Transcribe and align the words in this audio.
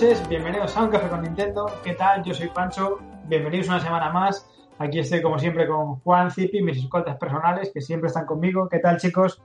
Noches, 0.00 0.26
bienvenidos 0.30 0.74
a 0.78 0.84
Un 0.84 0.90
Café 0.90 1.08
con 1.10 1.20
Nintendo. 1.20 1.66
¿Qué 1.84 1.92
tal? 1.92 2.24
Yo 2.24 2.32
soy 2.32 2.48
Pancho. 2.48 3.00
Bienvenidos 3.26 3.68
una 3.68 3.80
semana 3.80 4.08
más. 4.08 4.50
Aquí 4.78 4.98
estoy 4.98 5.20
como 5.20 5.38
siempre 5.38 5.68
con 5.68 5.96
Juan 5.96 6.30
Zipi, 6.30 6.62
mis 6.62 6.78
escoltas 6.78 7.18
personales 7.18 7.70
que 7.74 7.82
siempre 7.82 8.06
están 8.06 8.24
conmigo. 8.24 8.66
¿Qué 8.70 8.78
tal, 8.78 8.96
chicos? 8.96 9.42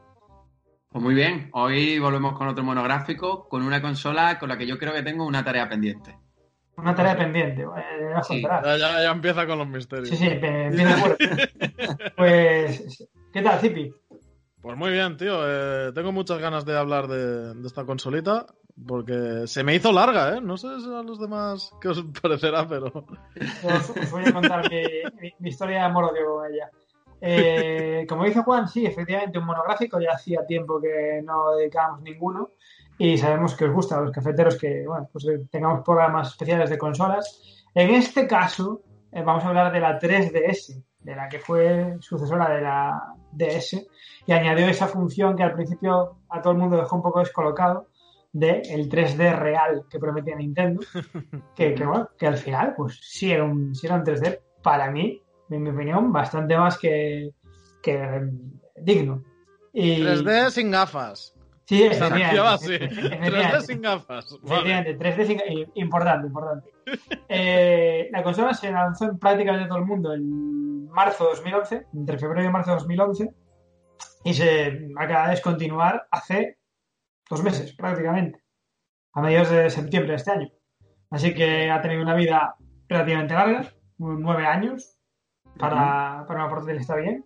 Pues 0.94 1.04
muy 1.04 1.14
bien, 1.14 1.50
hoy 1.52 2.00
volvemos 2.00 2.38
con 2.38 2.48
otro 2.48 2.64
monográfico, 2.64 3.50
con 3.50 3.64
una 3.64 3.82
consola 3.82 4.40
con 4.40 4.48
la 4.48 4.58
que 4.58 4.66
yo 4.66 4.78
creo 4.78 4.94
que 4.94 5.04
tengo 5.04 5.26
una 5.26 5.44
tarea 5.44 5.68
pendiente. 5.68 6.18
Una 6.78 6.96
tarea 6.96 7.18
pendiente, 7.18 7.64
eh, 7.64 8.14
sí. 8.26 8.42
ya, 8.42 8.78
ya, 8.78 9.12
empieza 9.12 9.46
con 9.46 9.58
los 9.58 9.68
misterios. 9.68 10.08
Sí, 10.08 10.16
sí, 10.16 10.26
empieza 10.26 10.98
fuerte. 10.98 11.50
pues, 12.16 13.10
¿qué 13.34 13.42
tal, 13.42 13.60
Zipi? 13.60 13.94
Pues 14.62 14.78
muy 14.78 14.92
bien, 14.92 15.18
tío. 15.18 15.38
Eh, 15.44 15.92
tengo 15.94 16.14
muchas 16.14 16.40
ganas 16.40 16.64
de 16.64 16.78
hablar 16.78 17.08
de, 17.08 17.56
de, 17.56 17.68
esta 17.68 17.84
consolita. 17.84 18.46
Porque 18.88 19.48
se 19.48 19.64
me 19.64 19.76
hizo 19.76 19.92
larga, 19.92 20.36
¿eh? 20.36 20.42
No 20.42 20.58
sé 20.58 20.68
a 20.68 21.02
los 21.02 21.20
demás 21.20 21.72
qué 21.80 21.90
os 21.90 22.04
parecerá, 22.22 22.68
pero. 22.68 22.88
Os, 22.88 23.90
os 23.90 24.12
voy 24.12 24.24
a 24.26 24.34
contar 24.34 24.70
mi, 24.70 25.32
mi, 25.40 25.50
historia 25.50 25.78
de 25.78 25.84
amor-odio 25.84 26.36
con 26.36 26.54
ella. 26.54 26.70
Eh, 27.22 28.06
como 28.08 28.26
dice 28.26 28.44
Juan, 28.44 28.68
sí, 28.68 28.86
efectivamente, 28.86 29.40
un 29.40 29.46
monográfico. 29.46 30.00
Ya 30.02 30.12
hacía 30.12 30.46
tiempo 30.46 30.82
que 30.82 31.22
no 31.24 31.56
dedicábamos 31.56 32.02
ninguno. 32.02 32.52
Y 32.98 33.18
sabemos 33.18 33.56
que 33.56 33.66
os 33.66 33.74
gusta 33.74 33.98
a 33.98 34.02
los 34.02 34.12
cafeteros 34.12 34.58
que, 34.58 34.86
bueno, 34.86 35.10
pues 35.12 35.26
tengamos 35.50 35.84
programas 35.84 36.30
especiales 36.30 36.70
de 36.70 36.78
consolas. 36.78 37.64
En 37.74 37.92
este 37.92 38.28
caso, 38.28 38.82
eh, 39.12 39.22
vamos 39.24 39.44
a 39.46 39.50
hablar 39.50 39.72
de 39.72 39.80
la 39.80 40.00
3DS, 40.00 40.84
de 41.00 41.16
la 41.16 41.30
que 41.30 41.40
fue 41.40 41.96
sucesora 42.02 42.54
de 42.54 42.62
la 42.62 43.16
DS, 43.32 43.86
y 44.26 44.32
añadió 44.34 44.68
esa 44.68 44.88
función 44.88 45.36
que 45.36 45.44
al 45.44 45.54
principio 45.54 46.18
a 46.30 46.42
todo 46.42 46.54
el 46.54 46.60
mundo 46.60 46.78
dejó 46.78 46.98
un 46.98 47.04
poco 47.04 47.20
descolocado 47.20 47.88
de 48.36 48.62
el 48.70 48.90
3D 48.90 49.34
real 49.34 49.86
que 49.90 49.98
prometía 49.98 50.36
Nintendo, 50.36 50.82
que, 51.56 51.74
que, 51.74 51.86
bueno, 51.86 52.10
que 52.18 52.28
al 52.28 52.38
final, 52.38 52.74
pues 52.76 53.00
sí 53.02 53.32
era, 53.32 53.46
un, 53.46 53.74
sí 53.74 53.88
era 53.88 53.96
un 53.96 54.04
3D, 54.04 54.40
para 54.62 54.92
mí, 54.92 55.22
en 55.50 55.64
mi 55.64 55.70
opinión, 55.70 56.12
bastante 56.12 56.58
más 56.58 56.78
que, 56.78 57.32
que 57.82 58.30
digno. 58.76 59.24
Y... 59.72 60.02
3D 60.02 60.50
sin 60.50 60.70
gafas. 60.70 61.34
Sí, 61.64 61.84
efectivamente. 61.92 62.90
3D 62.90 63.62
sin 63.62 63.82
gafas. 63.82 64.26
Efectivamente, 64.44 65.00
3D 65.00 65.26
sin 65.26 65.70
Importante, 65.76 66.28
importante. 66.28 66.70
Eh, 67.28 68.10
la 68.12 68.22
consola 68.22 68.54
se 68.54 68.72
lanzó 68.72 69.06
en 69.06 69.18
prácticamente 69.18 69.68
todo 69.68 69.80
el 69.80 69.86
mundo 69.86 70.14
en 70.14 70.88
marzo 70.90 71.24
de 71.24 71.30
2011, 71.32 71.88
entre 71.96 72.20
febrero 72.20 72.48
y 72.48 72.52
marzo 72.52 72.72
de 72.72 72.78
2011, 72.78 73.34
y 74.26 74.34
se 74.34 74.88
acaba 74.96 75.26
de 75.26 75.32
descontinuar 75.32 76.06
hace 76.12 76.58
dos 77.30 77.44
meses 77.44 77.74
prácticamente, 77.74 78.44
a 79.14 79.22
mediados 79.22 79.50
de 79.50 79.70
septiembre 79.70 80.12
de 80.12 80.18
este 80.18 80.32
año. 80.32 80.50
Así 81.10 81.34
que 81.34 81.70
ha 81.70 81.82
tenido 81.82 82.02
una 82.02 82.16
vida 82.16 82.56
relativamente 82.88 83.34
larga, 83.34 83.72
nueve 83.98 84.46
años, 84.46 84.98
para, 85.58 86.26
para 86.28 86.42
una 86.42 86.50
portátil 86.50 86.78
está 86.78 86.96
bien. 86.98 87.24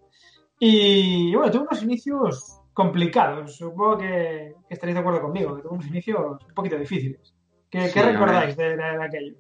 Y 0.60 1.34
bueno, 1.36 1.52
tuvo 1.52 1.64
unos 1.64 1.84
inicios 1.84 2.62
complicados. 2.74 3.58
Supongo 3.58 3.98
que, 3.98 4.56
que, 4.68 4.74
estaréis 4.74 4.96
de 4.96 5.00
acuerdo 5.00 5.22
conmigo, 5.22 5.56
que 5.56 5.62
tuvo 5.62 5.74
unos 5.74 5.88
inicios 5.88 6.38
un 6.48 6.54
poquito 6.54 6.78
difíciles. 6.78 7.34
¿Qué, 7.70 7.88
sí, 7.88 7.94
¿qué 7.94 8.04
recordáis 8.04 8.56
de, 8.58 8.70
de, 8.70 8.76
de, 8.76 9.04
aquello? 9.04 9.36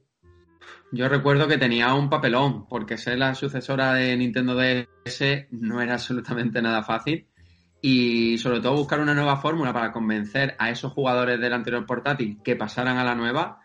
Yo 0.92 1.08
recuerdo 1.08 1.48
que 1.48 1.58
tenía 1.58 1.94
un 1.94 2.10
papelón, 2.10 2.68
porque 2.68 2.98
ser 2.98 3.18
la 3.18 3.36
sucesora 3.36 3.94
de 3.94 4.16
Nintendo 4.18 4.56
DS 4.56 5.48
no 5.52 5.82
era 5.82 5.94
absolutamente 5.94 6.62
nada 6.62 6.84
fácil 6.84 7.29
y 7.82 8.38
sobre 8.38 8.60
todo 8.60 8.76
buscar 8.76 9.00
una 9.00 9.14
nueva 9.14 9.38
fórmula 9.38 9.72
para 9.72 9.92
convencer 9.92 10.56
a 10.60 10.70
esos 10.70 10.92
jugadores 10.92 11.40
del 11.40 11.54
anterior 11.54 11.86
portátil 11.86 12.40
que 12.44 12.56
pasaran 12.56 12.98
a 12.98 13.04
la 13.04 13.16
nueva, 13.16 13.60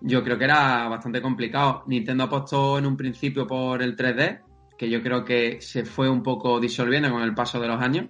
yo 0.00 0.22
creo 0.24 0.38
que 0.38 0.44
era 0.44 0.88
bastante 0.88 1.22
complicado. 1.22 1.84
Nintendo 1.86 2.24
apostó 2.24 2.78
en 2.78 2.86
un 2.86 2.96
principio 2.96 3.46
por 3.46 3.82
el 3.82 3.96
3D, 3.96 4.42
que 4.76 4.90
yo 4.90 5.02
creo 5.02 5.24
que 5.24 5.60
se 5.60 5.84
fue 5.84 6.08
un 6.08 6.22
poco 6.22 6.60
disolviendo 6.60 7.10
con 7.10 7.22
el 7.22 7.34
paso 7.34 7.60
de 7.60 7.68
los 7.68 7.80
años, 7.80 8.06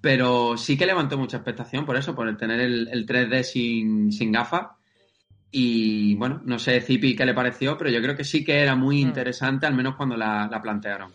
pero 0.00 0.56
sí 0.56 0.76
que 0.76 0.86
levantó 0.86 1.16
mucha 1.16 1.38
expectación 1.38 1.86
por 1.86 1.96
eso, 1.96 2.14
por 2.14 2.28
el 2.28 2.36
tener 2.36 2.60
el, 2.60 2.88
el 2.88 3.06
3D 3.06 3.42
sin, 3.42 4.12
sin 4.12 4.32
gafas. 4.32 4.68
Y 5.50 6.16
bueno, 6.16 6.42
no 6.44 6.58
sé, 6.58 6.80
Zipi, 6.80 7.16
qué 7.16 7.24
le 7.24 7.32
pareció, 7.32 7.78
pero 7.78 7.88
yo 7.88 8.02
creo 8.02 8.16
que 8.16 8.24
sí 8.24 8.44
que 8.44 8.60
era 8.60 8.74
muy 8.74 9.00
interesante, 9.00 9.64
al 9.64 9.74
menos 9.74 9.96
cuando 9.96 10.16
la, 10.16 10.48
la 10.50 10.60
plantearon. 10.60 11.12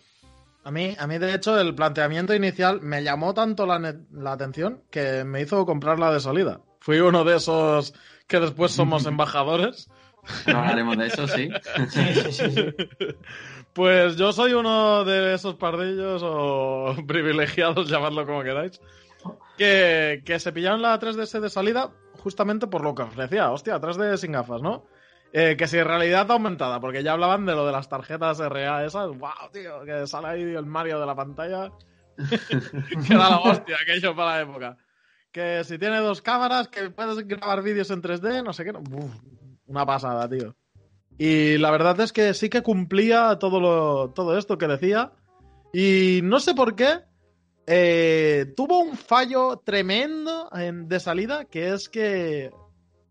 A 0.63 0.71
mí, 0.71 0.95
a 0.97 1.07
mí, 1.07 1.17
de 1.17 1.33
hecho, 1.33 1.59
el 1.59 1.73
planteamiento 1.73 2.35
inicial 2.35 2.81
me 2.81 3.03
llamó 3.03 3.33
tanto 3.33 3.65
la, 3.65 3.95
la, 4.11 4.31
atención 4.31 4.83
que 4.91 5.23
me 5.23 5.41
hizo 5.41 5.65
comprarla 5.65 6.13
de 6.13 6.19
salida. 6.19 6.61
Fui 6.79 6.99
uno 6.99 7.23
de 7.23 7.37
esos 7.37 7.93
que 8.27 8.39
después 8.39 8.71
somos 8.71 9.05
embajadores. 9.07 9.89
No 10.45 10.59
hablaremos 10.59 10.97
de 10.97 11.07
eso, 11.07 11.27
sí. 11.27 11.49
Sí, 11.89 12.13
sí, 12.13 12.31
sí, 12.31 12.51
sí. 12.51 12.73
Pues 13.73 14.17
yo 14.17 14.33
soy 14.33 14.51
uno 14.51 15.05
de 15.05 15.33
esos 15.33 15.55
pardillos 15.55 16.21
o 16.25 16.93
privilegiados, 17.07 17.89
llamadlo 17.89 18.25
como 18.25 18.43
queráis, 18.43 18.81
que, 19.57 20.21
que 20.25 20.39
se 20.39 20.51
pillaron 20.51 20.81
la 20.81 20.99
3DS 20.99 21.39
de 21.39 21.49
salida 21.49 21.89
justamente 22.19 22.67
por 22.67 22.83
lo 22.83 22.93
que 22.93 23.03
ofrecía. 23.03 23.49
Hostia, 23.49 23.79
3D 23.79 24.17
sin 24.17 24.33
gafas, 24.33 24.61
¿no? 24.61 24.85
Eh, 25.33 25.55
que 25.57 25.67
si 25.67 25.81
realidad 25.81 26.29
aumentada, 26.29 26.81
porque 26.81 27.03
ya 27.03 27.13
hablaban 27.13 27.45
de 27.45 27.55
lo 27.55 27.65
de 27.65 27.71
las 27.71 27.87
tarjetas 27.87 28.39
RA 28.39 28.85
esas. 28.85 29.07
¡Wow, 29.07 29.49
tío! 29.53 29.81
Que 29.85 30.05
sale 30.05 30.27
ahí 30.27 30.41
el 30.41 30.65
Mario 30.65 30.99
de 30.99 31.05
la 31.05 31.15
pantalla. 31.15 31.71
que 33.07 33.13
da 33.15 33.29
la 33.29 33.39
hostia 33.39 33.77
aquello 33.81 34.15
para 34.15 34.31
la 34.31 34.41
época. 34.41 34.77
Que 35.31 35.63
si 35.63 35.77
tiene 35.77 35.99
dos 35.99 36.21
cámaras, 36.21 36.67
que 36.67 36.89
puedes 36.89 37.25
grabar 37.25 37.63
vídeos 37.63 37.89
en 37.91 38.01
3D, 38.01 38.43
no 38.43 38.51
sé 38.51 38.65
qué. 38.65 38.71
Uf, 38.71 39.15
una 39.67 39.85
pasada, 39.85 40.27
tío. 40.27 40.53
Y 41.17 41.57
la 41.57 41.71
verdad 41.71 41.99
es 42.01 42.11
que 42.11 42.33
sí 42.33 42.49
que 42.49 42.61
cumplía 42.61 43.37
todo, 43.39 43.61
lo, 43.61 44.11
todo 44.11 44.37
esto 44.37 44.57
que 44.57 44.67
decía. 44.67 45.13
Y 45.71 46.19
no 46.23 46.41
sé 46.41 46.53
por 46.53 46.75
qué. 46.75 46.99
Eh, 47.67 48.53
tuvo 48.57 48.79
un 48.79 48.97
fallo 48.97 49.61
tremendo 49.63 50.49
en, 50.53 50.89
de 50.89 50.99
salida, 50.99 51.45
que 51.45 51.73
es 51.73 51.87
que 51.87 52.49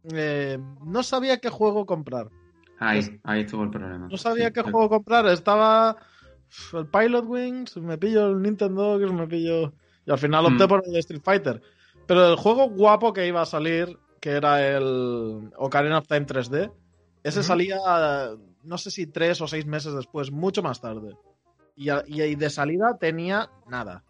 eh, 0.05 0.59
no 0.84 1.03
sabía 1.03 1.38
qué 1.38 1.49
juego 1.49 1.87
comprar. 1.87 2.28
Ahí, 2.78 3.21
ahí 3.25 3.43
estuvo 3.43 3.65
el 3.65 3.71
problema. 3.71 4.09
No 4.11 4.16
sabía 4.16 4.47
sí, 4.47 4.53
qué 4.55 4.62
juego 4.62 4.88
comprar. 4.88 5.27
Estaba 5.27 5.97
el 6.72 6.87
Pilot 6.87 7.27
Wings, 7.27 7.77
me 7.77 7.99
pillo 7.99 8.28
el 8.28 8.43
Nintendo, 8.43 8.99
que 8.99 9.06
me 9.06 9.27
pillo. 9.27 9.72
Y 10.06 10.11
al 10.11 10.19
final 10.19 10.47
opté 10.47 10.65
mm. 10.65 10.69
por 10.69 10.83
el 10.87 10.97
Street 10.97 11.22
Fighter. 11.22 11.62
Pero 12.06 12.31
el 12.31 12.37
juego 12.37 12.71
guapo 12.71 13.12
que 13.12 13.27
iba 13.27 13.43
a 13.43 13.47
salir, 13.47 13.99
que 14.21 14.31
era 14.31 14.66
el 14.66 15.50
Ocarina 15.56 15.99
of 15.99 16.09
Time 16.09 16.27
3D, 16.27 16.72
ese 17.22 17.43
salía, 17.43 17.78
no 18.65 18.78
sé 18.78 18.91
si 18.91 19.06
tres 19.06 19.41
o 19.41 19.47
seis 19.47 19.67
meses 19.67 19.94
después, 19.94 20.32
mucho 20.32 20.62
más 20.62 20.81
tarde. 20.81 21.14
Y, 21.76 21.91
y 21.91 22.35
de 22.35 22.50
salida 22.50 22.96
tenía 22.99 23.50
nada. 23.69 24.05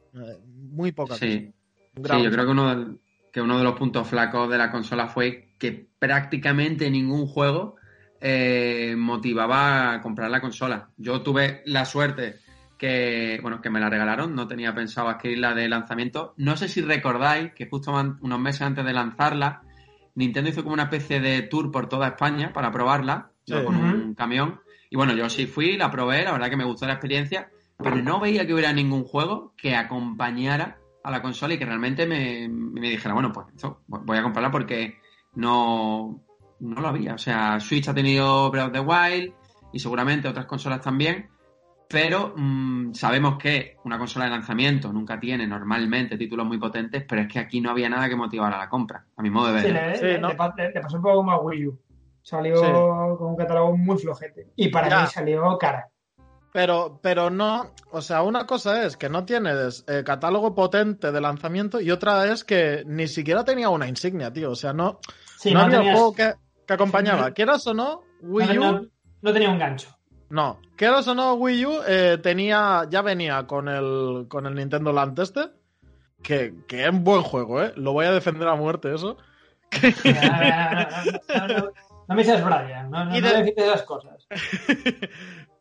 Muy 0.45 0.93
poca. 0.93 1.17
Sí, 1.17 1.53
sí 1.97 2.23
yo 2.23 2.31
creo 2.31 2.45
que 2.45 2.51
uno, 2.51 2.75
de, 2.75 2.97
que 3.33 3.41
uno 3.41 3.59
de 3.59 3.65
los 3.65 3.75
puntos 3.75 4.09
flacos 4.09 4.49
de 4.49 4.59
la 4.59 4.71
consola 4.71 5.09
fue 5.09 5.50
que 5.61 5.87
prácticamente 5.99 6.91
ningún 6.91 7.27
juego 7.27 7.77
eh, 8.21 8.95
motivaba 8.97 9.93
a 9.93 10.01
comprar 10.01 10.31
la 10.31 10.41
consola. 10.41 10.89
Yo 10.97 11.23
tuve 11.23 11.62
la 11.67 11.85
suerte 11.85 12.41
que, 12.79 13.39
bueno, 13.43 13.61
que 13.61 13.69
me 13.71 13.79
la 13.79 13.91
regalaron, 13.91 14.35
no 14.35 14.49
tenía 14.49 14.75
pensado 14.75 15.11
adquirirla 15.11 15.55
de 15.55 15.69
lanzamiento. 15.69 16.35
No 16.39 16.57
sé 16.57 16.67
si 16.67 16.81
recordáis 16.81 17.53
que 17.53 17.69
justo 17.69 17.93
unos 17.93 18.41
meses 18.41 18.62
antes 18.62 18.85
de 18.85 18.95
lanzarla, 18.95 19.62
Nintendo 20.15 20.51
hizo 20.51 20.62
como 20.62 20.75
una 20.75 20.85
especie 20.85 21.21
de 21.21 21.43
tour 21.43 21.71
por 21.71 21.89
toda 21.89 22.09
España 22.09 22.53
para 22.55 22.73
probarla 22.73 23.31
sí. 23.47 23.53
con 23.53 23.77
uh 23.77 23.81
-huh. 23.81 24.05
un 24.07 24.15
camión. 24.15 24.61
Y 24.89 24.97
bueno, 24.97 25.12
yo 25.12 25.29
sí 25.29 25.47
fui, 25.47 25.77
la 25.77 25.91
probé, 25.91 26.25
la 26.25 26.33
verdad 26.33 26.49
que 26.49 26.57
me 26.57 26.65
gustó 26.65 26.87
la 26.87 26.95
experiencia, 26.95 27.51
pero 27.77 27.97
no 27.97 28.19
veía 28.19 28.47
que 28.47 28.55
hubiera 28.55 28.73
ningún 28.73 29.05
juego 29.05 29.53
que 29.57 29.77
acompañara 29.77 30.79
a 31.05 31.11
la 31.11 31.23
consola 31.23 31.55
y 31.55 31.59
que 31.59 31.67
realmente 31.67 32.07
me, 32.07 32.49
me 32.49 32.91
dijera, 32.91 33.15
bueno, 33.15 33.31
pues 33.33 33.47
esto, 33.55 33.83
voy 33.87 34.19
a 34.19 34.23
comprarla 34.23 34.51
porque 34.51 35.00
no, 35.35 36.23
no 36.61 36.81
lo 36.81 36.88
había. 36.88 37.15
O 37.15 37.19
sea, 37.19 37.59
Switch 37.61 37.88
ha 37.88 37.94
tenido 37.94 38.50
Breath 38.50 38.67
of 38.69 38.73
the 38.73 38.81
Wild 38.81 39.32
y 39.73 39.79
seguramente 39.79 40.29
otras 40.29 40.47
consolas 40.47 40.81
también, 40.81 41.29
pero 41.88 42.35
mmm, 42.37 42.93
sabemos 42.93 43.37
que 43.38 43.77
una 43.85 43.99
consola 43.99 44.27
de 44.27 44.32
lanzamiento 44.32 44.93
nunca 44.93 45.19
tiene 45.19 45.47
normalmente 45.47 46.17
títulos 46.17 46.47
muy 46.47 46.59
potentes, 46.59 47.05
pero 47.09 47.23
es 47.23 47.29
que 47.29 47.38
aquí 47.38 47.61
no 47.61 47.71
había 47.71 47.88
nada 47.88 48.09
que 48.09 48.17
motivara 48.17 48.59
la 48.59 48.69
compra, 48.69 49.06
a 49.17 49.23
mi 49.23 49.31
modo 49.31 49.49
de 49.49 49.53
ver. 49.55 49.62
Sí, 49.62 49.73
le, 49.73 49.97
sí, 49.97 50.21
¿no? 50.21 50.29
le, 50.29 50.71
le 50.73 50.81
pasó 50.81 50.97
un 50.97 51.03
poco 51.03 51.17
como 51.17 51.33
a 51.33 51.41
Wii 51.41 51.67
U. 51.67 51.81
Salió 52.23 52.56
sí. 52.56 52.71
con 53.19 53.29
un 53.29 53.37
catálogo 53.37 53.76
muy 53.76 53.99
flojete. 53.99 54.49
Y 54.56 54.69
para 54.69 54.88
ya. 54.88 55.00
mí 55.03 55.06
salió 55.09 55.56
cara. 55.59 55.88
Pero, 56.52 56.99
pero 57.00 57.31
no, 57.31 57.70
o 57.93 58.02
sea, 58.02 58.23
una 58.23 58.44
cosa 58.47 58.85
es 58.85 58.97
que 58.97 59.08
no 59.08 59.25
tienes 59.25 59.85
eh, 59.87 60.02
catálogo 60.05 60.55
potente 60.55 61.12
de 61.12 61.20
lanzamiento 61.20 61.81
y 61.81 61.91
otra 61.93 62.26
es 62.32 62.43
que 62.43 62.82
ni 62.87 63.06
siquiera 63.06 63.44
tenía 63.44 63.69
una 63.69 63.87
insignia, 63.88 64.32
tío. 64.32 64.50
O 64.50 64.56
sea, 64.56 64.73
no, 64.73 64.99
sí, 65.38 65.52
no, 65.52 65.61
no 65.61 65.64
había 65.67 65.79
tenías... 65.79 65.94
juego 65.97 66.14
que, 66.14 66.35
que 66.67 66.73
acompañaba. 66.75 67.26
Sí, 67.29 67.32
Quieras 67.35 67.67
o 67.69 67.75
no, 67.75 68.02
Wii 68.23 68.58
no, 68.58 68.70
U. 68.73 68.91
No, 69.23 69.32
tenía 69.32 69.49
un 69.50 69.58
gancho. 69.58 69.97
No, 70.29 70.61
quieras 70.76 71.06
o 71.08 71.14
no, 71.14 71.35
Wii 71.35 71.67
U 71.67 71.73
eh, 71.88 72.19
tenía, 72.23 72.87
ya 72.88 73.02
venía 73.02 73.47
con 73.47 73.69
el, 73.69 74.26
con 74.29 74.47
el 74.47 74.55
Nintendo 74.55 74.93
Land 74.93 75.19
este, 75.20 75.50
que, 76.23 76.55
que 76.69 76.85
es 76.85 76.91
un 76.91 77.02
buen 77.05 77.23
juego, 77.23 77.62
¿eh? 77.62 77.73
Lo 77.76 77.93
voy 77.93 78.06
a 78.06 78.12
defender 78.12 78.47
a 78.49 78.55
muerte, 78.56 78.94
eso. 78.94 79.17
No 82.08 82.17
me 82.17 82.25
seas 82.25 82.44
Brian, 82.44 82.91
no, 82.91 83.05
no, 83.05 83.17
Y 83.17 83.20
no 83.20 83.29
de- 83.29 83.35
decís 83.43 83.55
esas 83.56 83.82
cosas. 83.82 84.26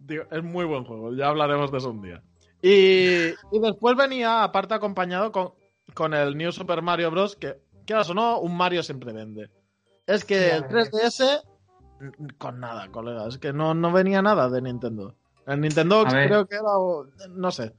Digo, 0.10 0.24
es 0.32 0.44
muy 0.44 0.66
buen 0.66 0.84
juego, 0.84 1.14
ya 1.14 1.28
hablaremos 1.28 1.72
de 1.72 1.78
eso 1.78 1.92
un 1.92 2.02
día. 2.02 2.24
Y, 2.62 3.30
y 3.52 3.60
después 3.62 3.96
venía, 3.96 4.44
aparte, 4.44 4.74
acompañado 4.74 5.32
con, 5.32 5.54
con 5.94 6.14
el 6.14 6.36
New 6.36 6.52
Super 6.52 6.82
Mario 6.82 7.12
Bros. 7.12 7.36
que, 7.36 7.62
quieras 7.86 8.10
o 8.10 8.14
no, 8.16 8.40
un 8.40 8.58
Mario 8.58 8.84
siempre 8.84 9.14
vende. 9.14 9.50
Es 10.08 10.26
que 10.26 10.50
el 10.50 10.64
ves. 10.64 10.92
3DS, 10.92 11.44
mm, 12.00 12.28
con 12.38 12.60
nada, 12.60 12.90
colega, 12.90 13.28
es 13.28 13.38
que 13.38 13.54
no, 13.54 13.76
no 13.76 13.92
venía 13.92 14.22
nada 14.22 14.50
de 14.50 14.62
Nintendo. 14.62 15.16
El 15.46 15.62
Nintendo 15.62 16.06
A 16.06 16.12
ver. 16.12 16.28
creo 16.28 16.46
que 16.48 16.56
era, 16.56 17.30
no 17.30 17.52
sé, 17.52 17.74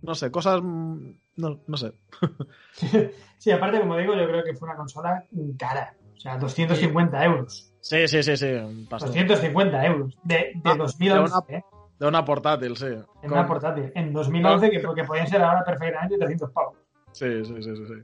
no 0.00 0.14
sé, 0.14 0.30
cosas, 0.30 0.60
mm, 0.62 1.10
no, 1.36 1.60
no 1.66 1.76
sé. 1.76 1.92
Sí, 3.36 3.50
aparte, 3.50 3.78
como 3.78 3.98
digo, 3.98 4.14
yo 4.14 4.26
creo 4.26 4.42
que 4.42 4.54
fue 4.54 4.68
una 4.68 4.78
consola 4.78 5.22
cara. 5.58 5.94
O 6.16 6.18
sea, 6.18 6.38
250 6.38 7.22
euros. 7.26 7.73
Sí, 7.84 8.08
sí, 8.08 8.22
sí, 8.22 8.34
sí, 8.38 8.46
un 8.50 8.86
pastel. 8.86 9.10
250 9.10 9.84
euros. 9.84 10.18
De, 10.24 10.34
de 10.54 10.60
Ah, 10.64 10.74
2011, 10.74 11.10
de 11.12 11.20
una- 11.20 11.58
¿eh? 11.58 11.64
De 11.98 12.06
una 12.08 12.24
portátil, 12.24 12.76
sí. 12.78 12.86
En 12.86 13.04
Con- 13.28 13.32
una 13.32 13.46
portátil. 13.46 13.92
En 13.94 14.10
2011, 14.12 14.70
que, 14.70 14.80
que 14.80 15.04
podían 15.04 15.26
ser 15.26 15.42
ahora 15.42 15.62
perfectamente 15.62 16.16
300 16.16 16.50
pavos. 16.50 16.78
Sí, 17.12 17.44
sí, 17.44 17.54
sí, 17.62 17.76
sí, 17.76 17.86
sí. 17.86 17.94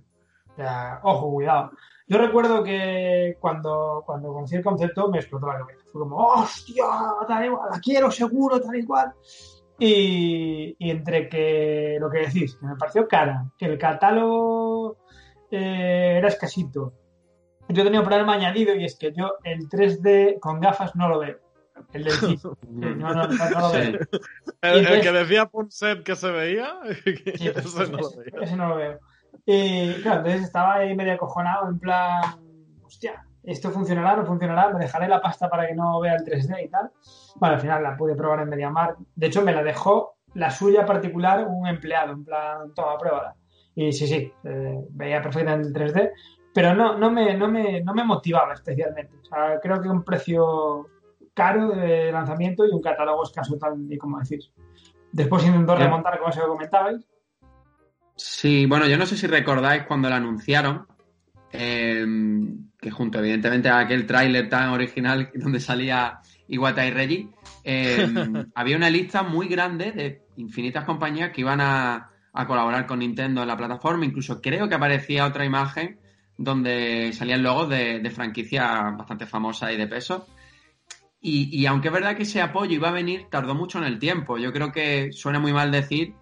O 0.53 0.55
sea, 0.55 1.01
ojo, 1.03 1.31
cuidado. 1.33 1.71
Yo 2.07 2.19
recuerdo 2.19 2.63
que 2.63 3.39
cuando, 3.41 4.03
cuando 4.05 4.35
conocí 4.35 4.57
el 4.57 4.63
concepto 4.65 5.09
me 5.09 5.17
explotó 5.19 5.47
la 5.47 5.61
cabeza. 5.61 5.81
Fue 5.91 6.03
como, 6.03 6.17
hostia, 6.27 6.85
tal 7.27 7.47
y 7.47 7.49
cual, 7.49 7.71
la 7.73 7.81
quiero 7.81 8.11
seguro, 8.11 8.61
tal 8.61 8.77
y 8.77 8.85
cual. 8.85 9.13
Y, 9.79 10.77
y 10.79 10.91
entre 10.91 11.27
que 11.29 11.97
lo 11.99 12.11
que 12.11 12.19
decís, 12.19 12.55
que 12.57 12.67
me 12.67 12.77
pareció 12.77 13.09
cara, 13.09 13.47
que 13.57 13.65
el 13.65 13.79
catálogo 13.79 14.99
eh, 15.51 16.17
era 16.19 16.29
escasito. 16.29 16.93
Yo 17.73 17.85
tenía 17.85 18.01
un 18.01 18.07
problema 18.07 18.35
añadido 18.35 18.75
y 18.75 18.85
es 18.85 18.97
que 18.97 19.13
yo 19.13 19.35
el 19.45 19.69
3D 19.69 20.39
con 20.41 20.61
gafas 20.61 20.95
no 20.97 21.09
lo 21.09 21.19
veo. 21.21 21.39
El 21.93 22.05
del. 22.05 22.13
No, 22.71 22.95
no, 22.95 23.15
no, 23.15 23.27
no 23.27 23.61
lo 23.61 23.73
veo. 23.73 23.83
El, 23.83 23.99
el 24.63 24.79
entonces- 24.79 25.03
que 25.03 25.13
decía 25.13 25.47
Punset 25.47 26.03
que 26.03 26.15
se 26.17 26.31
veía, 26.31 26.75
Sí, 27.05 27.51
pues, 27.53 27.67
ese 27.67 27.91
no 27.91 27.99
lo 27.99 28.09
ese- 28.09 28.19
veía. 28.21 28.41
ese 28.45 28.57
no 28.57 28.69
lo 28.69 28.77
veo. 28.77 28.99
Y 29.47 29.95
claro, 30.03 30.19
entonces 30.19 30.43
estaba 30.43 30.75
ahí 30.75 30.95
medio 30.95 31.15
acojonado, 31.15 31.69
en 31.69 31.79
plan, 31.79 32.21
hostia, 32.85 33.25
¿esto 33.43 33.71
funcionará? 33.71 34.17
¿No 34.17 34.27
funcionará? 34.27 34.69
¿Me 34.71 34.81
dejaré 34.81 35.09
la 35.09 35.21
pasta 35.23 35.49
para 35.49 35.67
que 35.67 35.75
no 35.75 35.99
vea 36.01 36.15
el 36.17 36.25
3D 36.25 36.65
y 36.65 36.69
tal? 36.69 36.91
Bueno, 37.37 37.55
al 37.55 37.61
final 37.61 37.83
la 37.83 37.97
pude 37.97 38.15
probar 38.15 38.41
en 38.41 38.51
MediaMarkt. 38.51 38.99
De 39.15 39.27
hecho, 39.29 39.43
me 39.43 39.53
la 39.53 39.63
dejó 39.63 40.17
la 40.35 40.51
suya 40.51 40.85
particular 40.85 41.47
un 41.49 41.67
empleado, 41.67 42.13
en 42.13 42.25
plan, 42.25 42.75
toma, 42.75 42.99
pruébala. 42.99 43.35
Y 43.75 43.93
sí, 43.93 44.07
sí, 44.07 44.33
eh, 44.45 44.79
veía 44.91 45.23
perfectamente 45.23 45.69
el 45.69 45.75
3D, 45.93 46.11
pero 46.53 46.75
no, 46.75 46.99
no, 46.99 47.11
me, 47.11 47.37
no, 47.37 47.49
me, 47.49 47.83
no 47.83 47.95
me 47.95 48.05
motivaba 48.05 48.55
especialmente. 48.55 49.15
O 49.23 49.25
sea, 49.25 49.61
creo 49.63 49.81
que 49.81 49.89
un 49.89 50.03
precio 50.03 50.89
caro 51.35 51.69
de 51.69 52.11
lanzamiento 52.11 52.67
y 52.67 52.71
un 52.71 52.83
catálogo 52.83 53.23
escaso, 53.23 53.57
tal 53.57 53.87
y 53.89 53.97
como 53.97 54.19
decís. 54.19 54.51
Después 55.13 55.45
intentó 55.45 55.77
remontar, 55.77 56.19
como 56.19 56.31
eso 56.31 56.41
que 56.41 56.47
comentabais. 56.47 57.07
Sí, 58.17 58.67
bueno, 58.67 58.87
yo 58.87 58.97
no 58.97 59.07
sé 59.07 59.17
si 59.17 59.27
recordáis 59.27 59.85
cuando 59.85 60.11
la 60.11 60.17
anunciaron, 60.17 60.87
eh, 61.53 62.05
que 62.79 62.91
junto 62.91 63.19
evidentemente 63.19 63.69
a 63.69 63.79
aquel 63.79 64.07
tráiler 64.07 64.49
tan 64.49 64.69
original 64.71 65.31
donde 65.35 65.59
salía 65.59 66.21
Iwata 66.49 66.87
y 66.87 66.91
Reggie, 66.91 67.31
eh, 67.65 68.07
había 68.55 68.77
una 68.77 68.91
lista 68.91 69.23
muy 69.23 69.49
grande 69.49 69.93
de 69.93 70.23
infinitas 70.37 70.85
compañías 70.85 71.31
que 71.31 71.41
iban 71.41 71.61
a, 71.61 72.11
a 72.33 72.47
colaborar 72.47 72.87
con 72.87 72.99
Nintendo 72.99 73.43
en 73.43 73.49
la 73.49 73.57
plataforma. 73.57 74.05
Incluso 74.05 74.41
creo 74.41 74.69
que 74.69 74.75
aparecía 74.75 75.27
otra 75.27 75.45
imagen 75.45 75.99
donde 76.41 77.13
salían 77.13 77.43
logos 77.43 77.69
de, 77.69 78.01
de 78.01 78.11
franquicias 78.11 78.97
bastante 78.97 79.27
famosas 79.27 79.73
y 79.73 79.77
de 79.77 79.87
peso. 79.87 80.27
Y, 81.21 81.55
y 81.55 81.67
aunque 81.67 81.89
es 81.89 81.95
verdad 81.95 82.17
que 82.17 82.23
ese 82.23 82.41
apoyo 82.41 82.75
iba 82.75 82.89
a 82.89 82.93
venir, 82.93 83.27
tardó 83.31 83.55
mucho 83.55 83.77
en 83.77 83.85
el 83.85 83.99
tiempo. 83.99 84.39
Yo 84.39 84.51
creo 84.51 84.73
que 84.73 85.13
suena 85.13 85.39
muy 85.39 85.53
mal 85.53 85.71
decir 85.71 86.15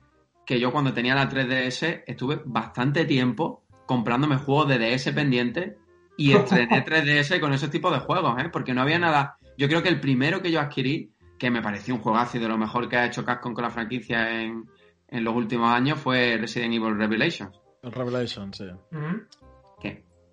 que 0.44 0.59
yo 0.59 0.73
cuando 0.73 0.93
tenía 0.93 1.15
la 1.15 1.31
3DS 1.31 2.03
estuve 2.05 2.43
bastante 2.44 3.05
tiempo 3.05 3.62
comprándome 3.87 4.38
juegos 4.38 4.69
de 4.69 4.79
DS 4.81 5.12
pendientes 5.12 5.76
y 6.17 6.32
estrené 6.37 6.85
3DS 6.85 7.38
con 7.38 7.53
esos 7.53 7.70
tipos 7.70 7.93
de 7.93 8.00
juegos, 8.00 8.43
¿eh? 8.43 8.49
Porque 8.53 8.75
no 8.75 8.82
había 8.82 8.99
nada. 8.99 9.38
Yo 9.56 9.69
creo 9.69 9.85
que 9.85 9.88
el 9.88 10.00
primero 10.00 10.43
que 10.43 10.50
yo 10.50 10.61
adquirí, 10.61 11.12
que 11.38 11.49
me 11.49 11.62
pareció 11.62 11.94
un 11.94 12.00
juegazo 12.00 12.38
y 12.38 12.41
de 12.41 12.49
lo 12.49 12.59
mejor 12.59 12.88
que 12.88 12.97
ha 12.97 13.06
hecho 13.06 13.25
Capcom 13.25 13.55
con 13.55 13.62
la 13.62 13.70
franquicia 13.70 14.43
en, 14.43 14.65
en 15.06 15.23
los 15.23 15.37
últimos 15.37 15.70
años, 15.70 16.00
fue 16.00 16.37
Resident 16.38 16.75
Evil 16.75 16.99
Revelations. 16.99 17.61
El 17.85 17.93
Revelation, 17.93 18.53
sí. 18.53 18.65
Ujú. 18.65 19.23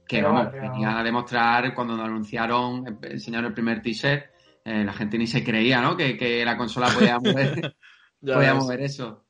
Que, 0.08 0.22
vamos, 0.22 0.48
pero- 0.52 0.72
venía 0.72 1.00
a 1.00 1.04
demostrar 1.04 1.74
cuando 1.74 1.96
nos 1.98 2.06
anunciaron, 2.06 2.88
eh, 2.88 2.98
enseñaron 3.12 3.48
el 3.48 3.54
primer 3.54 3.82
teaser, 3.82 4.32
eh, 4.64 4.84
la 4.84 4.94
gente 4.94 5.18
ni 5.18 5.28
se 5.28 5.44
creía, 5.44 5.82
¿no? 5.82 5.96
Que, 5.98 6.18
que 6.18 6.44
la 6.46 6.58
consola 6.58 6.88
podía 6.94 7.18
mover, 7.20 7.76
podía 8.22 8.54
ves. 8.54 8.64
mover 8.64 8.82
eso. 8.82 9.26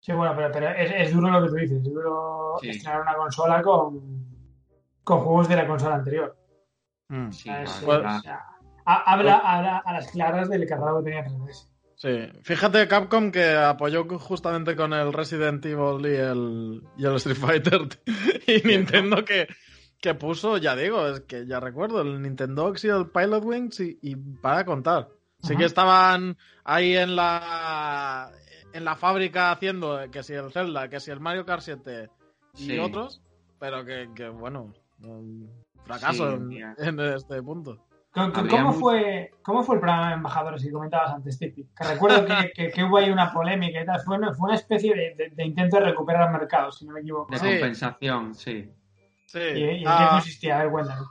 Sí, 0.00 0.12
bueno, 0.12 0.34
pero, 0.36 0.50
pero 0.52 0.68
es, 0.70 1.08
es 1.08 1.12
duro 1.14 1.30
lo 1.30 1.42
que 1.42 1.48
tú 1.48 1.54
dices. 1.56 1.78
Es 1.78 1.84
duro 1.84 2.56
Sí. 2.60 2.68
estrenar 2.70 3.02
una 3.02 3.14
consola 3.14 3.60
con, 3.62 4.00
con 5.04 5.18
juegos 5.20 5.48
de 5.48 5.56
la 5.56 5.66
consola 5.66 5.96
anterior. 5.96 6.36
Mm. 7.08 7.30
Sí, 7.32 7.50
o 7.50 7.66
sea, 7.66 8.44
habla, 8.84 9.38
habla 9.38 9.78
a 9.84 9.92
las 9.92 10.10
claras 10.10 10.48
del 10.48 10.66
catálogo 10.66 10.98
que 11.04 11.10
tenía 11.10 11.24
3DS. 11.24 11.68
Sí, 11.96 12.28
fíjate 12.42 12.86
Capcom 12.88 13.30
que 13.32 13.54
apoyó 13.54 14.06
justamente 14.18 14.76
con 14.76 14.92
el 14.92 15.12
Resident 15.14 15.64
Evil 15.64 16.04
y 16.06 16.14
el, 16.14 16.82
y 16.98 17.04
el 17.06 17.14
Street 17.16 17.36
Fighter 17.38 17.80
y 18.46 18.66
Nintendo 18.68 19.24
que, 19.24 19.48
que 20.00 20.14
puso, 20.14 20.58
ya 20.58 20.76
digo, 20.76 21.06
es 21.08 21.20
que 21.20 21.46
ya 21.46 21.58
recuerdo, 21.60 22.02
el 22.02 22.20
Nintendo 22.22 22.72
y 22.82 22.86
el 22.88 23.08
Pilot 23.10 23.44
Wings 23.44 23.80
y, 23.80 23.98
y 24.02 24.16
para 24.16 24.64
contar. 24.64 25.08
Sí 25.42 25.52
Ajá. 25.52 25.58
que 25.58 25.64
estaban 25.66 26.36
ahí 26.64 26.96
en 26.96 27.14
la 27.16 28.30
en 28.72 28.84
la 28.84 28.96
fábrica 28.96 29.52
haciendo 29.52 29.98
que 30.10 30.22
si 30.22 30.34
el 30.34 30.50
Zelda, 30.52 30.88
que 30.88 31.00
si 31.00 31.10
el 31.10 31.20
Mario 31.20 31.46
Kart 31.46 31.62
7 31.62 32.10
y 32.56 32.66
Sí. 32.66 32.78
otros, 32.78 33.22
pero 33.58 33.84
que, 33.84 34.10
que, 34.14 34.28
bueno, 34.28 34.72
un 35.02 35.50
fracaso 35.84 36.36
Sí, 36.48 36.58
en, 36.58 36.74
en 36.78 37.00
este 37.14 37.42
punto. 37.42 37.82
¿Cómo, 38.12 38.72
fue, 38.72 39.30
¿Cómo 39.42 39.62
fue 39.62 39.74
el 39.76 39.80
programa 39.82 40.08
de 40.08 40.14
embajadores 40.14 40.62
que 40.62 40.70
comentabas 40.72 41.12
antes, 41.12 41.38
Tipi? 41.38 41.64
Que 41.78 41.84
recuerdo 41.86 42.24
que, 42.24 42.50
que- 42.54 42.70
que 42.70 42.82
hubo 42.84 42.96
ahí 42.96 43.10
una 43.10 43.30
polémica 43.30 43.82
y 43.82 43.84
tal. 43.84 44.00
Fue, 44.00 44.16
una- 44.16 44.32
fue 44.32 44.46
una 44.48 44.54
especie 44.56 44.94
de, 44.94 45.14
de- 45.16 45.30
de 45.34 45.44
intento 45.44 45.76
de 45.76 45.84
recuperar 45.84 46.28
el 46.28 46.38
mercado, 46.38 46.72
si 46.72 46.86
no 46.86 46.94
me 46.94 47.00
equivoco. 47.00 47.30
De 47.30 47.36
¿no? 47.38 47.44
Sí. 47.44 47.50
compensación, 47.50 48.34
sí. 48.34 48.70
Sí. 49.26 49.38
¿Y, 49.38 49.58
y 49.60 49.64
en 49.74 49.78
qué 49.80 49.84
Ah, 49.86 50.08
consistía? 50.12 50.58
A 50.58 50.62
ver, 50.62 50.72
cuéntanos. 50.72 51.08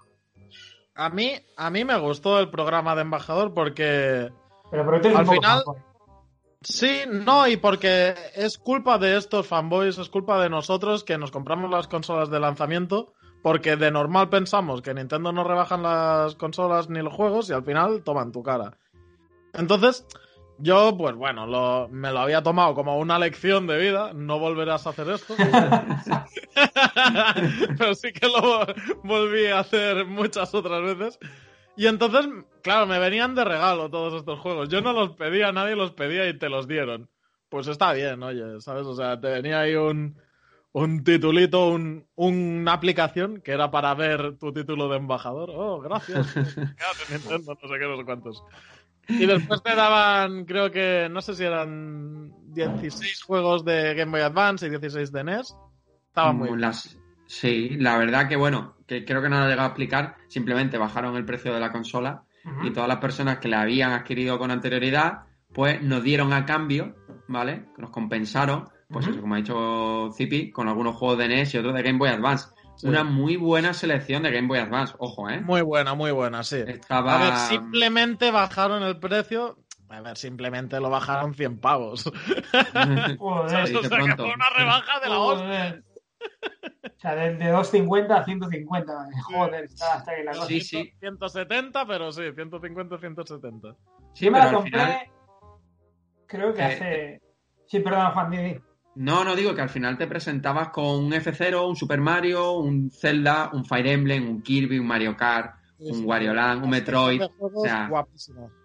A 0.95 1.09
mí, 1.09 1.33
a 1.57 1.69
mí 1.69 1.83
me 1.83 1.97
gustó 1.99 2.39
el 2.39 2.49
programa 2.49 2.95
de 2.95 3.01
embajador 3.01 3.53
porque 3.53 4.29
Pero, 4.71 4.85
pero 4.85 5.17
Al 5.17 5.25
poco 5.25 5.35
final- 5.41 5.63
sí, 6.61 7.01
no, 7.11 7.47
y 7.47 7.57
porque 7.57 8.15
es 8.35 8.57
culpa 8.57 8.97
de 8.97 9.17
estos 9.17 9.45
fanboys, 9.47 9.97
es 9.97 10.09
culpa 10.09 10.41
de 10.41 10.49
nosotros 10.49 11.03
que 11.03 11.17
nos 11.17 11.31
compramos 11.31 11.69
las 11.69 11.87
consolas 11.87 12.29
de 12.29 12.39
lanzamiento 12.39 13.13
porque 13.43 13.75
de 13.75 13.91
normal 13.91 14.29
pensamos 14.29 14.81
que 14.81 14.93
Nintendo 14.93 15.31
no 15.31 15.43
rebajan 15.43 15.83
las 15.83 16.35
consolas 16.35 16.89
ni 16.89 17.01
los 17.01 17.13
juegos 17.13 17.49
y 17.49 17.53
al 17.53 17.63
final 17.63 18.01
toman 18.03 18.31
tu 18.31 18.41
cara. 18.41 18.77
Entonces, 19.53 20.05
yo, 20.57 20.95
pues 20.97 21.15
bueno, 21.15 21.45
lo- 21.45 21.87
me 21.89 22.11
lo 22.11 22.19
había 22.19 22.41
tomado 22.43 22.73
como 22.75 22.97
una 22.97 23.19
lección 23.19 23.67
de 23.67 23.77
vida, 23.77 24.13
no 24.13 24.39
volverás 24.39 24.87
a 24.87 24.91
hacer 24.91 25.09
esto. 25.09 25.35
Pero 27.77 27.95
sí 27.95 28.11
que 28.11 28.27
lo 28.27 28.65
volví 29.03 29.47
a 29.47 29.59
hacer 29.59 30.05
muchas 30.05 30.53
otras 30.53 30.81
veces. 30.81 31.19
Y 31.77 31.87
entonces, 31.87 32.27
claro, 32.61 32.87
me 32.87 32.99
venían 32.99 33.35
de 33.35 33.43
regalo 33.43 33.89
todos 33.89 34.13
estos 34.13 34.39
juegos. 34.39 34.69
Yo 34.69 34.81
no 34.81 34.93
los 34.93 35.11
pedía, 35.11 35.51
nadie 35.51 35.75
los 35.75 35.91
pedía 35.91 36.27
y 36.29 36.37
te 36.37 36.49
los 36.49 36.67
dieron. 36.67 37.09
Pues 37.49 37.67
está 37.67 37.93
bien, 37.93 38.23
oye, 38.23 38.61
¿sabes? 38.61 38.85
O 38.85 38.95
sea, 38.95 39.19
te 39.19 39.27
venía 39.27 39.59
ahí 39.59 39.75
un, 39.75 40.17
un 40.71 41.03
titulito, 41.03 41.67
un, 41.67 42.07
una 42.15 42.73
aplicación 42.73 43.41
que 43.41 43.51
era 43.51 43.71
para 43.71 43.93
ver 43.93 44.37
tu 44.37 44.53
título 44.53 44.87
de 44.89 44.97
embajador. 44.97 45.51
Oh, 45.53 45.79
gracias. 45.81 46.33
Nintendo, 47.09 47.57
no 47.61 47.67
sé 47.69 47.79
qué, 47.79 47.85
no 47.87 47.97
sé 47.97 48.05
cuántos. 48.05 48.43
Y 49.07 49.25
después 49.25 49.61
te 49.63 49.75
daban, 49.75 50.45
creo 50.45 50.71
que, 50.71 51.07
no 51.11 51.21
sé 51.21 51.35
si 51.35 51.43
eran 51.43 52.31
16 52.53 53.21
juegos 53.23 53.63
de 53.65 53.93
Game 53.93 54.11
Boy 54.11 54.21
Advance 54.21 54.65
y 54.65 54.69
16 54.69 55.11
de 55.11 55.23
NES. 55.23 55.55
Estaban 56.07 56.37
muy 56.37 56.47
bien. 56.49 56.61
las- 56.61 56.97
Sí, 57.27 57.69
la 57.79 57.97
verdad 57.97 58.27
que 58.29 58.35
bueno, 58.35 58.75
que 58.85 59.03
creo 59.03 59.19
que 59.21 59.29
no 59.29 59.39
lo 59.39 59.45
he 59.45 59.49
llegado 59.49 59.63
a 59.67 59.71
explicar, 59.71 60.15
simplemente 60.27 60.77
bajaron 60.77 61.15
el 61.15 61.25
precio 61.25 61.51
de 61.53 61.59
la 61.59 61.71
consola 61.71 62.23
y 62.63 62.71
todas 62.71 62.87
las 62.87 62.99
personas 62.99 63.39
que 63.39 63.47
la 63.47 63.61
habían 63.61 63.91
adquirido 63.91 64.37
con 64.37 64.51
anterioridad, 64.51 65.23
pues 65.51 65.81
nos 65.81 66.03
dieron 66.03 66.31
a 66.33 66.45
cambio, 66.45 66.95
¿vale? 67.27 67.65
Nos 67.79 67.89
compensaron, 67.89 68.65
pues 68.89 69.07
eso, 69.07 69.19
como 69.21 69.33
ha 69.33 69.37
dicho 69.37 70.11
Zipi, 70.15 70.51
con 70.51 70.67
algunos 70.67 70.95
juegos 70.95 71.17
de 71.17 71.27
NES 71.29 71.55
y 71.55 71.57
otros 71.57 71.73
de 71.73 71.81
Game 71.81 71.97
Boy 71.97 72.09
Advance. 72.09 72.49
Sí. 72.77 72.87
Una 72.87 73.03
muy 73.03 73.37
buena 73.37 73.73
selección 73.73 74.23
de 74.23 74.31
Game 74.31 74.47
Boy 74.47 74.59
Advance, 74.59 74.93
ojo, 74.99 75.29
¿eh? 75.29 75.39
Muy 75.41 75.61
buena, 75.61 75.93
muy 75.93 76.11
buena, 76.11 76.43
sí. 76.43 76.57
Estaba... 76.67 77.15
A 77.15 77.23
ver, 77.23 77.35
simplemente 77.37 78.31
bajaron 78.31 78.83
el 78.83 78.99
precio. 78.99 79.57
A 79.89 80.01
ver, 80.01 80.17
simplemente 80.17 80.79
lo 80.79 80.89
bajaron 80.89 81.33
100 81.33 81.59
pavos. 81.59 82.03
Joder, 83.17 83.17
o 83.19 83.49
sea, 83.49 83.63
que 83.65 83.87
pronto. 83.89 84.23
fue 84.25 84.33
una 84.33 84.49
rebaja 84.57 84.99
de 84.99 85.09
la 85.09 85.19
hostia. 85.19 85.45
Joder. 85.47 85.83
sea, 86.97 87.15
de, 87.15 87.35
de 87.35 87.49
250 87.51 88.15
a 88.17 88.25
150. 88.25 88.93
Joder, 89.23 89.63
está 89.65 89.93
hasta 89.93 90.11
ahí 90.11 90.23
la 90.23 90.31
cosa. 90.33 90.47
Sí, 90.47 90.59
sí. 90.61 90.91
170, 90.99 91.85
pero 91.85 92.11
sí, 92.11 92.23
150, 92.33 92.97
170. 92.97 93.75
Sí, 94.13 94.25
Yo 94.25 94.31
me 94.31 94.39
la 94.39 94.51
compré, 94.51 94.71
final. 94.71 94.97
creo 96.27 96.53
que 96.53 96.61
Eh, 96.61 96.65
hace... 96.65 97.21
Sí, 97.67 97.79
perdón, 97.79 98.11
Juan, 98.11 98.29
di, 98.31 98.37
di. 98.37 98.59
No, 98.95 99.23
no 99.23 99.35
digo 99.35 99.53
que 99.53 99.61
al 99.61 99.69
final 99.69 99.97
te 99.97 100.07
presentabas 100.07 100.69
con 100.69 101.05
un 101.05 101.11
F0, 101.11 101.67
un 101.67 101.75
Super 101.75 101.99
Mario, 101.99 102.53
un 102.53 102.89
Zelda, 102.89 103.49
un 103.51 103.65
Fire 103.65 103.87
Emblem, 103.87 104.29
un 104.29 104.41
Kirby, 104.41 104.79
un 104.79 104.87
Mario 104.87 105.17
Kart, 105.17 105.55
un 105.79 106.05
Wario 106.05 106.33
Land, 106.33 106.63
un 106.63 106.69
Metroid. 106.69 107.21
O 107.39 107.61
sea. 107.61 107.89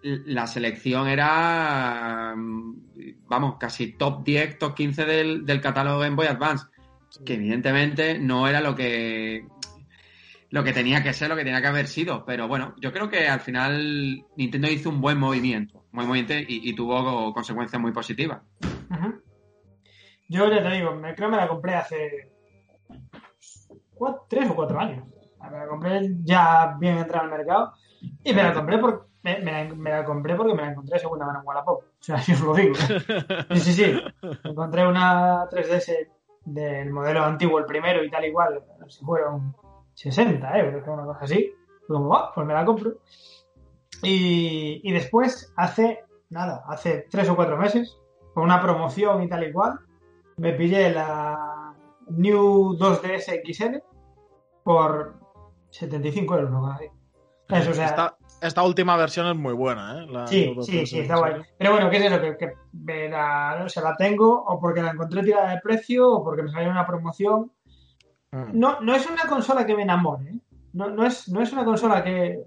La 0.01 0.47
selección 0.47 1.07
era, 1.07 2.33
mm, 2.35 2.75
vamos, 3.27 3.55
casi 3.59 3.93
top 3.93 4.23
10, 4.23 4.57
top 4.57 4.75
15 4.75 5.05
del, 5.05 5.45
del 5.45 5.61
catálogo 5.61 5.99
Game 5.99 6.15
Boy 6.15 6.27
Advance, 6.27 6.65
que 7.25 7.33
evidentemente 7.33 8.17
no 8.17 8.47
era 8.47 8.61
lo 8.61 8.75
que 8.75 9.45
lo 10.49 10.65
que 10.65 10.73
tenía 10.73 11.01
que 11.01 11.13
ser, 11.13 11.29
lo 11.29 11.37
que 11.37 11.45
tenía 11.45 11.61
que 11.61 11.67
haber 11.67 11.87
sido. 11.87 12.25
Pero 12.25 12.47
bueno, 12.47 12.75
yo 12.77 12.91
creo 12.91 13.09
que 13.09 13.27
al 13.27 13.39
final 13.39 14.25
Nintendo 14.35 14.69
hizo 14.69 14.89
un 14.89 14.99
buen 14.99 15.17
movimiento, 15.17 15.79
un 15.91 15.97
buen 15.97 16.07
movimiento 16.07 16.33
y, 16.33 16.69
y 16.69 16.73
tuvo 16.73 17.33
consecuencias 17.33 17.81
muy 17.81 17.91
positivas. 17.93 18.41
Ujú. 18.89 19.21
Yo 20.31 20.49
ya 20.49 20.63
te 20.63 20.69
digo, 20.69 20.95
me, 20.95 21.13
creo 21.13 21.27
que 21.27 21.35
me 21.35 21.41
la 21.41 21.47
compré 21.49 21.75
hace 21.75 22.31
tres 24.29 24.49
o 24.49 24.55
cuatro 24.55 24.79
años. 24.79 25.05
Me 25.51 25.57
la 25.57 25.67
compré 25.67 26.09
ya 26.23 26.77
bien 26.79 26.97
entrada 26.99 27.25
al 27.25 27.31
mercado 27.31 27.73
y 28.23 28.33
me 28.33 28.41
la 28.41 28.53
compré 28.53 28.77
por, 28.77 29.09
me, 29.23 29.41
la, 29.41 30.05
compré 30.05 30.35
porque 30.35 30.53
me 30.53 30.61
la 30.61 30.71
encontré 30.71 30.99
segunda 30.99 31.25
mano 31.25 31.39
en 31.41 31.47
Wallapop. 31.47 31.83
O 31.83 31.85
sea, 31.99 32.15
yo 32.25 32.33
os 32.35 32.41
lo 32.41 32.53
digo. 32.53 32.75
Sí, 32.75 33.59
sí, 33.59 33.73
sí. 33.73 34.01
Encontré 34.45 34.87
una 34.87 35.49
3DS 35.49 36.07
del 36.45 36.91
modelo 36.91 37.25
antiguo, 37.25 37.59
el 37.59 37.65
primero 37.65 38.01
y 38.01 38.09
tal 38.09 38.23
igual, 38.23 38.63
si 38.87 39.03
fueron 39.03 39.53
60 39.95 40.59
euros 40.59 40.87
una 40.87 41.03
cosa 41.03 41.25
así. 41.25 41.53
Como, 41.87 42.15
"Ah, 42.15 42.31
pues 42.33 42.47
me 42.47 42.53
la 42.53 42.63
compro. 42.63 42.93
Y, 44.01 44.79
y 44.81 44.93
después, 44.93 45.51
hace, 45.57 46.05
nada, 46.29 46.63
hace 46.69 47.05
tres 47.11 47.27
o 47.29 47.35
cuatro 47.35 47.57
meses, 47.57 47.97
con 48.33 48.43
una 48.43 48.61
promoción 48.61 49.21
y 49.23 49.27
tal 49.27 49.43
y 49.43 49.51
me 50.37 50.53
pillé 50.53 50.91
la 50.91 51.73
New 52.09 52.77
2DS 52.77 53.41
XL 53.45 53.77
por 54.63 55.15
75 55.71 56.35
euros, 56.35 56.51
¿no? 56.51 56.79
Eso, 57.49 57.71
o 57.71 57.73
sea, 57.73 57.85
esta, 57.85 58.17
esta 58.41 58.63
última 58.63 58.95
versión 58.95 59.27
es 59.27 59.35
muy 59.35 59.53
buena, 59.53 59.99
¿eh? 59.99 60.07
La 60.07 60.27
Sí, 60.27 60.53
sí, 60.61 60.81
360. 60.81 60.85
sí, 60.85 60.99
está 60.99 61.17
guay. 61.17 61.41
Pero 61.57 61.71
bueno, 61.71 61.89
¿qué 61.89 61.97
es 61.97 62.05
eso? 62.05 62.21
Que, 62.21 62.37
que 62.37 62.53
me 62.73 63.09
la, 63.09 63.61
o 63.65 63.69
sea, 63.69 63.83
la 63.83 63.95
tengo 63.97 64.43
o 64.45 64.59
porque 64.59 64.81
la 64.81 64.91
encontré 64.91 65.21
tirada 65.23 65.51
de 65.51 65.61
precio 65.61 66.09
o 66.09 66.23
porque 66.23 66.43
me 66.43 66.51
salió 66.51 66.69
una 66.69 66.87
promoción. 66.87 67.51
Mm. 68.31 68.57
No, 68.59 68.79
no 68.79 68.95
es 68.95 69.05
una 69.09 69.23
consola 69.27 69.65
que 69.65 69.75
me 69.75 69.83
enamore. 69.83 70.29
¿eh? 70.29 70.39
No, 70.73 70.89
no, 70.89 71.05
es, 71.05 71.27
no 71.29 71.41
es 71.41 71.51
una 71.51 71.65
consola 71.65 72.03
que... 72.03 72.41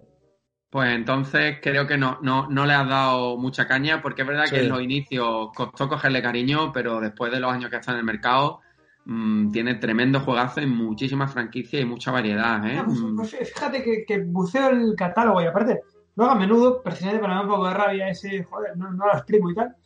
Pues 0.74 0.92
entonces 0.92 1.58
creo 1.62 1.86
que 1.86 1.96
no, 1.96 2.18
no, 2.20 2.48
no 2.48 2.66
le 2.66 2.72
has 2.72 2.88
dado 2.88 3.36
mucha 3.36 3.68
caña, 3.68 4.02
porque 4.02 4.22
es 4.22 4.26
verdad 4.26 4.46
Sí. 4.46 4.56
que 4.56 4.62
en 4.62 4.70
los 4.70 4.82
inicios 4.82 5.50
costó 5.54 5.88
cogerle 5.88 6.20
cariño, 6.20 6.72
pero 6.72 6.98
después 6.98 7.30
de 7.30 7.38
los 7.38 7.52
años 7.52 7.70
que 7.70 7.76
está 7.76 7.92
en 7.92 7.98
el 7.98 8.04
mercado, 8.04 8.60
mm, 9.04 9.52
tiene 9.52 9.76
tremendo 9.76 10.18
juegazo 10.18 10.60
y 10.60 10.66
muchísimas 10.66 11.32
franquicias 11.32 11.80
y 11.80 11.84
mucha 11.84 12.10
variedad, 12.10 12.66
¿eh? 12.66 12.76
Ah, 12.76 12.82
pues, 12.86 12.98
Mm, 12.98 13.16
pues 13.16 13.36
fíjate 13.54 13.84
que, 13.84 14.04
que 14.04 14.18
buceo 14.24 14.70
el 14.70 14.96
catálogo 14.96 15.40
y 15.40 15.46
aparte, 15.46 15.80
luego 16.16 16.32
a 16.32 16.34
menudo, 16.34 16.82
precisamente 16.82 17.20
para 17.22 17.34
dar 17.36 17.44
un 17.44 17.50
poco 17.52 17.68
de 17.68 17.74
rabia 17.74 18.08
ese, 18.08 18.42
joder, 18.42 18.76
no, 18.76 18.90
no 18.90 19.06
lo 19.06 19.12
exprimo 19.12 19.50
y 19.52 19.54
tal. 19.54 19.76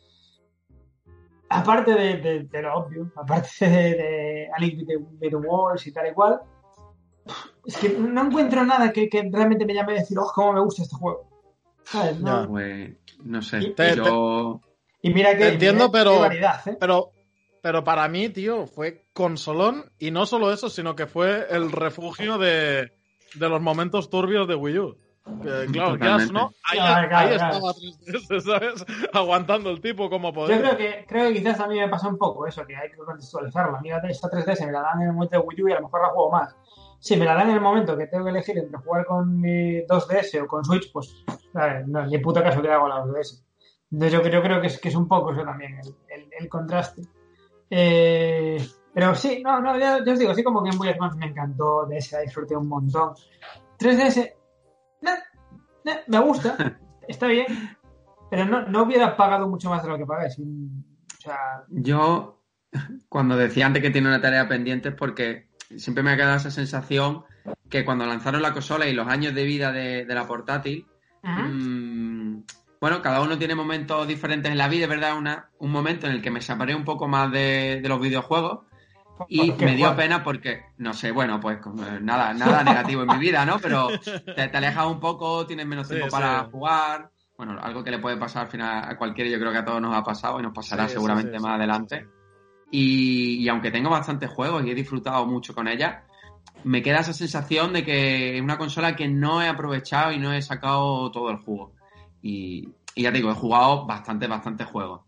Aparte 1.49 1.93
de, 1.93 2.17
de- 2.17 2.43
de 2.45 2.61
lo 2.63 2.73
obvio, 2.77 3.11
aparte 3.15 3.47
de, 3.69 3.93
de 3.93 4.49
A 4.55 4.59
Link 4.59 4.79
with 4.79 4.87
the, 4.87 4.97
with 4.97 5.29
the 5.29 5.35
Walls 5.35 5.85
y 5.85 5.91
tal 5.91 6.07
y 6.07 6.13
cual, 6.13 6.39
es 7.65 7.77
que 7.77 7.89
no 7.89 8.25
encuentro 8.25 8.63
nada 8.65 8.91
que, 8.91 9.09
que 9.09 9.29
realmente 9.31 9.65
me 9.65 9.73
llame 9.73 9.93
a 9.93 9.99
decir, 9.99 10.17
oh, 10.19 10.31
cómo 10.33 10.53
me 10.53 10.61
gusta 10.61 10.83
este 10.83 10.95
juego. 10.95 11.27
¿Sabes? 11.83 12.19
No- 12.19 12.41
Ya. 12.43 12.47
Pues 12.47 12.91
no 13.23 13.41
sé, 13.41 13.59
Y- 13.59 13.73
Te- 13.73 13.95
yo... 13.95 14.61
Y 15.01 15.13
mira 15.13 15.31
que 15.31 15.37
Te 15.45 15.49
entiendo, 15.53 15.87
mira 15.89 15.99
qué 15.99 16.09
pero- 16.09 16.19
variedad, 16.19 16.67
¿eh? 16.67 16.77
Pero, 16.79 17.11
pero 17.61 17.83
para 17.83 18.07
mí, 18.09 18.29
tío, 18.29 18.67
fue 18.67 19.05
consolón 19.13 19.91
y 19.97 20.11
no 20.11 20.25
solo 20.25 20.51
eso, 20.51 20.69
sino 20.69 20.95
que 20.95 21.07
fue 21.07 21.47
el 21.49 21.71
refugio 21.71 22.37
de, 22.37 22.91
de 23.35 23.49
los 23.49 23.61
momentos 23.61 24.09
turbios 24.09 24.47
de 24.47 24.55
Wii 24.55 24.79
U. 24.79 24.97
Que, 25.43 25.67
claro, 25.71 25.93
o 25.93 26.31
no, 26.33 26.51
ahí, 26.63 26.79
Claro, 26.79 27.07
claro, 27.07 27.29
ahí 27.29 27.37
claro. 27.37 27.53
estaba 27.55 27.73
3DS, 27.73 28.39
¿sabes? 28.41 28.85
Aguantando 29.13 29.69
el 29.69 29.79
tipo 29.79 30.09
como 30.09 30.29
Yo 30.29 30.33
podía. 30.33 30.57
creo 30.59 30.77
que, 30.77 31.05
creo 31.07 31.27
que 31.27 31.33
quizás 31.35 31.59
a 31.59 31.67
mí 31.67 31.77
me 31.79 31.87
pasa 31.87 32.07
un 32.07 32.17
poco 32.17 32.47
eso, 32.47 32.65
que 32.65 32.75
hay 32.75 32.89
que 32.89 32.97
contextualizarlo. 32.97 33.77
A 33.77 33.81
mí 33.81 33.89
la- 33.89 33.99
esta 34.09 34.27
3DS 34.27 34.65
me 34.65 34.71
la 34.71 34.81
dan 34.81 35.01
en 35.01 35.07
el 35.09 35.13
momento 35.13 35.37
de 35.39 35.45
Wii 35.45 35.61
U 35.63 35.67
y 35.69 35.71
a 35.73 35.75
lo 35.75 35.81
mejor 35.83 36.01
la 36.01 36.07
juego 36.09 36.31
más. 36.31 36.55
Si 36.99 37.15
me 37.17 37.25
la 37.25 37.33
dan 37.35 37.49
en 37.49 37.55
el 37.55 37.61
momento 37.61 37.97
que 37.97 38.07
tengo 38.07 38.25
que 38.25 38.31
elegir 38.31 38.57
entre 38.57 38.77
jugar 38.79 39.05
con 39.05 39.39
mi 39.39 39.81
2DS 39.85 40.41
o 40.43 40.47
con 40.47 40.63
Switch, 40.65 40.91
pues 40.91 41.23
¿sabes? 41.53 41.87
no, 41.87 42.05
ni 42.05 42.17
puto 42.19 42.43
caso 42.43 42.61
que 42.61 42.69
hago 42.71 42.87
la 42.87 43.03
2DS. 43.05 43.43
Entonces 43.91 44.13
yo, 44.19 44.27
yo 44.29 44.41
creo 44.43 44.61
que 44.61 44.67
es, 44.67 44.79
que 44.79 44.89
es 44.89 44.95
un 44.95 45.07
poco 45.07 45.31
eso 45.31 45.43
también, 45.43 45.79
el, 45.79 45.95
el- 46.09 46.29
el 46.39 46.49
contraste. 46.49 47.01
Eh, 47.69 48.57
pero 48.93 49.15
sí, 49.15 49.41
no, 49.43 49.59
no, 49.61 49.77
ya, 49.79 50.03
ya 50.03 50.13
os 50.13 50.19
digo, 50.19 50.31
así 50.31 50.43
como 50.43 50.61
Game 50.61 50.77
Boy 50.77 50.89
Advance 50.89 51.17
me 51.17 51.27
encantó, 51.27 51.85
DS 51.85 52.11
la 52.13 52.19
disfruté 52.21 52.55
un 52.55 52.67
montón. 52.67 53.13
3DS, 53.77 54.33
nah, 55.01 55.15
nah, 55.85 55.95
me 56.07 56.19
gusta, 56.19 56.79
está 57.07 57.27
bien, 57.27 57.45
pero 58.29 58.45
no, 58.45 58.63
no 58.67 58.83
hubiera 58.83 59.15
pagado 59.15 59.47
mucho 59.47 59.69
más 59.69 59.83
de 59.83 59.89
lo 59.89 59.97
que 59.97 60.05
pagué. 60.05 60.29
sin- 60.31 60.85
o 61.17 61.21
sea, 61.21 61.63
Yo, 61.69 62.41
cuando 63.07 63.35
decía 63.37 63.65
antes 63.65 63.81
que 63.81 63.89
tiene 63.91 64.07
una 64.07 64.21
tarea 64.21 64.47
pendiente 64.47 64.89
es 64.89 64.95
porque 64.95 65.48
siempre 65.77 66.03
me 66.03 66.11
ha 66.11 66.17
quedado 66.17 66.37
esa 66.37 66.51
sensación 66.51 67.23
que 67.69 67.85
cuando 67.85 68.05
lanzaron 68.05 68.41
la 68.41 68.53
consola 68.53 68.87
y 68.87 68.93
los 68.93 69.07
años 69.07 69.33
de 69.33 69.43
vida 69.43 69.71
de, 69.71 70.05
de 70.05 70.15
la 70.15 70.27
portátil, 70.27 70.85
mm, 71.23 72.37
bueno, 72.81 73.01
cada 73.01 73.21
uno 73.21 73.37
tiene 73.37 73.55
momentos 73.55 74.07
diferentes 74.07 74.51
en 74.51 74.57
la 74.57 74.67
vida, 74.67 74.83
es 74.83 74.89
verdad, 74.89 75.17
una, 75.17 75.49
un 75.59 75.71
momento 75.71 76.07
en 76.07 76.13
el 76.13 76.21
que 76.21 76.31
me 76.31 76.41
separé 76.41 76.75
un 76.75 76.85
poco 76.85 77.07
más 77.07 77.31
de, 77.31 77.79
de 77.81 77.89
los 77.89 77.99
videojuegos 77.99 78.59
y 79.27 79.51
¿por 79.51 79.57
qué, 79.57 79.65
me 79.65 79.75
dio 79.75 79.95
pena 79.95 80.23
porque, 80.23 80.63
no 80.77 80.93
sé, 80.93 81.11
bueno, 81.11 81.39
pues 81.39 81.57
eh, 81.57 81.99
nada, 82.01 82.33
nada 82.33 82.63
negativo 82.63 83.01
en 83.01 83.09
mi 83.09 83.17
vida, 83.17 83.45
¿no? 83.45 83.59
Pero 83.59 83.89
te, 83.99 84.47
te 84.47 84.57
alejas 84.57 84.85
un 84.85 84.99
poco, 84.99 85.45
tienes 85.45 85.65
menos 85.65 85.87
tiempo 85.87 86.05
sí. 86.05 86.11
para 86.11 86.45
jugar. 86.45 87.11
Bueno, 87.37 87.57
algo 87.61 87.83
que 87.83 87.91
le 87.91 87.99
puede 87.99 88.17
pasar 88.17 88.45
al 88.45 88.51
final 88.51 88.83
a 88.89 88.97
cualquiera, 88.97 89.29
yo 89.29 89.39
creo 89.39 89.51
que 89.51 89.59
a 89.59 89.65
todos 89.65 89.81
nos 89.81 89.95
ha 89.95 90.03
pasado 90.03 90.39
y 90.39 90.43
nos 90.43 90.53
pasará 90.53 90.87
Sí, 90.87 90.93
seguramente 90.93 91.37
sí, 91.37 91.43
más 91.43 91.51
sí, 91.51 91.55
adelante. 91.57 92.07
Y, 92.71 93.35
y 93.43 93.49
aunque 93.49 93.71
tengo 93.71 93.89
bastantes 93.89 94.29
juegos 94.29 94.63
y 94.65 94.71
he 94.71 94.75
disfrutado 94.75 95.25
mucho 95.25 95.55
con 95.55 95.67
ella, 95.67 96.03
me 96.63 96.81
queda 96.81 96.99
esa 96.99 97.13
sensación 97.13 97.73
de 97.73 97.83
que 97.83 98.35
es 98.37 98.41
una 98.41 98.57
consola 98.57 98.95
que 98.95 99.07
no 99.07 99.41
he 99.41 99.47
aprovechado 99.47 100.11
y 100.11 100.17
no 100.19 100.33
he 100.33 100.41
sacado 100.41 101.09
todo 101.11 101.29
el 101.31 101.37
jugo. 101.37 101.73
Y, 102.21 102.69
y 102.95 103.03
ya 103.03 103.11
te 103.11 103.17
digo, 103.17 103.31
he 103.31 103.35
jugado 103.35 103.85
bastante, 103.85 104.27
bastante 104.27 104.65
juegos. 104.65 105.01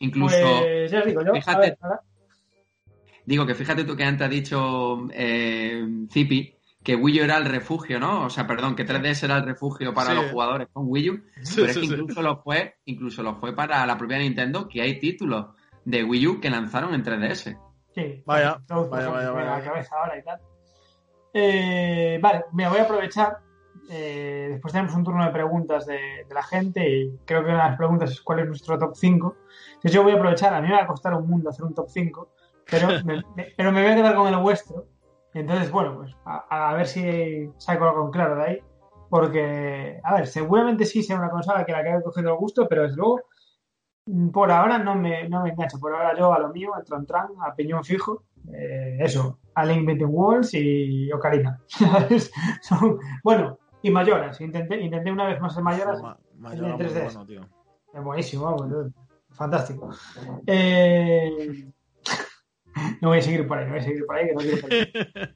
Incluso, 0.00 0.36
Pues 0.60 0.90
ya 0.90 1.00
os 1.00 1.06
digo 1.06 1.22
yo. 1.24 1.32
fíjate- 1.32 1.56
a 1.56 1.60
ver, 1.60 1.78
ahora- 1.80 2.00
digo 3.24 3.46
que 3.46 3.54
fíjate 3.54 3.84
tú 3.84 3.96
que 3.96 4.04
antes 4.04 4.24
has 4.24 4.30
dicho 4.30 5.08
eh, 5.12 5.84
Zipi, 6.10 6.54
que 6.82 6.94
Wii 6.96 7.20
U 7.20 7.24
era 7.24 7.36
el 7.36 7.44
refugio, 7.44 7.98
¿no? 8.00 8.24
O 8.24 8.30
sea, 8.30 8.46
perdón, 8.46 8.74
que 8.76 8.86
3DS 8.86 9.24
era 9.24 9.36
el 9.38 9.44
refugio 9.44 9.92
para 9.92 10.10
Sí. 10.10 10.16
los 10.16 10.30
jugadores 10.30 10.68
con 10.72 10.84
Wii 10.88 11.10
U, 11.10 11.22
Sí, 11.42 11.56
pero 11.56 11.66
es 11.68 11.74
sí, 11.74 11.80
que 11.80 11.86
sí. 11.86 11.92
incluso 11.94 12.22
lo 12.22 12.36
fue, 12.42 12.76
incluso 12.86 13.22
lo 13.22 13.36
fue 13.36 13.54
para 13.54 13.84
la 13.84 13.98
propia 13.98 14.18
Nintendo, 14.18 14.68
que 14.68 14.80
hay 14.82 14.98
títulos 14.98 15.46
de 15.84 16.04
Wii 16.04 16.26
U 16.28 16.40
que 16.40 16.50
lanzaron 16.50 16.94
en 16.94 17.02
3DS. 17.04 17.58
Sí, 17.94 18.22
Vaya, 18.24 18.58
todos 18.66 18.88
vaya, 18.90 19.08
vaya, 19.08 19.30
vaya, 19.32 19.54
a 19.54 19.58
la 19.58 19.64
cabeza 19.64 19.96
ahora 19.98 20.18
y 20.18 20.22
tal. 20.22 20.40
Eh, 21.34 22.18
vale, 22.22 22.44
me 22.52 22.68
voy 22.68 22.78
a 22.78 22.82
aprovechar. 22.82 23.38
eh, 23.90 24.48
después 24.50 24.70
tenemos 24.72 24.94
un 24.94 25.02
turno 25.02 25.24
de 25.24 25.30
preguntas 25.30 25.86
de, 25.86 25.98
de 26.28 26.34
la 26.34 26.42
gente 26.42 26.86
y 26.88 27.18
creo 27.24 27.40
que 27.42 27.48
una 27.50 27.64
de 27.64 27.68
las 27.70 27.76
preguntas 27.78 28.10
es 28.10 28.20
cuál 28.20 28.40
es 28.40 28.46
nuestro 28.46 28.78
top 28.78 28.94
5. 28.94 29.36
Entonces 29.68 29.92
yo 29.92 30.02
voy 30.02 30.12
a 30.12 30.16
aprovechar, 30.16 30.52
a 30.52 30.60
mí 30.60 30.68
me 30.68 30.74
va 30.74 30.82
a 30.82 30.86
costar 30.86 31.14
un 31.14 31.26
mundo 31.28 31.48
hacer 31.48 31.64
un 31.64 31.74
top 31.74 31.88
5, 31.88 32.28
pero 32.70 32.88
me, 33.04 33.22
me- 33.34 33.48
pero 33.56 33.72
me 33.72 33.82
voy 33.82 33.92
a 33.92 33.96
quedar 33.96 34.14
con 34.14 34.28
el 34.32 34.36
vuestro. 34.40 34.84
Entonces, 35.40 35.70
bueno, 35.70 35.96
pues 35.96 36.14
a, 36.24 36.70
a 36.70 36.74
ver 36.74 36.86
si 36.86 37.50
saco 37.58 37.84
algo 37.84 38.04
en 38.06 38.10
claro 38.10 38.36
de 38.36 38.42
ahí. 38.44 38.58
Porque, 39.10 40.00
a 40.04 40.14
ver, 40.16 40.26
seguramente 40.26 40.84
sí 40.84 41.02
sea 41.02 41.16
una 41.18 41.30
consola 41.30 41.64
que 41.64 41.72
la 41.72 41.82
que 41.82 41.88
haya 41.90 42.02
cogido 42.02 42.30
el 42.32 42.36
gusto, 42.36 42.66
pero 42.68 42.82
desde 42.82 42.96
luego 42.96 43.20
Mm, 44.10 44.30
Por 44.30 44.50
ahora 44.50 44.78
no 44.78 44.94
me, 44.94 45.28
no 45.28 45.42
me 45.42 45.50
engancha. 45.50 45.76
Por 45.78 45.94
ahora 45.94 46.16
yo 46.16 46.32
a 46.32 46.38
lo 46.38 46.48
mío, 46.48 46.74
a 46.74 46.82
Tron 46.82 47.04
Tran, 47.04 47.28
a 47.46 47.54
Piñón 47.54 47.84
Fijo. 47.84 48.22
eh, 48.54 48.96
eso, 49.00 49.38
a 49.54 49.66
Link 49.66 49.86
Between 49.86 50.08
Worlds 50.10 50.54
y 50.54 51.12
Ocarina. 51.12 51.60
¿Sabes? 51.66 52.32
Son- 52.62 52.98
bueno, 53.22 53.58
y 53.82 53.90
Mayoras. 53.90 54.40
Intenté, 54.40 54.80
intenté 54.80 55.12
una 55.12 55.26
vez 55.26 55.38
más 55.42 55.54
el 55.58 55.62
Mayoras. 55.62 56.02
Ma- 56.02 56.16
Mayora 56.38 56.68
en 56.68 56.76
muy 56.76 56.84
3DS. 56.86 57.04
bueno, 57.04 57.26
tío. 57.26 57.40
Es 57.92 58.02
buenísimo, 58.02 58.44
vamos, 58.46 58.92
fantástico. 59.30 59.90
Eh, 60.46 61.70
No 63.00 63.08
voy 63.08 63.18
a 63.18 63.22
seguir 63.22 63.46
por 63.46 63.58
ahí, 63.58 63.64
no 63.64 63.72
voy 63.72 63.80
a 63.80 63.82
seguir 63.82 64.06
por 64.06 64.16
ahí, 64.16 64.26
que 64.26 64.34
no 64.34 64.40
quiero 64.40 64.60
perder. 64.60 65.34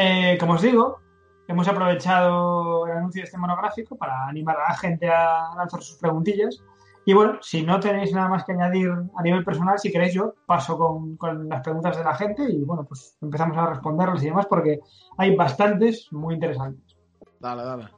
Eh, 0.00 0.36
como 0.38 0.52
os 0.52 0.62
digo, 0.62 1.00
hemos 1.48 1.66
aprovechado 1.66 2.86
el 2.86 2.98
anuncio 2.98 3.20
de 3.20 3.24
este 3.24 3.38
monográfico 3.38 3.96
para 3.96 4.26
animar 4.26 4.56
a 4.56 4.68
la 4.68 4.76
gente 4.76 5.08
a 5.08 5.50
lanzar 5.56 5.82
sus 5.82 5.98
preguntillas. 5.98 6.62
Y 7.04 7.14
bueno, 7.14 7.38
si 7.40 7.62
no 7.62 7.80
tenéis 7.80 8.12
nada 8.12 8.28
más 8.28 8.44
que 8.44 8.52
añadir 8.52 8.90
a 8.90 9.22
nivel 9.22 9.42
personal, 9.42 9.78
si 9.78 9.90
queréis 9.90 10.12
yo 10.12 10.34
paso 10.46 10.76
con, 10.76 11.16
con 11.16 11.48
las 11.48 11.62
preguntas 11.62 11.96
de 11.96 12.04
la 12.04 12.14
gente 12.14 12.42
y 12.42 12.62
bueno, 12.64 12.84
pues 12.84 13.16
empezamos 13.22 13.56
a 13.56 13.66
responderlas 13.66 14.22
y 14.22 14.26
demás 14.26 14.46
porque 14.46 14.80
hay 15.16 15.34
bastantes 15.34 16.12
muy 16.12 16.34
interesantes. 16.34 16.98
Dale, 17.40 17.64
dale. 17.64 17.88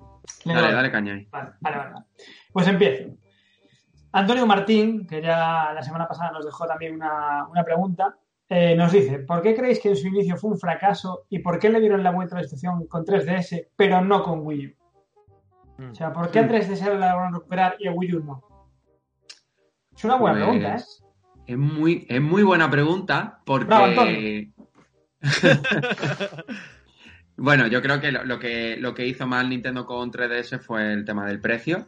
Dale, 0.45 0.73
dale 0.73 0.91
caña 0.93 1.15
ahí. 1.15 1.27
Vale, 1.31 1.51
vale, 1.61 1.77
vale. 1.77 1.95
Pues 2.53 2.69
empiezo. 2.69 3.11
Antonio 4.13 4.47
Martín, 4.47 5.07
que 5.07 5.21
ya 5.21 5.73
la 5.73 5.83
semana 5.83 6.07
pasada 6.07 6.31
nos 6.31 6.45
dejó 6.45 6.67
también 6.67 6.95
una, 6.95 7.47
una 7.49 7.65
pregunta, 7.65 8.17
eh, 8.53 8.75
nos 8.75 8.91
dice, 8.91 9.21
¿por 9.21 9.43
qué 9.43 9.55
creéis 9.55 9.79
que 9.79 9.91
en 9.91 9.97
su 9.97 10.09
inicio 10.09 10.37
fue 10.37 10.51
un 10.51 10.59
fracaso 10.59 11.25
y 11.31 11.39
por 11.39 11.61
qué 11.61 11.71
le 11.71 11.79
dieron 11.79 12.03
la 12.03 12.11
vuelta 12.11 12.35
a 12.35 12.39
la 12.39 12.45
situación 12.45 12.85
con 12.89 13.05
3DS 13.05 13.69
pero 13.77 14.03
no 14.03 14.25
con 14.25 14.45
Wii 14.45 14.67
U? 14.67 15.91
O 15.93 15.95
sea, 15.95 16.13
¿por 16.13 16.33
qué 16.33 16.41
a 16.41 16.49
3DS 16.49 16.99
la 16.99 17.15
van 17.15 17.33
a 17.33 17.39
recuperar 17.39 17.77
y 17.79 17.87
a 17.87 17.93
Wii 17.93 18.17
U 18.17 18.25
no? 18.25 18.43
Es 19.97 20.05
una 20.05 20.17
buena 20.17 20.35
Pues, 20.35 20.49
pregunta, 20.49 20.77
¿eh? 20.77 20.85
Es 21.47 21.59
muy, 21.59 22.07
es 22.09 22.21
muy 22.21 22.43
buena 22.43 22.69
pregunta 22.69 23.41
porque... 23.47 23.67
Bravo, 23.67 23.95
bueno, 27.37 27.69
yo 27.69 27.81
creo 27.83 28.01
que 28.01 28.11
lo, 28.11 28.25
lo 28.25 28.39
que 28.39 28.77
lo 28.79 28.95
que 28.95 29.07
hizo 29.07 29.27
mal 29.29 29.49
Nintendo 29.49 29.87
con 29.87 30.11
3DS 30.11 30.59
fue 30.61 30.93
el 30.93 31.05
tema 31.05 31.25
del 31.27 31.41
precio. 31.41 31.87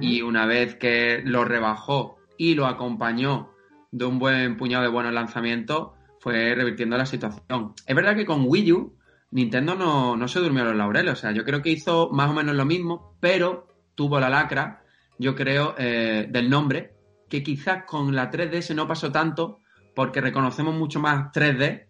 Y 0.00 0.22
una 0.22 0.46
vez 0.46 0.76
que 0.76 1.20
lo 1.24 1.44
rebajó 1.44 2.16
y 2.36 2.54
lo 2.54 2.66
acompañó 2.66 3.53
de 3.94 4.04
un 4.04 4.18
buen 4.18 4.56
puñado 4.56 4.82
de 4.82 4.90
buenos 4.90 5.12
lanzamientos, 5.12 5.92
fue 6.18 6.52
revirtiendo 6.54 6.96
la 6.96 7.06
situación. 7.06 7.74
Es 7.86 7.94
verdad 7.94 8.16
que 8.16 8.26
con 8.26 8.44
Wii 8.46 8.72
U, 8.72 8.96
Nintendo 9.30 9.76
no, 9.76 10.16
no 10.16 10.26
se 10.26 10.40
durmió 10.40 10.64
los 10.64 10.74
laureles. 10.74 11.12
O 11.12 11.16
sea, 11.16 11.30
yo 11.30 11.44
creo 11.44 11.62
que 11.62 11.70
hizo 11.70 12.10
más 12.10 12.28
o 12.28 12.34
menos 12.34 12.56
lo 12.56 12.64
mismo, 12.64 13.16
pero 13.20 13.68
tuvo 13.94 14.18
la 14.18 14.28
lacra, 14.28 14.82
yo 15.16 15.36
creo, 15.36 15.76
eh, 15.78 16.26
del 16.28 16.50
nombre, 16.50 16.94
que 17.28 17.44
quizás 17.44 17.84
con 17.84 18.16
la 18.16 18.32
3DS 18.32 18.74
no 18.74 18.88
pasó 18.88 19.12
tanto, 19.12 19.60
porque 19.94 20.20
reconocemos 20.20 20.74
mucho 20.74 20.98
más 20.98 21.30
3D, 21.32 21.86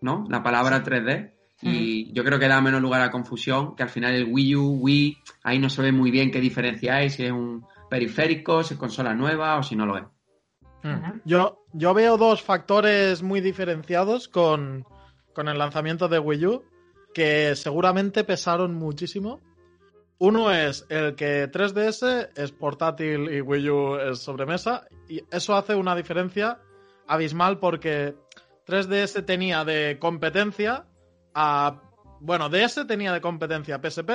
¿no? 0.00 0.26
La 0.28 0.44
palabra 0.44 0.84
3D. 0.84 1.32
Y 1.60 2.12
yo 2.12 2.22
creo 2.22 2.38
que 2.38 2.46
da 2.46 2.60
menos 2.60 2.80
lugar 2.80 3.00
a 3.02 3.10
confusión, 3.10 3.74
que 3.74 3.82
al 3.82 3.88
final 3.88 4.14
el 4.14 4.28
Wii 4.30 4.54
U, 4.54 4.78
Wii, 4.80 5.18
ahí 5.42 5.58
no 5.58 5.68
se 5.68 5.82
ve 5.82 5.90
muy 5.90 6.12
bien 6.12 6.30
qué 6.30 6.40
diferencia 6.40 6.94
hay, 6.94 7.10
si 7.10 7.24
es 7.24 7.32
un 7.32 7.66
periférico, 7.90 8.62
si 8.62 8.74
es 8.74 8.80
consola 8.80 9.12
nueva 9.12 9.56
o 9.56 9.64
si 9.64 9.74
no 9.74 9.84
lo 9.84 9.98
es. 9.98 10.04
Yo, 11.24 11.64
yo 11.72 11.94
veo 11.94 12.16
dos 12.16 12.42
factores 12.42 13.22
muy 13.22 13.40
diferenciados 13.40 14.28
con, 14.28 14.86
con 15.34 15.48
el 15.48 15.58
lanzamiento 15.58 16.08
de 16.08 16.18
Wii 16.18 16.46
U 16.46 16.64
que 17.12 17.56
seguramente 17.56 18.24
pesaron 18.24 18.74
muchísimo. 18.74 19.40
Uno 20.18 20.50
es 20.52 20.86
el 20.88 21.14
que 21.14 21.50
3DS 21.50 22.30
es 22.36 22.52
portátil 22.52 23.32
y 23.32 23.40
Wii 23.40 23.70
U 23.70 23.96
es 23.96 24.18
sobremesa 24.18 24.86
y 25.08 25.22
eso 25.30 25.54
hace 25.54 25.74
una 25.74 25.94
diferencia 25.94 26.60
abismal 27.06 27.58
porque 27.58 28.14
3DS 28.66 29.24
tenía 29.24 29.64
de 29.64 29.98
competencia 30.00 30.86
a... 31.34 31.82
Bueno, 32.20 32.48
DS 32.48 32.84
tenía 32.88 33.12
de 33.12 33.20
competencia 33.20 33.76
a 33.76 33.80
PSP, 33.80 34.10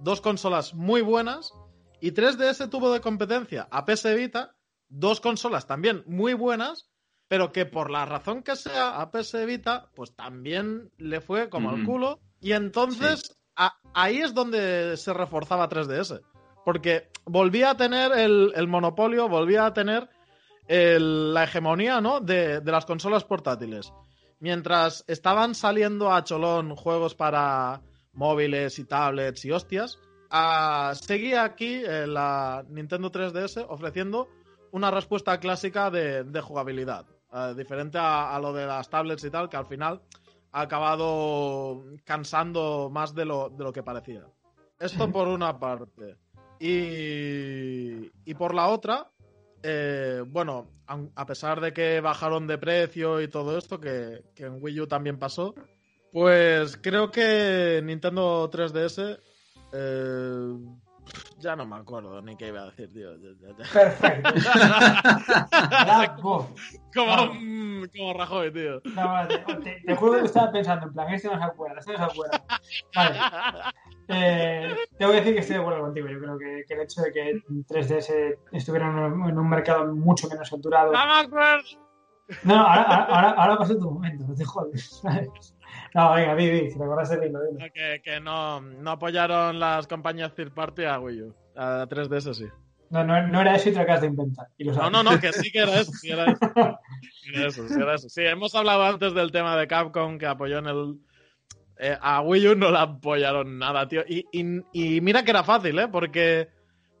dos 0.00 0.20
consolas 0.20 0.74
muy 0.74 1.02
buenas 1.02 1.52
y 2.00 2.10
3DS 2.12 2.68
tuvo 2.68 2.92
de 2.92 3.00
competencia 3.00 3.68
a 3.70 3.84
PS 3.84 4.14
Vita, 4.16 4.56
dos 4.88 5.20
consolas 5.20 5.66
también 5.66 6.02
muy 6.06 6.34
buenas, 6.34 6.88
pero 7.28 7.52
que 7.52 7.66
por 7.66 7.90
la 7.90 8.06
razón 8.06 8.42
que 8.42 8.56
sea 8.56 9.00
a 9.00 9.10
PS 9.10 9.44
Vita, 9.46 9.90
pues 9.94 10.14
también 10.16 10.90
le 10.98 11.20
fue 11.20 11.48
como 11.50 11.72
Ujú. 11.74 11.84
culo. 11.84 12.20
Y 12.40 12.52
entonces 12.52 13.36
a- 13.56 13.76
ahí 13.92 14.18
es 14.18 14.32
donde 14.34 14.96
se 14.96 15.12
reforzaba 15.12 15.68
3DS. 15.68 16.20
Porque 16.64 17.08
volvía 17.24 17.70
a 17.70 17.76
tener 17.76 18.12
el, 18.12 18.52
el 18.54 18.68
monopolio, 18.68 19.28
volvía 19.28 19.66
a 19.66 19.74
tener 19.74 20.08
el- 20.66 21.32
la 21.34 21.44
hegemonía 21.44 22.00
¿no? 22.00 22.20
de, 22.20 22.60
de 22.60 22.72
las 22.72 22.84
consolas 22.86 23.24
portátiles. 23.24 23.92
Mientras 24.40 25.04
estaban 25.08 25.54
saliendo 25.54 26.12
a 26.12 26.22
cholón 26.24 26.76
juegos 26.76 27.14
para 27.14 27.82
móviles 28.12 28.78
y 28.78 28.84
tablets 28.84 29.44
y 29.44 29.50
hostias, 29.50 29.98
ah, 30.30 30.92
seguía 30.94 31.42
aquí 31.44 31.82
eh, 31.84 32.06
la 32.06 32.64
Nintendo 32.68 33.10
3DS 33.10 33.64
ofreciendo 33.68 34.28
una 34.72 34.90
respuesta 34.90 35.38
clásica 35.40 35.90
de, 35.90 36.24
de 36.24 36.40
jugabilidad. 36.40 37.06
eh, 37.32 37.54
diferente 37.56 37.98
a, 37.98 38.34
a 38.34 38.40
lo 38.40 38.52
de 38.52 38.66
las 38.66 38.88
tablets 38.88 39.24
y 39.24 39.30
tal, 39.30 39.48
que 39.48 39.56
al 39.56 39.66
final 39.66 40.00
ha 40.52 40.62
acabado 40.62 41.84
cansando 42.04 42.88
más 42.90 43.14
de 43.14 43.24
lo, 43.24 43.50
de 43.50 43.64
lo 43.64 43.72
que 43.72 43.82
parecía. 43.82 44.22
Esto 44.78 45.10
por 45.10 45.28
una 45.38 45.58
parte. 45.58 46.16
Y, 46.60 48.10
y 48.24 48.34
por 48.34 48.54
la 48.54 48.68
otra, 48.68 49.10
eh, 49.62 50.22
bueno, 50.26 50.70
a 51.14 51.26
pesar 51.26 51.60
de 51.60 51.72
que 51.72 52.00
bajaron 52.00 52.46
de 52.46 52.58
precio 52.58 53.20
y 53.20 53.28
todo 53.28 53.56
esto, 53.58 53.78
que, 53.78 54.24
que 54.34 54.44
en 54.46 54.62
Wii 54.62 54.80
U 54.80 54.86
también 54.86 55.18
pasó, 55.18 55.54
pues 56.10 56.76
creo 56.78 57.10
que 57.10 57.80
Nintendo 57.84 58.50
3DS... 58.50 59.18
eh, 59.72 60.56
ya 61.38 61.56
no 61.56 61.66
me 61.66 61.76
acuerdo 61.76 62.20
ni 62.22 62.36
qué 62.36 62.48
iba 62.48 62.62
a 62.62 62.66
decir, 62.66 62.92
tío. 62.92 63.10
Perfecto. 63.72 64.30
Como, 66.94 67.34
mm, 67.34 67.84
como 67.96 68.12
Rajoy, 68.14 68.52
tío. 68.52 68.80
No, 68.94 69.08
vale, 69.08 69.38
te, 69.62 69.80
te- 69.86 69.96
juro 69.96 70.18
que 70.20 70.26
estaba 70.26 70.50
pensando, 70.50 70.86
en 70.86 70.92
plan, 70.92 71.12
este 71.12 71.28
no 71.28 71.38
se 71.38 71.44
acuerda, 71.44 71.78
este 71.78 71.92
no 71.92 71.98
se 71.98 72.04
acuerda. 72.04 72.44
Vale. 72.94 73.18
Eh, 74.08 74.74
tengo 74.98 75.12
que 75.12 75.18
decir 75.18 75.34
que 75.34 75.40
estoy 75.40 75.56
de 75.56 75.62
acuerdo 75.62 75.80
contigo. 75.82 76.08
Yo 76.08 76.18
creo 76.18 76.38
que, 76.38 76.64
que 76.66 76.74
el 76.74 76.80
hecho 76.80 77.02
de 77.02 77.12
que 77.12 77.42
3DS 77.68 78.36
estuviera 78.52 78.88
en 78.88 78.94
un, 78.96 79.28
en 79.28 79.38
un 79.38 79.48
mercado 79.48 79.86
mucho 79.94 80.28
menos 80.28 80.48
saturado. 80.48 80.92
¡No 80.92 81.06
me 81.06 81.20
acuerdo! 81.20 81.64
No, 82.42 82.56
ahora, 82.56 82.82
ahora, 82.82 83.04
ahora, 83.04 83.30
ahora 83.30 83.58
pasó 83.58 83.78
tu 83.78 83.90
momento, 83.90 84.24
no 84.26 84.34
te 84.34 84.44
jodes. 84.44 85.00
¿sabes? 85.02 85.54
No, 85.94 86.12
venga, 86.14 86.34
di, 86.36 86.50
di, 86.50 86.70
si 86.70 86.78
te 86.78 86.84
acuerdas 86.84 87.10
de 87.10 87.20
dilo, 87.20 87.40
dilo. 87.44 87.58
Que, 87.72 88.00
que 88.02 88.20
no, 88.20 88.60
no 88.60 88.90
apoyaron 88.90 89.58
las 89.58 89.86
compañías 89.86 90.34
third 90.34 90.52
party 90.52 90.84
a 90.84 90.98
Wii 91.00 91.22
U. 91.22 91.34
A 91.56 91.86
3DS 91.88 92.34
sí. 92.34 92.46
No, 92.90 93.04
no, 93.04 93.26
no 93.26 93.40
era 93.42 93.56
eso 93.56 93.68
y 93.68 93.72
te 93.72 93.80
acabas 93.80 94.00
de 94.02 94.06
inventar. 94.06 94.46
Y 94.56 94.64
lo 94.64 94.72
No, 94.72 94.90
no, 94.90 95.02
no, 95.02 95.20
que 95.20 95.32
sí 95.32 95.50
que 95.50 95.58
era 95.60 95.80
eso, 95.80 95.92
sí 95.92 96.10
era 96.10 96.24
eso. 96.32 96.38
Sí 97.22 97.32
era 97.34 97.46
eso, 97.48 97.68
sí 97.68 97.74
era 97.74 97.94
eso. 97.94 98.08
Sí, 98.08 98.22
hemos 98.24 98.54
hablado 98.54 98.82
antes 98.84 99.12
del 99.12 99.30
tema 99.30 99.56
de 99.56 99.66
Capcom 99.68 100.16
que 100.18 100.24
apoyó 100.26 100.58
en 100.58 100.66
el... 100.66 100.94
eh, 101.78 101.96
a 102.00 102.22
Wii 102.22 102.48
U 102.48 102.54
no 102.54 102.70
la 102.70 102.82
apoyaron 102.82 103.58
nada, 103.58 103.86
tío. 103.88 104.02
Y, 104.08 104.24
y- 104.32 104.62
y 104.72 105.00
mira 105.02 105.22
que 105.24 105.30
era 105.32 105.44
fácil, 105.44 105.78
¿eh? 105.78 105.88
Porque 105.88 106.48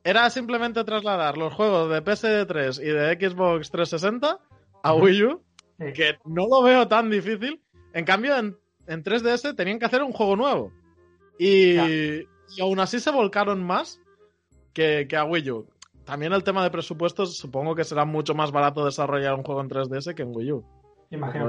era 0.04 0.28
simplemente 0.28 0.84
trasladar 0.84 1.38
los 1.38 1.54
juegos 1.54 1.90
de 1.90 2.04
PS3 2.04 2.80
y 2.82 2.86
de 2.90 3.28
Xbox 3.30 3.70
360 3.70 4.38
a. 4.82 4.94
Wii 4.94 5.22
U, 5.24 5.42
Sí. 5.78 5.92
que 5.94 6.18
no 6.26 6.46
lo 6.48 6.62
veo 6.62 6.86
tan 6.88 7.08
difícil. 7.08 7.62
En 7.94 8.04
cambio, 8.04 8.36
en, 8.36 8.56
en 8.88 9.04
3DS 9.04 9.54
tenían 9.54 9.78
que 9.78 9.86
hacer 9.86 10.02
un 10.02 10.12
juego 10.12 10.34
nuevo. 10.36 10.72
Y, 11.38 11.76
y 11.78 12.60
aún 12.60 12.80
así 12.80 12.98
se 12.98 13.10
volcaron 13.10 13.62
más 13.64 14.00
que, 14.72 15.06
que 15.08 15.16
a 15.16 15.24
Wii 15.24 15.50
U. 15.50 15.66
También 16.04 16.32
el 16.32 16.42
tema 16.42 16.64
de 16.64 16.70
presupuestos, 16.70 17.36
supongo 17.36 17.74
que 17.74 17.84
será 17.84 18.04
mucho 18.04 18.34
más 18.34 18.50
barato 18.50 18.84
desarrollar 18.84 19.34
un 19.34 19.42
juego 19.44 19.60
en 19.60 19.68
3DS 19.68 20.14
que 20.14 20.22
en 20.22 20.34
Wii 20.34 20.52
U. 20.52 20.64
Imagino 21.10 21.48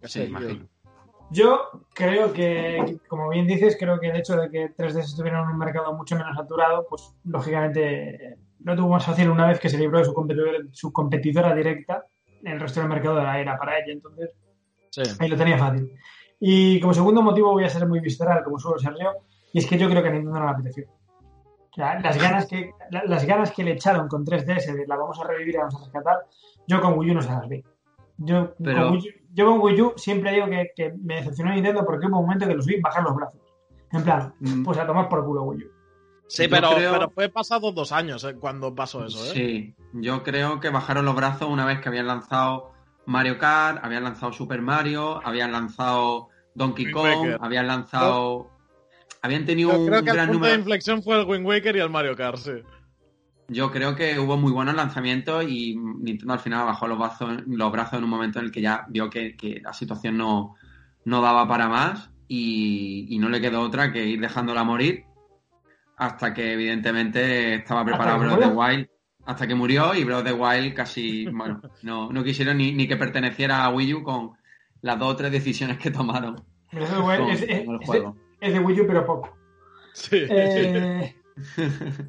que 0.00 0.08
sí. 0.08 0.22
Imagino. 0.22 0.66
Yo 1.30 1.60
creo 1.94 2.32
que, 2.32 2.98
como 3.08 3.28
bien 3.30 3.46
dices, 3.46 3.76
creo 3.78 3.98
que 3.98 4.08
el 4.08 4.16
hecho 4.16 4.36
de 4.36 4.50
que 4.50 4.74
3DS 4.74 5.04
estuviera 5.04 5.40
en 5.42 5.48
un 5.48 5.58
mercado 5.58 5.92
mucho 5.94 6.16
menos 6.16 6.36
saturado, 6.36 6.86
pues 6.88 7.14
lógicamente 7.24 8.36
lo 8.60 8.76
tuvo 8.76 8.88
más 8.90 9.04
fácil 9.04 9.28
una 9.30 9.48
vez 9.48 9.58
que 9.60 9.68
se 9.68 9.78
libró 9.78 9.98
de 9.98 10.04
su 10.04 10.14
competidora, 10.14 10.58
su 10.72 10.92
competidora 10.92 11.54
directa. 11.54 12.06
El 12.42 12.60
resto 12.60 12.80
del 12.80 12.88
mercado 12.88 13.20
era, 13.20 13.38
era 13.40 13.58
para 13.58 13.78
ella, 13.78 13.92
entonces 13.92 14.30
Sí. 14.90 15.02
ahí 15.18 15.28
lo 15.28 15.36
tenía 15.36 15.58
fácil. 15.58 15.90
Y 16.40 16.80
como 16.80 16.92
segundo 16.94 17.22
motivo 17.22 17.52
voy 17.52 17.64
a 17.64 17.68
ser 17.70 17.86
muy 17.86 18.00
visceral, 18.00 18.42
como 18.44 18.58
suelo 18.58 18.78
ser 18.78 18.94
yo, 19.00 19.12
y 19.52 19.58
es 19.58 19.66
que 19.66 19.78
yo 19.78 19.88
creo 19.88 20.02
que 20.02 20.08
a 20.08 20.12
Nintendo 20.12 20.38
no 20.40 20.44
le 20.46 20.50
apeteció. 20.52 20.84
O 20.88 21.74
sea, 21.74 21.98
las 22.00 22.16
ganas 22.20 22.46
que, 22.46 22.70
la- 22.90 23.04
las 23.04 23.24
ganas 23.26 23.50
que 23.52 23.64
le 23.64 23.72
echaron 23.72 24.06
con 24.08 24.24
3DS 24.24 24.74
de 24.74 24.86
la 24.86 24.96
vamos 24.96 25.18
a 25.20 25.24
revivir 25.26 25.54
y 25.54 25.56
la 25.58 25.64
vamos 25.64 25.80
a 25.80 25.84
rescatar, 25.84 26.18
yo 26.68 26.80
con 26.80 26.98
Wii 26.98 27.10
U 27.10 27.14
no 27.14 27.22
se 27.22 27.30
las 27.30 27.48
vi. 27.48 27.64
Yo, 28.18 28.54
Pero- 28.62 28.82
con, 28.84 28.92
Wii 28.92 29.00
U, 29.08 29.12
yo 29.32 29.46
con 29.46 29.60
Wii 29.60 29.80
U 29.80 29.92
siempre 29.96 30.32
digo 30.32 30.46
que, 30.46 30.70
que 30.76 30.94
me 31.02 31.16
decepcionó 31.16 31.52
Nintendo 31.52 31.84
porque 31.84 32.06
hubo 32.06 32.18
un 32.18 32.26
momento 32.26 32.46
que 32.46 32.54
los 32.54 32.66
vi 32.66 32.80
bajar 32.80 33.02
los 33.02 33.14
brazos. 33.16 33.40
En 33.90 34.02
plan, 34.04 34.34
Mm. 34.40 34.62
pues 34.64 34.78
a 34.78 34.86
tomar 34.86 35.08
por 35.08 35.24
culo 35.24 35.42
Wii 35.44 35.64
U. 35.64 35.70
Sí, 36.28 36.46
pero, 36.48 36.70
creo- 36.74 36.92
pero 36.92 37.10
fue 37.10 37.28
pasado 37.28 37.70
dos 37.72 37.92
años 37.92 38.22
eh, 38.24 38.34
cuando 38.34 38.74
pasó 38.74 39.04
eso, 39.04 39.18
¿eh? 39.26 39.30
Sí, 39.34 39.74
yo 39.94 40.22
creo 40.22 40.58
que 40.60 40.70
bajaron 40.70 41.04
los 41.04 41.14
brazos 41.16 41.48
una 41.48 41.64
vez 41.66 41.80
que 41.80 41.88
habían 41.88 42.06
lanzado 42.06 42.72
Mario 43.06 43.38
Kart, 43.38 43.84
habían 43.84 44.04
lanzado 44.04 44.32
Super 44.32 44.62
Mario, 44.62 45.20
habían 45.26 45.52
lanzado 45.52 46.28
Donkey 46.54 46.86
Wind 46.86 46.94
Kong, 46.94 47.20
Waker. 47.20 47.38
habían 47.40 47.66
lanzado... 47.66 48.50
Habían 49.22 49.46
tenido 49.46 49.72
Yo 49.72 49.80
un 49.80 49.86
creo 49.86 50.02
que 50.02 50.10
el 50.10 50.16
gran 50.16 50.28
punto 50.28 50.44
de 50.44 50.50
número... 50.50 50.60
inflexión 50.60 51.02
fue 51.02 51.18
el 51.18 51.26
Wind 51.26 51.46
Waker 51.46 51.76
y 51.76 51.80
el 51.80 51.88
Mario 51.90 52.14
Kart, 52.14 52.36
sí. 52.36 52.52
Yo 53.48 53.70
creo 53.70 53.94
que 53.94 54.18
hubo 54.18 54.36
muy 54.36 54.52
buenos 54.52 54.74
lanzamientos 54.74 55.44
y 55.48 55.76
Nintendo 55.76 56.34
al 56.34 56.40
final 56.40 56.66
bajó 56.66 56.86
los 56.88 56.98
brazos, 56.98 57.42
los 57.46 57.72
brazos 57.72 57.98
en 57.98 58.04
un 58.04 58.10
momento 58.10 58.38
en 58.38 58.46
el 58.46 58.50
que 58.50 58.60
ya 58.60 58.84
vio 58.88 59.08
que, 59.10 59.36
que 59.36 59.60
la 59.62 59.72
situación 59.72 60.16
no, 60.16 60.54
no 61.04 61.20
daba 61.20 61.46
para 61.48 61.68
más 61.68 62.10
y, 62.28 63.06
y 63.10 63.18
no 63.18 63.28
le 63.28 63.40
quedó 63.40 63.60
otra 63.60 63.92
que 63.92 64.04
ir 64.04 64.20
dejándola 64.20 64.64
morir 64.64 65.04
hasta 65.96 66.34
que 66.34 66.52
evidentemente 66.52 67.54
estaba 67.54 67.84
preparado 67.84 68.18
Breath 68.20 68.32
of 68.32 68.40
the. 68.40 68.46
Wild 68.48 68.88
hasta 69.26 69.46
que 69.46 69.54
murió 69.54 69.94
y 69.94 70.04
Breath 70.04 70.18
of 70.20 70.24
the 70.24 70.32
Wild 70.32 70.74
casi, 70.74 71.26
bueno, 71.32 71.60
no, 71.82 72.10
no 72.12 72.24
quisieron 72.24 72.58
ni, 72.58 72.72
ni 72.72 72.86
que 72.88 72.96
perteneciera 72.96 73.64
a 73.64 73.70
Wii 73.70 73.94
U 73.94 74.02
con 74.02 74.32
las 74.82 74.98
dos 74.98 75.12
o 75.12 75.16
tres 75.16 75.32
decisiones 75.32 75.78
que 75.78 75.90
tomaron. 75.90 76.36
Breath 76.72 76.90
of 76.92 76.96
the 76.96 77.02
Wild 77.02 77.20
con- 77.20 77.30
es, 77.30 77.42
es- 77.42 77.64
con 77.64 77.74
el 77.76 77.80
es 77.80 77.86
juego. 77.86 78.16
de, 78.40 78.46
es 78.48 78.52
de 78.54 78.60
Wii 78.60 78.80
U, 78.80 78.86
pero 78.86 79.06
poco. 79.06 79.36
Sí. 79.92 80.16
Eh, 80.28 81.14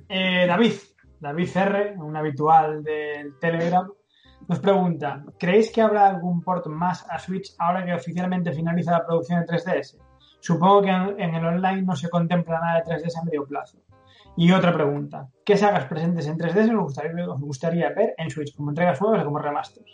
eh, 0.10 0.46
David, 0.48 0.74
David 1.20 1.50
R, 1.56 1.94
un 1.98 2.16
habitual 2.16 2.84
del 2.84 3.38
Telegram, 3.40 3.88
nos 4.48 4.60
pregunta: 4.60 5.24
¿Creéis 5.40 5.72
que 5.72 5.82
habrá 5.82 6.08
algún 6.10 6.42
port 6.42 6.68
más 6.68 7.06
a 7.10 7.18
Switch 7.20 7.54
ahora 7.60 7.86
que 7.86 7.94
oficialmente 7.94 8.52
finaliza 8.52 8.92
la 8.92 9.06
producción 9.06 9.42
de 9.42 9.48
3DS? 9.48 9.98
Supongo 10.40 10.82
que 10.84 10.90
en, 10.90 11.20
en 11.20 11.36
el 11.36 11.46
online 11.46 11.82
no 11.84 11.96
se 11.96 12.10
contempla 12.10 12.60
nada 12.60 12.82
de 12.82 12.84
3DS 12.92 13.20
a 13.22 13.24
medio 13.26 13.46
plazo. 13.46 13.80
Y 14.38 14.52
otra 14.52 14.74
pregunta: 14.74 15.28
¿Qué 15.46 15.56
sagas 15.58 15.86
presentes 15.86 16.28
en 16.28 16.38
3DS 16.38 16.70
os 16.76 16.84
gustaría, 16.84 17.30
os 17.30 17.40
gustaría 17.42 17.90
ver 17.90 18.14
en 18.18 18.30
Switch? 18.30 18.56
¿Como 18.56 18.72
entregas 18.72 19.00
nuevas 19.02 19.22
o 19.22 19.26
como 19.26 19.40
remasters? 19.40 19.92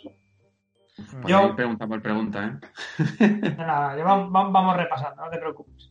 Pues 0.96 1.26
Yo- 1.26 1.38
ahí 1.38 1.52
pregunta 1.54 1.86
por 1.86 2.02
pregunta, 2.02 2.44
¿eh? 2.44 2.98
Nada, 3.56 3.96
ya 3.96 4.04
vam- 4.04 4.30
vam- 4.30 4.52
vamos 4.52 4.76
repasando, 4.76 5.24
no 5.24 5.30
te 5.30 5.38
preocupes. 5.38 5.90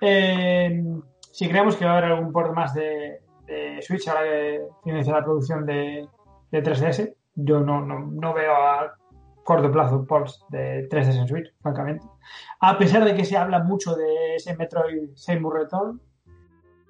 Eh, 0.00 0.82
si 1.32 1.48
creemos 1.48 1.76
que 1.76 1.84
va 1.84 1.92
a 1.94 1.98
haber 1.98 2.12
algún 2.12 2.32
port 2.32 2.52
más 2.54 2.74
de, 2.74 3.20
de 3.46 3.80
Switch 3.82 4.06
ahora 4.08 4.22
que 4.24 4.60
finaliza 4.84 5.12
la 5.12 5.24
producción 5.24 5.64
de, 5.64 6.06
de 6.50 6.62
3DS, 6.62 7.14
yo 7.36 7.60
no, 7.60 7.80
no, 7.84 8.00
no 8.00 8.34
veo 8.34 8.52
a 8.54 8.92
corto 9.44 9.70
plazo 9.70 10.04
ports 10.06 10.44
de 10.50 10.88
3DS 10.88 11.20
en 11.20 11.28
Switch, 11.28 11.54
francamente. 11.62 12.06
A 12.60 12.76
pesar 12.76 13.04
de 13.04 13.14
que 13.14 13.24
se 13.24 13.36
habla 13.36 13.60
mucho 13.62 13.94
de 13.94 14.34
ese 14.36 14.56
Metroid 14.56 15.10
Samus 15.14 15.54
Return, 15.54 16.00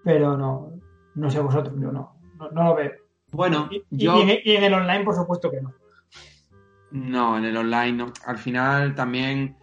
pero 0.02 0.36
no, 0.36 0.72
no 1.16 1.30
sé 1.30 1.40
vosotros, 1.40 1.74
yo 1.80 1.90
no, 1.92 2.16
no, 2.38 2.50
no 2.50 2.64
lo 2.64 2.74
veo. 2.76 2.92
Bueno, 3.32 3.68
Y, 3.70 3.76
y- 3.76 4.04
yo... 4.04 4.18
y 4.18 4.30
en, 4.30 4.38
y 4.44 4.52
en 4.56 4.64
el 4.64 4.74
online, 4.74 5.04
por 5.04 5.14
supuesto 5.14 5.50
que 5.50 5.60
no. 5.60 5.74
No, 6.92 7.36
en 7.38 7.44
el 7.44 7.56
online 7.56 7.92
no. 7.92 8.12
Al 8.26 8.38
final 8.38 8.94
también 8.94 9.56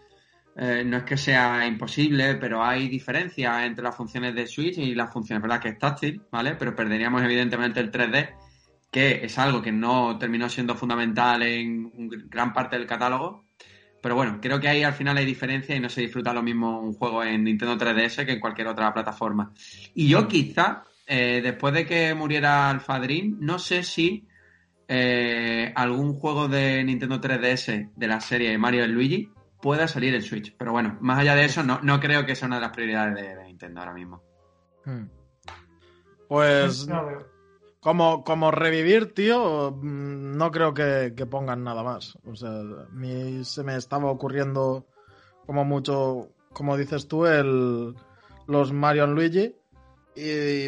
eh, 0.58 0.84
no 0.86 0.98
es 0.98 1.04
que 1.04 1.18
sea 1.18 1.66
imposible, 1.66 2.36
pero 2.36 2.64
hay 2.64 2.88
diferencias 2.90 3.64
entre 3.64 3.84
las 3.84 3.96
funciones 3.96 4.36
de 4.36 4.46
Switch 4.46 4.78
y 4.78 4.94
las 4.94 5.12
funciones, 5.12 5.42
¿verdad? 5.42 5.60
Que 5.62 5.70
es 5.70 5.80
táctil, 5.80 6.22
¿vale? 6.32 6.56
Pero 6.56 6.76
perderíamos 6.76 7.22
evidentemente 7.24 7.80
el 7.80 7.92
3D, 7.92 8.30
que 8.92 9.24
es 9.26 9.40
algo 9.40 9.62
que 9.62 9.72
no 9.72 10.18
terminó 10.20 10.50
siendo 10.50 10.76
fundamental 10.76 11.42
en 11.44 11.92
gran 12.30 12.54
parte 12.54 12.78
del 12.78 12.86
catálogo. 12.88 13.46
Pero 14.02 14.16
bueno, 14.16 14.40
creo 14.42 14.60
que 14.60 14.68
ahí 14.68 14.84
al 14.84 14.94
final 14.94 15.16
hay 15.18 15.26
diferencia 15.26 15.74
y 15.76 15.80
no 15.80 15.88
se 15.88 16.02
disfruta 16.02 16.34
lo 16.34 16.44
mismo 16.44 16.82
un 16.82 16.94
juego 16.94 17.24
en 17.24 17.46
Nintendo 17.46 17.78
3DS 17.78 18.26
que 18.26 18.34
en 18.34 18.40
cualquier 18.42 18.68
otra 18.68 18.94
plataforma. 18.94 19.54
Y 19.96 20.10
yo 20.10 20.28
quizá, 20.28 20.84
eh, 21.06 21.42
después 21.44 21.74
de 21.74 21.86
que 21.86 22.14
muriera 22.14 22.70
Alpha 22.70 23.00
Dream, 23.00 23.38
no 23.40 23.60
sé 23.60 23.84
si 23.84 24.28
eh, 24.88 25.72
algún 25.76 26.14
juego 26.14 26.48
de 26.48 26.84
Nintendo 26.84 27.20
3DS 27.20 27.92
de 27.96 28.08
la 28.08 28.22
serie 28.22 28.58
Mario 28.58 28.86
y 28.86 28.88
Luigi 28.90 29.32
pueda 29.62 29.88
salir 29.88 30.14
en 30.14 30.22
Switch. 30.22 30.56
Pero 30.58 30.72
bueno, 30.72 30.98
más 31.02 31.20
allá 31.20 31.36
de 31.36 31.46
eso, 31.46 31.64
no, 31.64 31.80
no 31.82 32.00
creo 32.00 32.26
que 32.26 32.36
sea 32.36 32.48
una 32.48 32.58
de 32.58 32.62
las 32.62 32.72
prioridades 32.72 33.16
de, 33.16 33.36
de 33.36 33.44
Nintendo 33.46 33.80
ahora 33.80 33.94
mismo. 33.94 34.22
Hmm. 34.86 35.06
Pues 36.28 36.88
como, 37.80 38.24
como 38.24 38.50
revivir, 38.50 39.14
tío, 39.14 39.72
mm, 39.72 40.38
no 40.38 40.52
creo 40.52 40.74
que, 40.74 41.14
que 41.16 41.26
pongan 41.26 41.64
nada 41.64 41.84
más. 41.84 42.18
O 42.26 42.36
sea, 42.36 42.50
a 42.50 42.88
mí 42.92 43.44
se 43.44 43.64
me 43.64 43.76
estaba 43.76 44.10
ocurriendo 44.10 44.88
como 45.46 45.66
mucho, 45.66 46.30
como 46.54 46.78
dices 46.78 47.08
tú, 47.08 47.26
el, 47.26 47.94
los 48.48 48.72
Mario 48.72 49.08
Luigi 49.08 49.56
y, 50.16 50.68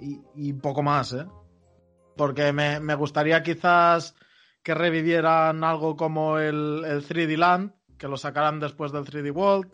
y, 0.00 0.20
y 0.34 0.52
poco 0.54 0.82
más, 0.82 1.12
¿eh? 1.12 1.26
Porque 2.16 2.52
me, 2.52 2.80
me 2.80 2.94
gustaría 2.94 3.42
quizás 3.42 4.14
que 4.62 4.74
revivieran 4.74 5.62
algo 5.64 5.96
como 5.96 6.38
el, 6.38 6.84
el 6.86 7.06
3D 7.06 7.36
Land, 7.36 7.72
que 7.98 8.08
lo 8.08 8.16
sacaran 8.16 8.60
después 8.60 8.92
del 8.92 9.04
3D 9.04 9.34
World, 9.34 9.72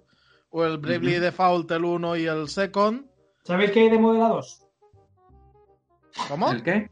o 0.50 0.64
el 0.64 0.78
Bravely 0.78 1.14
Ujú. 1.14 1.22
Default, 1.22 1.70
el 1.70 1.84
1 1.84 2.16
y 2.16 2.26
el 2.26 2.48
Second. 2.48 3.06
¿Sabéis 3.44 3.70
que 3.70 3.80
hay 3.80 3.90
de 3.90 4.00
la 4.00 4.28
2? 4.28 4.66
¿Cómo? 6.28 6.52
¿El 6.52 6.62
qué? 6.62 6.90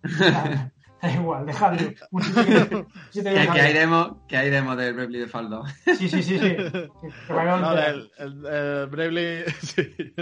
Da 1.02 1.12
igual, 1.12 1.46
dejadlo. 1.46 1.90
Que- 3.12 3.22
que 3.22 3.60
hay 3.60 3.72
demo, 3.72 4.24
que 4.26 4.36
hay 4.36 4.50
demo 4.50 4.74
del 4.74 4.94
Bravely 4.94 5.20
Default 5.20 5.48
2. 5.50 5.70
Sí, 5.96 6.08
sí, 6.08 6.22
sí, 6.22 6.38
sí. 6.38 6.38
De 6.48 6.88
No, 7.28 7.72
el, 7.78 8.10
el- 8.18 8.46
el 8.46 8.86
Bravely. 8.88 9.44
sí. 9.60 10.14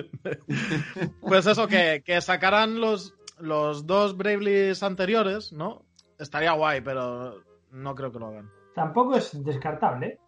Pues 1.21 1.47
eso, 1.47 1.67
que, 1.67 2.03
que 2.05 2.21
sacaran 2.21 2.81
los, 2.81 3.15
los 3.39 3.87
dos 3.87 4.17
Bravelys 4.17 4.83
anteriores, 4.83 5.53
¿no? 5.53 5.85
Estaría 6.19 6.53
guay, 6.53 6.81
pero 6.81 7.43
no 7.71 7.95
creo 7.95 8.13
que 8.13 8.19
lo 8.19 8.27
hagan. 8.29 8.51
Tampoco 8.75 9.17
es 9.17 9.43
descartable. 9.45 10.07
¿eh? 10.07 10.19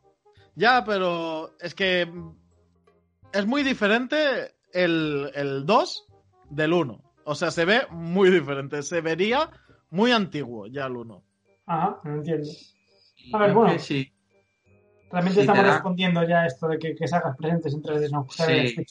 Ya, 0.55 0.85
pero 0.85 1.55
es 1.61 1.75
que 1.75 2.11
es 3.33 3.47
muy 3.47 3.63
diferente 3.63 4.55
el, 4.73 5.31
el 5.35 5.67
2 5.67 6.07
del 6.51 6.73
1. 6.73 7.03
O 7.25 7.35
sea, 7.35 7.51
se 7.51 7.65
ve 7.67 7.87
muy 7.91 8.31
diferente. 8.31 8.83
Se 8.83 9.01
vería 9.03 9.51
muy 9.91 10.13
antiguo 10.13 10.67
ya 10.67 10.87
el 10.87 10.97
1. 10.97 11.23
Ajá, 11.67 12.01
no 12.05 12.15
entiendo. 12.17 12.49
A 13.33 13.39
ver, 13.39 13.53
bueno. 13.53 13.73
que 13.73 13.79
sí. 13.79 14.13
Realmente 15.11 15.37
Sí, 15.37 15.41
estamos 15.41 15.65
da- 15.65 15.73
respondiendo 15.73 16.23
ya 16.29 16.45
esto 16.47 16.69
de 16.69 16.79
que, 16.79 16.95
que 16.95 17.09
sagas 17.09 17.37
presentes 17.37 17.73
en 17.75 17.83
3D 17.83 18.11
no 18.11 18.27
se 18.31 18.47
ve 18.47 18.61
en 18.61 18.69
Sí. 18.69 18.85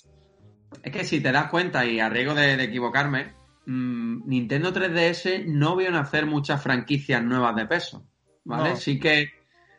Es 0.83 0.91
que 0.91 1.03
si 1.03 1.21
te 1.21 1.31
das 1.31 1.49
cuenta, 1.49 1.85
y 1.85 1.99
a 1.99 2.09
riesgo 2.09 2.33
de, 2.35 2.57
de 2.57 2.63
equivocarme, 2.63 3.33
mm, 3.65 4.27
Nintendo 4.27 4.73
3DS 4.73 5.45
no 5.47 5.75
vio 5.75 5.91
nacer 5.91 6.25
muchas 6.25 6.61
franquicias 6.61 7.23
nuevas 7.23 7.55
de 7.55 7.65
peso. 7.67 8.05
¿Vale? 8.43 8.71
No. 8.71 8.75
Sí 8.75 8.99
que 8.99 9.29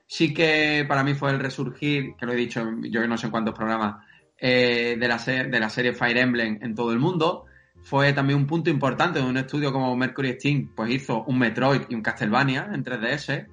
sí 0.06 0.32
que 0.32 0.84
para 0.88 1.04
mí 1.04 1.14
fue 1.14 1.30
el 1.30 1.38
resurgir, 1.40 2.14
que 2.16 2.24
lo 2.26 2.32
he 2.32 2.36
dicho 2.36 2.66
yo 2.82 3.06
no 3.06 3.18
sé 3.18 3.26
en 3.26 3.30
cuántos 3.30 3.54
programas, 3.54 4.04
eh, 4.38 4.96
de, 4.98 5.08
la 5.08 5.18
de 5.18 5.60
la 5.60 5.68
serie 5.68 5.92
Fire 5.92 6.16
Emblem 6.18 6.58
en 6.62 6.74
todo 6.74 6.92
el 6.92 6.98
mundo. 6.98 7.44
Fue 7.88 8.12
también 8.12 8.38
un 8.38 8.46
punto 8.46 8.68
importante 8.68 9.18
de 9.18 9.24
un 9.24 9.38
estudio 9.38 9.72
como 9.72 9.96
Mercury 9.96 10.34
Steam, 10.34 10.72
pues 10.76 10.90
hizo 10.90 11.24
un 11.24 11.38
Metroid 11.38 11.84
y 11.88 11.94
un 11.94 12.02
Castlevania 12.02 12.68
en 12.70 12.84
3DS. 12.84 13.46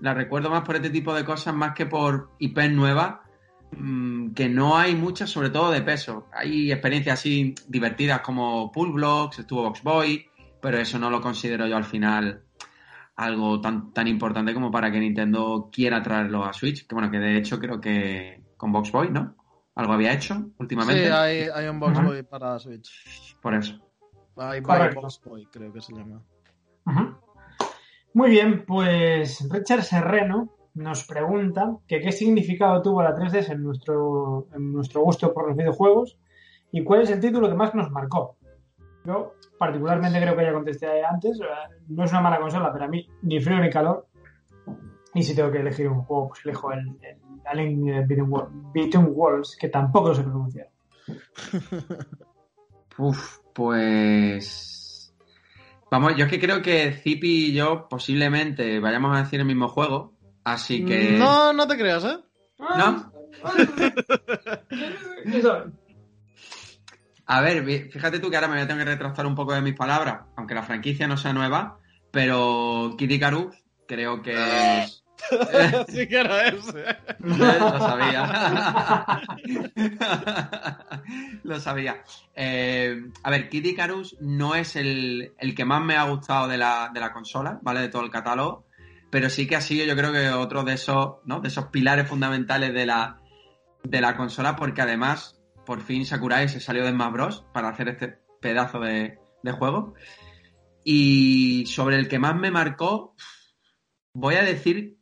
La 0.00 0.14
recuerdo 0.14 0.48
más 0.48 0.62
por 0.62 0.76
este 0.76 0.90
tipo 0.90 1.12
de 1.12 1.24
cosas 1.24 1.56
más 1.56 1.74
que 1.74 1.86
por 1.86 2.30
IP 2.38 2.56
nuevas, 2.70 3.16
mm, 3.76 4.30
que 4.30 4.48
no 4.48 4.76
hay 4.76 4.94
muchas, 4.94 5.28
sobre 5.28 5.50
todo 5.50 5.72
de 5.72 5.82
peso. 5.82 6.28
Hay 6.32 6.70
experiencias 6.70 7.18
así 7.18 7.52
divertidas 7.66 8.20
como 8.20 8.70
Pool 8.70 8.92
Blocks, 8.92 9.40
estuvo 9.40 9.64
Box 9.64 9.82
Boy, 9.82 10.24
pero 10.62 10.78
eso 10.78 10.96
no 11.00 11.10
lo 11.10 11.20
considero 11.20 11.66
yo 11.66 11.76
al 11.76 11.84
final 11.84 12.44
algo 13.16 13.60
tan, 13.60 13.92
tan 13.92 14.06
importante 14.06 14.54
como 14.54 14.70
para 14.70 14.92
que 14.92 15.00
Nintendo 15.00 15.68
quiera 15.72 16.00
traerlo 16.00 16.44
a 16.44 16.52
Switch. 16.52 16.86
Que 16.86 16.94
bueno, 16.94 17.10
que 17.10 17.18
de 17.18 17.38
hecho 17.38 17.58
creo 17.58 17.80
que 17.80 18.40
con 18.56 18.70
Box 18.70 18.92
Boy, 18.92 19.10
¿no? 19.10 19.34
Algo 19.74 19.92
había 19.92 20.12
hecho 20.12 20.50
últimamente. 20.58 21.06
Sí, 21.06 21.10
hay, 21.10 21.48
hay 21.52 21.68
un 21.68 21.80
Box. 21.80 22.02
Boy 22.02 22.22
para 22.22 22.58
Switch. 22.58 23.36
Por 23.40 23.54
eso. 23.54 23.80
Hay. 24.36 24.60
Box 24.60 25.20
Boy, 25.24 25.46
creo 25.46 25.72
que 25.72 25.80
se 25.80 25.92
llama. 25.92 26.22
Muy 28.12 28.30
bien, 28.30 28.64
pues 28.64 29.48
Richard 29.50 29.82
Serreno 29.82 30.50
nos 30.74 31.04
pregunta 31.04 31.76
que 31.86 32.00
qué 32.00 32.12
significado 32.12 32.82
tuvo 32.82 33.02
la 33.02 33.14
3DS 33.14 33.50
en 33.50 33.62
nuestro, 33.62 34.48
en 34.54 34.72
nuestro 34.72 35.02
gusto 35.02 35.32
por 35.32 35.48
los 35.48 35.56
videojuegos 35.56 36.18
y 36.70 36.82
cuál 36.84 37.02
es 37.02 37.10
el 37.10 37.20
título 37.20 37.48
que 37.48 37.54
más 37.54 37.74
nos 37.74 37.90
marcó. 37.90 38.36
Yo 39.04 39.34
particularmente 39.58 40.20
creo 40.20 40.36
que 40.36 40.44
ya 40.44 40.52
contesté 40.52 41.04
antes, 41.04 41.40
eh, 41.40 41.74
no 41.88 42.04
es 42.04 42.10
una 42.10 42.20
mala 42.20 42.40
consola, 42.40 42.72
pero 42.72 42.84
a 42.84 42.88
mí 42.88 43.06
ni 43.22 43.40
frío 43.40 43.58
ni 43.58 43.70
calor. 43.70 44.06
Y 45.14 45.22
si 45.22 45.34
tengo 45.34 45.50
que 45.50 45.58
elegir 45.58 45.88
un 45.88 46.02
juego, 46.02 46.28
pues 46.28 46.44
elijo 46.44 46.72
el, 46.72 46.80
el 47.02 47.18
Alien 47.46 47.88
eh, 47.88 48.06
Between 48.06 49.08
Worlds, 49.08 49.56
que 49.56 49.68
tampoco 49.68 50.08
lo 50.08 50.14
sé 50.14 50.22
pronunciar. 50.22 50.68
Uf, 52.98 53.38
pues. 53.52 55.14
Vamos, 55.90 56.16
yo 56.16 56.24
es 56.24 56.30
que 56.30 56.40
creo 56.40 56.62
que 56.62 56.92
Zipi 56.92 57.46
y 57.46 57.52
yo 57.52 57.88
posiblemente 57.88 58.80
vayamos 58.80 59.16
a 59.16 59.22
decir 59.22 59.40
el 59.40 59.46
mismo 59.46 59.68
juego. 59.68 60.14
Así 60.44 60.84
que. 60.84 61.12
No, 61.18 61.52
no 61.52 61.66
te 61.66 61.76
creas, 61.76 62.04
¿eh? 62.04 62.18
¿No? 62.58 63.12
¿Qué 65.30 65.42
sabes? 65.42 65.72
A 67.26 67.40
ver, 67.40 67.64
fíjate 67.90 68.18
tú 68.18 68.28
que 68.28 68.36
ahora 68.36 68.48
me 68.48 68.54
voy 68.54 68.64
a 68.64 68.68
tener 68.68 68.84
que 68.84 68.92
retractar 68.92 69.26
un 69.26 69.34
poco 69.34 69.54
de 69.54 69.62
mis 69.62 69.74
palabras, 69.74 70.26
aunque 70.36 70.54
la 70.54 70.62
franquicia 70.62 71.06
no 71.06 71.16
sea 71.16 71.32
nueva, 71.32 71.78
pero 72.10 72.94
Kid 72.98 73.10
Icarus 73.10 73.56
creo 73.86 74.22
que 74.22 74.34
sí 75.88 76.06
que 76.06 76.16
era 76.20 76.48
ese. 76.48 76.96
lo 77.18 77.78
sabía. 77.78 79.20
lo 81.42 81.60
sabía. 81.60 82.04
Eh, 82.34 83.10
a 83.22 83.30
ver, 83.30 83.48
Kid 83.48 83.64
Icarus 83.64 84.16
no 84.20 84.54
es 84.54 84.76
el, 84.76 85.32
el 85.38 85.54
que 85.54 85.64
más 85.64 85.82
me 85.82 85.96
ha 85.96 86.04
gustado 86.04 86.48
de 86.48 86.58
la, 86.58 86.90
de 86.92 87.00
la 87.00 87.12
consola, 87.12 87.58
¿vale? 87.62 87.80
De 87.80 87.88
todo 87.88 88.02
el 88.02 88.10
catálogo, 88.10 88.66
pero 89.10 89.30
sí 89.30 89.46
que 89.46 89.56
ha 89.56 89.60
sido 89.60 89.86
yo 89.86 89.96
creo 89.96 90.12
que 90.12 90.28
otro 90.30 90.64
de 90.64 90.74
esos, 90.74 91.16
¿no? 91.24 91.40
De 91.40 91.48
esos 91.48 91.66
pilares 91.66 92.08
fundamentales 92.08 92.74
de 92.74 92.86
la, 92.86 93.20
de 93.82 94.00
la 94.00 94.16
consola, 94.16 94.56
porque 94.56 94.82
además, 94.82 95.40
por 95.64 95.80
fin 95.80 96.04
Sakurai 96.04 96.48
se 96.48 96.60
salió 96.60 96.84
de 96.84 96.90
Smash 96.90 97.12
Bros. 97.12 97.44
para 97.52 97.68
hacer 97.68 97.88
este 97.88 98.18
pedazo 98.40 98.80
de, 98.80 99.18
de 99.42 99.52
juego. 99.52 99.94
Y 100.84 101.64
sobre 101.66 101.96
el 101.96 102.08
que 102.08 102.18
más 102.18 102.36
me 102.36 102.50
marcó, 102.50 103.14
voy 104.12 104.34
a 104.34 104.42
decir 104.42 104.98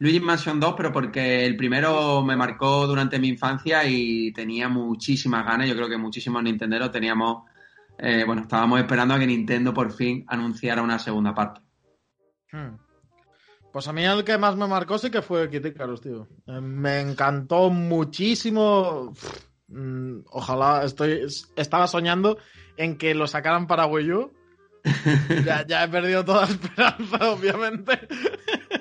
Luigi 0.00 0.20
Mansion 0.20 0.60
2, 0.60 0.74
pero 0.76 0.92
porque 0.92 1.44
el 1.44 1.56
primero 1.56 2.22
me 2.22 2.36
marcó 2.36 2.86
durante 2.86 3.18
mi 3.18 3.28
infancia 3.28 3.82
y 3.84 4.32
tenía 4.32 4.68
muchísimas 4.68 5.44
ganas. 5.44 5.68
Yo 5.68 5.74
creo 5.74 5.88
que 5.88 5.96
muchísimos 5.96 6.42
Nintendo 6.42 6.90
teníamos, 6.90 7.44
eh, 7.98 8.22
bueno, 8.24 8.42
estábamos 8.42 8.78
esperando 8.78 9.14
a 9.14 9.18
que 9.18 9.26
Nintendo 9.26 9.74
por 9.74 9.92
fin 9.92 10.24
anunciara 10.28 10.82
una 10.82 11.00
segunda 11.00 11.34
parte. 11.34 11.60
Hmm. 12.52 12.76
Pues 13.72 13.88
a 13.88 13.92
mí 13.92 14.04
el 14.04 14.24
que 14.24 14.38
más 14.38 14.56
me 14.56 14.66
marcó 14.66 14.98
sí 14.98 15.10
que 15.10 15.20
fue 15.20 15.50
Kid 15.50 15.64
Icarus, 15.66 16.00
tío. 16.00 16.28
Eh, 16.46 16.60
me 16.60 17.00
encantó 17.00 17.68
muchísimo. 17.68 19.12
Mm, 19.66 20.20
ojalá 20.30 20.84
estoy 20.84 21.26
estaba 21.56 21.86
soñando 21.86 22.38
en 22.76 22.96
que 22.96 23.14
lo 23.14 23.26
sacaran 23.26 23.66
para 23.66 23.86
Wii 23.86 24.12
U. 24.12 24.32
Ya, 25.44 25.66
ya 25.66 25.84
he 25.84 25.88
perdido 25.88 26.24
toda 26.24 26.44
esperanza, 26.46 27.30
obviamente. 27.30 27.98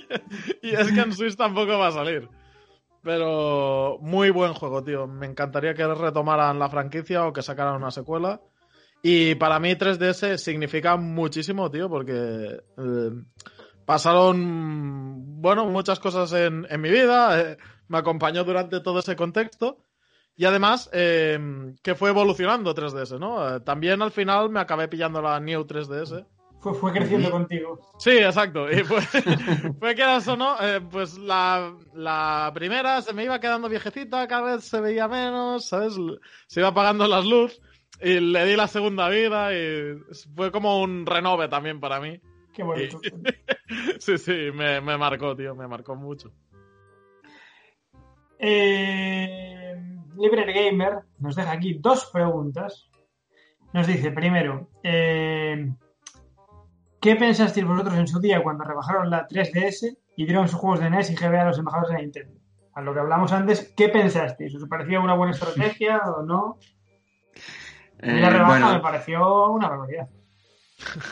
y 0.61 0.71
es 0.71 0.91
que 0.91 0.99
en 0.99 1.13
Switch 1.13 1.35
tampoco 1.35 1.77
va 1.77 1.87
a 1.87 1.91
salir. 1.91 2.29
Pero 3.03 3.99
muy 4.01 4.31
buen 4.31 4.53
juego, 4.53 4.83
tío. 4.83 5.07
Me 5.07 5.27
encantaría 5.27 5.73
que 5.73 5.87
retomaran 5.87 6.59
la 6.59 6.69
franquicia 6.69 7.25
o 7.25 7.33
que 7.33 7.41
sacaran 7.41 7.75
una 7.75 7.91
secuela. 7.91 8.41
Y 9.01 9.35
para 9.35 9.59
mí 9.59 9.75
3DS 9.75 10.37
significa 10.37 10.97
muchísimo, 10.97 11.69
tío, 11.71 11.89
porque 11.89 12.59
eh, 12.77 13.11
pasaron, 13.85 15.41
bueno, 15.41 15.65
muchas 15.67 15.99
cosas 15.99 16.33
en, 16.33 16.65
en 16.69 16.81
mi 16.81 16.89
vida. 16.89 17.39
eh, 17.39 17.57
me 17.87 17.99
acompañó 17.99 18.43
durante 18.43 18.81
todo 18.81 18.99
ese 18.99 19.15
contexto. 19.15 19.77
Y 20.35 20.45
además, 20.45 20.89
eh, 20.93 21.39
que 21.81 21.95
fue 21.95 22.09
evolucionando 22.09 22.75
3DS, 22.75 23.19
¿no? 23.19 23.61
También 23.63 24.01
al 24.01 24.11
final 24.11 24.49
me 24.49 24.59
acabé 24.59 24.87
pillando 24.87 25.21
la 25.21 25.39
New 25.39 25.65
3DS. 25.65 26.25
Fue, 26.67 26.73
fue 26.73 26.91
creciendo 26.91 27.31
contigo. 27.31 27.79
Sí, 27.97 28.11
exacto. 28.11 28.69
Y 28.69 28.83
fue, 28.83 29.01
fue 29.79 29.95
que 29.95 30.17
eso, 30.17 30.35
¿no? 30.35 30.55
Eh, 30.61 30.81
pues 30.81 31.17
la, 31.17 31.73
la 31.93 32.51
primera 32.53 33.01
se 33.01 33.13
me 33.13 33.23
iba 33.23 33.39
quedando 33.39 33.69
viejecita, 33.69 34.27
cada 34.27 34.55
vez 34.55 34.65
se 34.65 34.81
veía 34.81 35.07
menos, 35.07 35.65
¿sabes? 35.65 35.93
Se 36.47 36.59
iba 36.59 36.69
apagando 36.69 37.07
las 37.07 37.25
luz 37.25 37.61
y 38.01 38.19
le 38.19 38.45
di 38.45 38.55
la 38.55 38.67
segunda 38.67 39.07
vida 39.07 39.53
y 39.53 39.97
fue 40.35 40.51
como 40.51 40.81
un 40.81 41.05
renove 41.05 41.47
también 41.47 41.79
para 41.79 41.99
mí. 41.99 42.19
Qué 42.53 42.63
bonito. 42.63 42.99
Sí, 43.99 44.17
sí, 44.17 44.49
me, 44.53 44.79
me 44.79 44.97
marcó, 44.97 45.35
tío, 45.35 45.53
me 45.53 45.67
marcó 45.67 45.93
mucho. 45.95 46.31
Eh, 48.39 49.75
Libre 50.17 50.53
Gamer 50.53 50.99
nos 51.19 51.35
deja 51.35 51.51
aquí 51.51 51.73
dos 51.73 52.09
preguntas. 52.11 52.89
Nos 53.73 53.87
dice, 53.87 54.11
primero, 54.11 54.69
eh, 54.83 55.69
¿qué 57.07 57.15
pensasteis 57.15 57.65
vosotros 57.65 57.95
en 57.97 58.07
su 58.07 58.19
día 58.19 58.43
cuando 58.43 58.63
rebajaron 58.63 59.09
la 59.09 59.27
3DS 59.27 59.97
y 60.15 60.25
dieron 60.25 60.47
sus 60.47 60.59
juegos 60.59 60.79
de 60.81 60.89
NES 60.89 61.11
y 61.11 61.15
GBA 61.15 61.41
a 61.41 61.45
los 61.45 61.57
embajadores 61.57 61.95
de 61.95 62.01
Nintendo? 62.03 62.39
A 62.73 62.81
lo 62.81 62.93
que 62.93 62.99
hablamos 62.99 63.31
antes, 63.31 63.73
¿qué 63.75 63.89
pensasteis? 63.89 64.53
¿Os 64.55 64.67
parecía 64.67 64.99
una 64.99 65.15
buena 65.15 65.33
estrategia 65.33 65.99
o 65.99 66.23
no? 66.23 66.57
La 67.99 68.29
Eh, 68.29 68.29
rebaja 68.29 68.45
bueno, 68.45 68.73
me 68.73 68.79
pareció 68.79 69.51
una 69.51 69.69
barbaridad. 69.69 70.09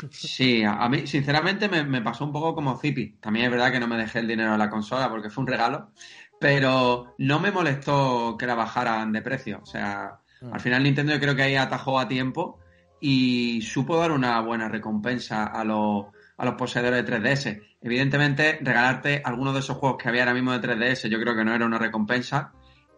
Sí, 0.09 0.63
a 0.63 0.73
a 0.83 0.89
mí 0.89 1.07
sinceramente 1.07 1.67
me, 1.69 1.83
me 1.83 2.01
pasó 2.01 2.23
un 2.25 2.31
poco 2.31 2.53
como 2.55 2.77
Zippy. 2.77 3.17
También 3.19 3.45
es 3.45 3.51
verdad 3.51 3.71
que 3.71 3.79
no 3.79 3.87
me 3.87 3.97
dejé 3.97 4.19
el 4.19 4.27
dinero 4.27 4.53
en 4.53 4.59
la 4.59 4.69
consola 4.69 5.09
porque 5.09 5.29
fue 5.29 5.41
un 5.43 5.47
regalo, 5.47 5.91
pero 6.39 7.15
no 7.17 7.39
me 7.39 7.51
molestó 7.51 8.35
que 8.37 8.45
la 8.47 8.55
bajaran 8.55 9.11
de 9.11 9.21
precio. 9.21 9.59
O 9.61 9.65
sea, 9.65 10.21
al 10.49 10.59
final 10.59 10.83
Nintendo 10.83 11.13
yo 11.13 11.19
creo 11.19 11.35
que 11.35 11.43
ahí 11.43 11.55
atajó 11.55 11.99
a 11.99 12.07
tiempo 12.07 12.59
y 13.07 13.61
supo 13.61 13.97
dar 13.97 14.11
una 14.11 14.41
buena 14.41 14.67
recompensa 14.67 15.45
a 15.45 15.63
los, 15.63 16.07
a 16.37 16.43
los 16.43 16.55
poseedores 16.55 17.05
de 17.05 17.13
3DS. 17.13 17.61
Evidentemente, 17.79 18.57
regalarte 18.59 19.21
algunos 19.23 19.53
de 19.53 19.59
esos 19.59 19.77
juegos 19.77 20.01
que 20.01 20.09
había 20.09 20.23
ahora 20.23 20.33
mismo 20.33 20.57
de 20.57 20.67
3DS 20.67 21.07
yo 21.07 21.19
creo 21.19 21.35
que 21.35 21.45
no 21.45 21.53
era 21.53 21.67
una 21.67 21.77
recompensa. 21.77 22.51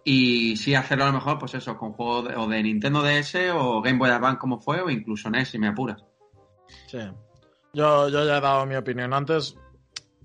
Y 0.05 0.55
sí 0.55 0.75
hacerlo 0.75 1.03
a 1.03 1.07
lo 1.07 1.13
mejor, 1.15 1.37
pues 1.37 1.55
eso, 1.55 1.77
con 1.77 1.91
juegos 1.91 2.29
de, 2.29 2.37
o 2.37 2.47
de 2.47 2.63
Nintendo 2.63 3.03
DS 3.03 3.35
o 3.53 3.81
Game 3.81 3.99
Boy 3.99 4.09
Advance 4.09 4.39
como 4.39 4.61
fue, 4.61 4.79
o 4.79 4.89
incluso 4.89 5.29
NES, 5.29 5.49
si 5.49 5.59
me 5.59 5.67
apuras. 5.67 6.01
Sí. 6.87 6.99
Yo, 7.73 8.07
yo 8.07 8.25
ya 8.25 8.37
he 8.37 8.41
dado 8.41 8.65
mi 8.65 8.75
opinión 8.75 9.13
antes. 9.13 9.57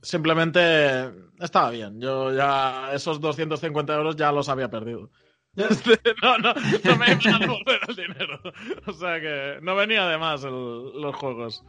Simplemente 0.01 1.11
estaba 1.41 1.71
bien. 1.71 2.01
Yo 2.01 2.33
ya 2.33 2.93
esos 2.93 3.21
250 3.21 3.97
euros 3.97 4.15
ya 4.15 4.31
los 4.31 4.49
había 4.49 4.71
perdido. 4.71 5.11
No, 5.57 6.39
no, 6.39 6.55
no 6.55 6.97
me 6.97 7.07
iban 7.13 7.35
a 7.35 7.39
devolver 7.39 7.81
el 7.89 7.97
dinero. 7.97 8.39
O 8.87 8.93
sea 8.93 9.21
que 9.21 9.59
no 9.63 9.77
venía 9.77 10.07
de 10.07 10.17
más 10.19 10.45
el- 10.45 11.01
los 11.01 11.15
juegos. 11.17 11.65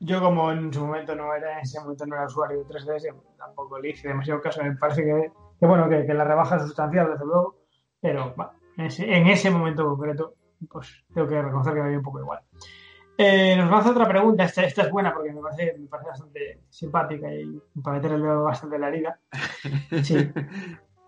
Yo 0.00 0.20
como 0.20 0.52
en 0.52 0.72
su 0.72 0.84
momento 0.84 1.14
no 1.16 1.34
era, 1.34 1.54
en 1.54 1.58
ese 1.60 1.80
momento 1.80 2.06
no 2.06 2.14
era 2.16 2.26
usuario 2.26 2.58
de 2.58 2.64
3DS, 2.66 3.14
tampoco 3.38 3.78
le 3.80 3.90
hice 3.90 4.08
demasiado 4.08 4.40
caso. 4.40 4.62
Me 4.62 4.76
parece 4.76 5.02
que, 5.02 5.32
que 5.58 5.66
bueno, 5.66 5.88
que, 5.88 6.04
que 6.06 6.14
la 6.14 6.24
rebaja 6.24 6.56
es 6.56 6.62
sustancial, 6.62 7.10
desde 7.10 7.24
luego, 7.24 7.56
pero 8.00 8.34
en, 8.76 8.84
ese, 8.86 9.12
en 9.12 9.26
ese 9.28 9.50
momento 9.50 9.84
concreto, 9.84 10.34
pues 10.70 11.04
tengo 11.14 11.26
que 11.28 11.40
reconocer 11.42 11.74
que 11.74 11.82
me 11.82 11.88
dio 11.88 11.98
un 11.98 12.04
poco 12.04 12.20
igual. 12.20 12.40
Eh, 13.16 13.56
nos 13.56 13.70
lanza 13.70 13.90
otra 13.92 14.08
pregunta, 14.08 14.44
esta, 14.44 14.62
esta 14.64 14.82
es 14.82 14.90
buena 14.90 15.14
porque 15.14 15.32
me 15.32 15.40
parece, 15.40 15.78
me 15.78 15.86
parece 15.86 16.10
bastante 16.10 16.60
simpática 16.68 17.32
y 17.32 17.60
para 17.82 17.96
meter 17.96 18.12
el 18.12 18.22
dedo 18.22 18.42
bastante 18.44 18.76
en 18.76 18.80
la 18.82 18.88
herida. 18.88 19.20
Sí. 20.02 20.30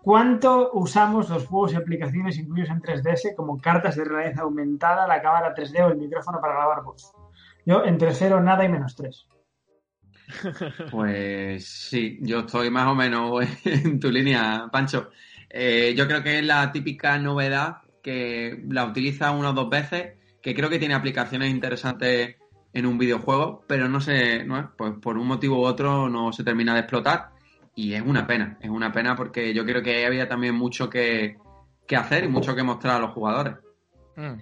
¿Cuánto 0.01 0.71
usamos 0.73 1.29
los 1.29 1.45
juegos 1.47 1.73
y 1.73 1.75
aplicaciones 1.75 2.37
incluidos 2.37 2.69
en 2.69 2.81
3DS 2.81 3.35
como 3.35 3.57
cartas 3.57 3.95
de 3.95 4.05
realidad 4.05 4.39
aumentada, 4.39 5.07
la 5.07 5.21
cámara 5.21 5.53
3D 5.53 5.83
o 5.83 5.87
el 5.89 5.97
micrófono 5.97 6.39
para 6.39 6.53
grabar 6.53 6.83
voz? 6.83 7.11
Yo 7.65 7.83
entre 7.83 8.13
0, 8.13 8.41
nada 8.41 8.63
y 8.63 8.69
menos 8.69 8.95
3. 8.95 9.27
Pues 10.91 11.65
sí, 11.65 12.19
yo 12.21 12.39
estoy 12.39 12.69
más 12.69 12.87
o 12.87 12.95
menos 12.95 13.45
en 13.65 13.99
tu 13.99 14.09
línea, 14.09 14.67
Pancho. 14.71 15.09
Eh, 15.49 15.93
yo 15.97 16.07
creo 16.07 16.23
que 16.23 16.39
es 16.39 16.45
la 16.45 16.71
típica 16.71 17.17
novedad 17.17 17.77
que 18.03 18.63
la 18.69 18.85
utiliza 18.85 19.31
una 19.31 19.49
o 19.49 19.53
dos 19.53 19.69
veces, 19.69 20.13
que 20.41 20.53
creo 20.53 20.69
que 20.69 20.79
tiene 20.79 20.93
aplicaciones 20.93 21.49
interesantes 21.49 22.35
en 22.73 22.85
un 22.85 22.97
videojuego, 22.97 23.63
pero 23.67 23.89
no 23.89 23.99
sé, 23.99 24.43
no, 24.43 24.71
pues 24.77 24.93
por 25.01 25.17
un 25.17 25.27
motivo 25.27 25.59
u 25.59 25.65
otro 25.65 26.09
no 26.09 26.31
se 26.31 26.43
termina 26.43 26.73
de 26.73 26.81
explotar 26.81 27.36
y 27.77 27.93
es 27.93 28.01
una 28.01 28.25
pena, 28.25 28.57
es 28.59 28.69
una 28.71 28.91
pena 28.91 29.15
porque 29.15 29.53
yo 29.53 29.63
creo 29.63 29.83
que 29.83 30.05
había 30.05 30.27
también 30.27 30.55
mucho 30.55 30.89
que, 30.89 31.37
que 31.85 31.95
hacer 31.95 32.23
y 32.23 32.27
mucho 32.27 32.55
que 32.55 32.63
mostrar 32.63 32.95
a 32.95 32.99
los 32.99 33.11
jugadores. 33.11 33.53
Mm. 34.15 34.33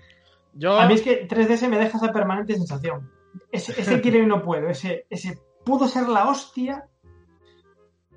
Yo, 0.53 0.79
A 0.79 0.87
mí 0.87 0.93
es 0.93 1.01
que 1.01 1.27
3DS 1.27 1.67
me 1.67 1.77
deja 1.77 1.97
esa 1.97 2.13
permanente 2.13 2.55
sensación. 2.55 3.11
Ese, 3.51 3.73
ese 3.79 3.99
quiero 4.01 4.19
y 4.19 4.25
no 4.25 4.41
puedo. 4.41 4.69
Ese, 4.69 5.05
ese 5.09 5.37
pudo 5.65 5.87
ser 5.89 6.07
la 6.07 6.29
hostia 6.29 6.85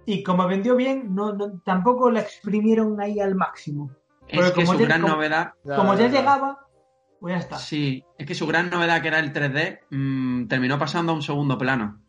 y 0.06 0.22
como 0.22 0.46
vendió 0.46 0.76
bien, 0.76 1.14
no, 1.14 1.32
no- 1.32 1.60
tampoco 1.64 2.10
la 2.10 2.20
exprimieron 2.20 3.00
ahí 3.00 3.18
al 3.20 3.34
máximo. 3.34 3.90
Es 4.28 4.38
Pero 4.38 4.52
que 4.54 4.64
como 4.64 4.72
su 4.74 4.78
ya- 4.80 4.86
gran 4.86 5.00
como- 5.02 5.14
novedad 5.16 5.52
como 5.64 5.94
ya 5.94 6.06
ya. 6.06 6.18
llegaba, 6.20 6.66
pues 7.20 7.34
ya 7.34 7.38
está. 7.40 7.58
Sí, 7.58 8.04
es 8.16 8.24
que 8.26 8.34
su 8.36 8.46
gran 8.46 8.70
novedad, 8.70 9.02
que 9.02 9.08
era 9.08 9.18
el 9.18 9.32
3D, 9.32 9.80
mm, 9.90 10.46
terminó 10.46 10.78
pasando 10.78 11.12
a 11.12 11.14
un 11.16 11.22
segundo 11.22 11.58
plano. 11.58 12.00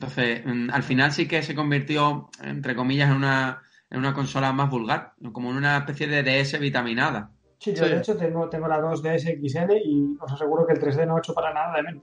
Entonces, 0.00 0.40
mm, 0.46 0.70
al 0.72 0.82
final 0.82 1.12
sí 1.12 1.28
que 1.28 1.42
se 1.42 1.54
convirtió, 1.54 2.30
entre 2.42 2.74
comillas, 2.74 3.10
en 3.10 3.16
una, 3.16 3.60
en 3.90 3.98
una 3.98 4.14
consola 4.14 4.50
más 4.50 4.70
vulgar, 4.70 5.12
como 5.30 5.50
en 5.50 5.56
una 5.58 5.76
especie 5.76 6.06
de 6.06 6.22
DS 6.22 6.58
vitaminada. 6.58 7.30
Sí, 7.58 7.74
yo 7.74 7.84
Sí. 7.84 7.90
de 7.90 7.98
hecho 7.98 8.16
tengo, 8.16 8.48
tengo 8.48 8.66
la 8.66 8.80
2DS 8.80 9.38
XL 9.38 9.72
y 9.84 10.16
os 10.18 10.32
aseguro 10.32 10.66
que 10.66 10.72
el 10.72 10.80
3D 10.80 11.06
no 11.06 11.16
ha 11.16 11.18
hecho 11.18 11.34
para 11.34 11.52
nada 11.52 11.76
de 11.76 11.82
menos. 11.82 12.02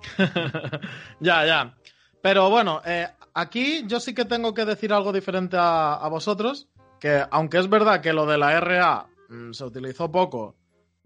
ya, 1.20 1.44
ya. 1.44 1.74
Pero 2.22 2.48
bueno, 2.48 2.80
eh, 2.86 3.06
aquí 3.34 3.84
yo 3.86 4.00
sí 4.00 4.14
que 4.14 4.24
tengo 4.24 4.54
que 4.54 4.64
decir 4.64 4.90
algo 4.94 5.12
diferente 5.12 5.58
a, 5.58 5.94
a 5.96 6.08
vosotros. 6.08 6.70
Que 6.98 7.22
aunque 7.30 7.58
es 7.58 7.68
verdad 7.68 8.00
que 8.00 8.14
lo 8.14 8.24
de 8.24 8.38
la 8.38 8.58
RA 8.60 9.06
mm, 9.28 9.52
se 9.52 9.64
utilizó 9.64 10.10
poco, 10.10 10.56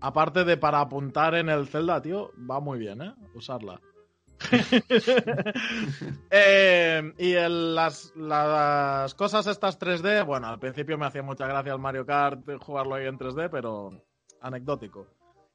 aparte 0.00 0.44
de 0.44 0.56
para 0.56 0.78
apuntar 0.78 1.34
en 1.34 1.48
el 1.48 1.66
Zelda, 1.66 2.00
tío, 2.00 2.30
va 2.48 2.60
muy 2.60 2.78
bien, 2.78 3.02
¿eh? 3.02 3.12
Usarla. 3.34 3.80
Eh, 6.30 7.12
y 7.18 7.32
el- 7.32 7.74
las, 7.74 8.12
las 8.16 9.14
cosas 9.14 9.46
estas 9.46 9.78
3D, 9.78 10.24
bueno, 10.26 10.48
al 10.48 10.58
principio 10.58 10.98
me 10.98 11.06
hacía 11.06 11.22
mucha 11.22 11.46
gracia 11.46 11.72
el 11.72 11.78
Mario 11.78 12.04
Kart 12.06 12.40
jugarlo 12.60 12.94
ahí 12.94 13.06
en 13.06 13.18
3D, 13.18 13.48
pero 13.50 13.90
anecdótico. 14.40 15.06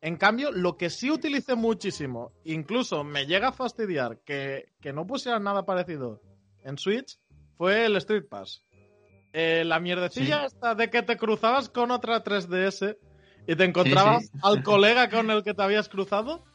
En 0.01 0.15
cambio, 0.15 0.51
lo 0.51 0.77
que 0.77 0.89
sí 0.89 1.11
utilicé 1.11 1.55
muchísimo, 1.55 2.31
incluso 2.45 3.03
me 3.03 3.25
llega 3.25 3.49
a 3.49 3.53
fastidiar 3.53 4.19
que, 4.25 4.71
que 4.81 4.93
no 4.93 5.05
pusieran 5.05 5.43
nada 5.43 5.65
parecido 5.65 6.21
en 6.63 6.77
Switch, 6.77 7.19
fue 7.57 7.85
el 7.85 7.97
Street 7.97 8.23
Pass. 8.29 8.63
Eh, 9.33 9.63
la 9.65 9.79
mierdecilla 9.79 10.39
Sí. 10.39 10.45
esta 10.47 10.73
de 10.75 10.89
que 10.89 11.03
te 11.03 11.17
cruzabas 11.17 11.69
con 11.69 11.91
otra 11.91 12.23
3DS 12.23 12.97
y 13.47 13.55
te 13.55 13.63
encontrabas 13.65 14.23
sí. 14.27 14.31
al 14.41 14.63
colega 14.63 15.09
con 15.09 15.29
el 15.31 15.43
que 15.43 15.53
te 15.53 15.61
habías 15.61 15.89
cruzado, 15.89 16.45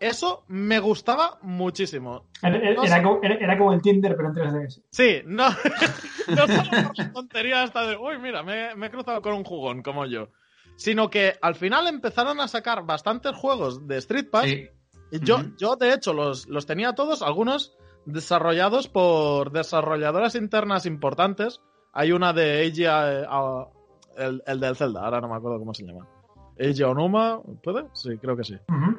eso 0.00 0.44
me 0.48 0.78
gustaba 0.80 1.38
muchísimo. 1.42 2.28
Era, 2.42 2.56
era- 2.56 2.74
No 2.74 2.82
sé. 2.82 2.88
era 2.88 3.02
como, 3.02 3.20
era- 3.22 3.34
era 3.36 3.58
como 3.58 3.72
el 3.72 3.82
Tinder, 3.82 4.16
pero 4.16 4.28
en 4.28 4.34
3DS. 4.34 4.82
Sí, 4.90 5.22
no, 5.26 5.48
no 6.28 6.46
solo 6.46 6.70
por 6.88 6.98
la 6.98 7.12
tontería 7.12 7.64
esta 7.64 7.86
de, 7.86 7.96
uy, 7.96 8.18
mira, 8.18 8.42
me, 8.42 8.74
me 8.76 8.86
he 8.86 8.90
cruzado 8.90 9.20
con 9.22 9.34
un 9.34 9.44
jugón 9.44 9.82
como 9.82 10.06
yo, 10.06 10.28
sino 10.76 11.10
que 11.10 11.34
al 11.42 11.54
final 11.54 11.86
empezaron 11.86 12.40
a 12.40 12.48
sacar 12.48 12.84
bastantes 12.84 13.34
juegos 13.34 13.86
de 13.86 13.96
Street 13.98 14.28
Pass 14.30 14.44
Sí, 14.46 14.68
Yo, 15.22 15.36
Ujú. 15.36 15.54
yo 15.56 15.76
de 15.76 15.92
hecho, 15.94 16.12
los, 16.12 16.46
los 16.48 16.66
tenía 16.66 16.92
todos, 16.94 17.22
algunos 17.22 17.76
desarrollados 18.04 18.88
por 18.88 19.52
desarrolladoras 19.52 20.34
internas 20.34 20.86
importantes. 20.86 21.60
Hay 21.92 22.12
una 22.12 22.32
de 22.32 22.62
Eiji, 22.62 22.84
eh, 22.84 22.88
ah, 23.28 23.66
el, 24.16 24.42
el 24.46 24.60
del 24.60 24.76
Zelda, 24.76 25.04
ahora 25.04 25.20
no 25.20 25.28
me 25.28 25.36
acuerdo 25.36 25.58
cómo 25.58 25.72
se 25.74 25.84
llama. 25.84 26.06
Eiji 26.56 26.82
Onuma, 26.82 27.40
¿puede? 27.62 27.84
Sí, 27.94 28.18
creo 28.18 28.36
que 28.36 28.44
sí. 28.44 28.54
Ujú. 28.68 28.97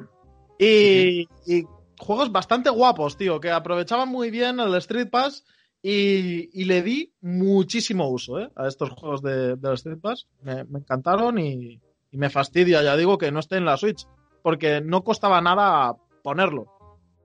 Y, 0.62 1.26
y 1.46 1.64
juegos 1.98 2.30
bastante 2.30 2.68
guapos, 2.68 3.16
tío, 3.16 3.40
que 3.40 3.50
aprovechaban 3.50 4.10
muy 4.10 4.30
bien 4.30 4.60
el 4.60 4.74
Street 4.74 5.08
Pass 5.10 5.44
y, 5.82 6.50
y 6.52 6.64
le 6.66 6.82
di 6.82 7.14
muchísimo 7.22 8.10
uso 8.10 8.38
¿eh? 8.38 8.50
a 8.54 8.68
estos 8.68 8.90
juegos 8.90 9.22
de, 9.22 9.56
del 9.56 9.72
Street 9.74 10.00
Pass. 10.00 10.28
Me, 10.42 10.64
me 10.64 10.80
encantaron 10.80 11.38
y, 11.38 11.80
y 12.10 12.16
me 12.18 12.28
fastidia, 12.28 12.82
ya 12.82 12.94
digo, 12.96 13.16
que 13.16 13.32
no 13.32 13.40
esté 13.40 13.56
en 13.56 13.64
la 13.64 13.78
Switch, 13.78 14.06
porque 14.42 14.82
no 14.82 15.02
costaba 15.02 15.40
nada 15.40 15.96
ponerlo. 16.22 16.66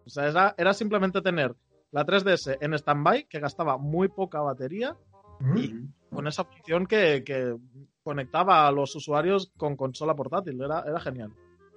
O 0.05 0.09
sea, 0.09 0.27
era, 0.29 0.55
era 0.57 0.73
simplemente 0.73 1.21
tener 1.21 1.53
la 1.91 2.05
3DS 2.05 2.57
en 2.61 2.73
stand-by, 2.73 3.27
que 3.27 3.39
gastaba 3.39 3.77
muy 3.77 4.07
poca 4.07 4.39
batería. 4.41 4.95
Ujú. 5.41 5.89
con 6.09 6.27
esa 6.27 6.43
opción 6.43 6.85
que, 6.85 7.25
que 7.25 7.57
conectaba 8.01 8.65
a 8.65 8.71
los 8.71 8.95
usuarios 8.95 9.51
con 9.57 9.75
consola 9.75 10.15
portátil. 10.15 10.61
Era, 10.61 10.81
era 10.87 10.99
genial. 11.01 11.33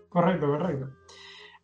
Correcto, 0.08 0.46
correcto. 0.46 0.90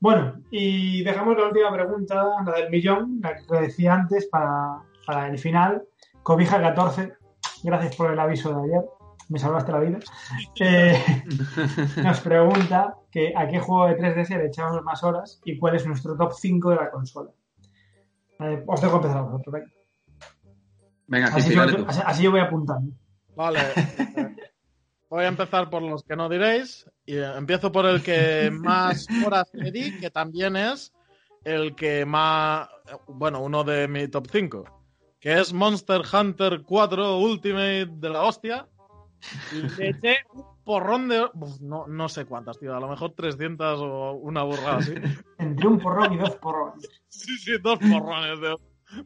Bueno, 0.01 0.35
y 0.51 1.03
dejamos 1.03 1.37
la 1.37 1.47
última 1.47 1.73
pregunta, 1.73 2.27
la 2.45 2.53
del 2.53 2.71
millón, 2.71 3.21
la 3.23 3.35
que 3.35 3.61
decía 3.61 3.95
antes 3.95 4.27
para, 4.27 4.83
para 5.07 5.29
el 5.29 5.39
final. 5.39 5.83
Cobija 6.23 6.61
14, 6.61 7.15
gracias 7.63 7.97
por 7.97 8.11
el 8.11 8.19
aviso 8.19 8.55
de 8.55 8.65
ayer, 8.65 8.85
me 9.29 9.39
salvaste 9.39 9.73
la 9.73 9.81
vida. 9.81 9.99
Eh, 10.61 11.03
nos 12.03 12.21
pregunta 12.21 12.97
que 13.11 13.33
a 13.37 13.47
qué 13.49 13.59
juego 13.61 13.87
de 13.87 13.99
3DS 13.99 14.37
le 14.37 14.47
echamos 14.47 14.83
más 14.83 15.03
horas 15.05 15.41
y 15.45 15.59
cuál 15.59 15.77
es 15.77 15.87
nuestro 15.87 16.17
top 16.17 16.33
5 16.33 16.71
de 16.71 16.77
la 16.77 16.91
consola. 16.91 17.31
Eh, 18.41 18.63
os 18.67 18.81
dejo 18.81 18.97
empezar 18.97 19.19
a 19.19 19.23
vosotros, 19.23 19.53
venga. 19.53 19.67
Venga, 21.07 21.27
Así, 22.07 22.23
yo 22.23 22.31
voy 22.31 22.41
apuntando. 22.41 22.95
Vale. 23.37 23.61
Voy 25.14 25.27
a 25.27 25.29
empezar 25.29 25.70
por 25.70 25.81
los 25.81 26.03
que 26.03 26.16
no 26.16 26.29
diréis. 26.29 26.90
Y 27.07 27.14
eh, 27.14 27.37
empiezo 27.37 27.70
por 27.70 27.87
el 27.87 28.03
que 28.03 28.50
más 28.53 29.07
horas 29.24 29.48
le 29.53 29.70
di, 29.70 29.96
que 30.00 30.11
también 30.11 30.57
es 30.57 30.92
el 31.44 31.77
que 31.77 32.05
más. 32.05 32.68
Bueno, 33.07 33.40
uno 33.40 33.62
de 33.62 33.87
mi 33.87 34.09
top 34.09 34.27
5. 34.29 34.64
Que 35.20 35.38
es 35.38 35.53
Monster 35.53 36.03
Hunter 36.12 36.62
4 36.64 37.18
Ultimate 37.18 37.87
de 37.87 38.09
la 38.09 38.22
hostia. 38.22 38.66
Y 39.53 39.62
Le 39.79 39.90
eché 39.90 40.16
un 40.33 40.46
porrón 40.64 41.09
de. 41.09 41.22
Uf, 41.33 41.61
no, 41.61 41.87
no 41.87 42.09
sé 42.09 42.24
cuántas, 42.24 42.59
tío. 42.59 42.74
A 42.74 42.81
lo 42.81 42.88
mejor 42.88 43.12
300 43.12 43.79
o 43.83 44.14
una 44.14 44.42
burrada 44.42 44.79
así. 44.79 44.94
Entre 45.38 45.68
un 45.68 45.79
porrón 45.79 46.12
y 46.14 46.18
dos 46.18 46.35
porrones. 46.38 46.90
Sí, 47.09 47.38
sí, 47.38 47.53
dos 47.62 47.79
porrones 47.79 48.40
de, 48.40 48.57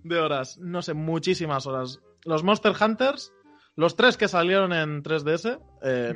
de 0.04 0.18
horas. 0.18 0.56
No 0.56 0.80
sé, 0.80 0.94
muchísimas 0.94 1.66
horas. 1.66 2.00
Los 2.24 2.42
Monster 2.42 2.72
Hunters, 2.80 3.34
los 3.78 3.94
tres 3.94 4.16
que 4.16 4.26
salieron 4.26 4.72
en 4.72 5.04
3DS, 5.04 5.60
eh, 5.84 6.12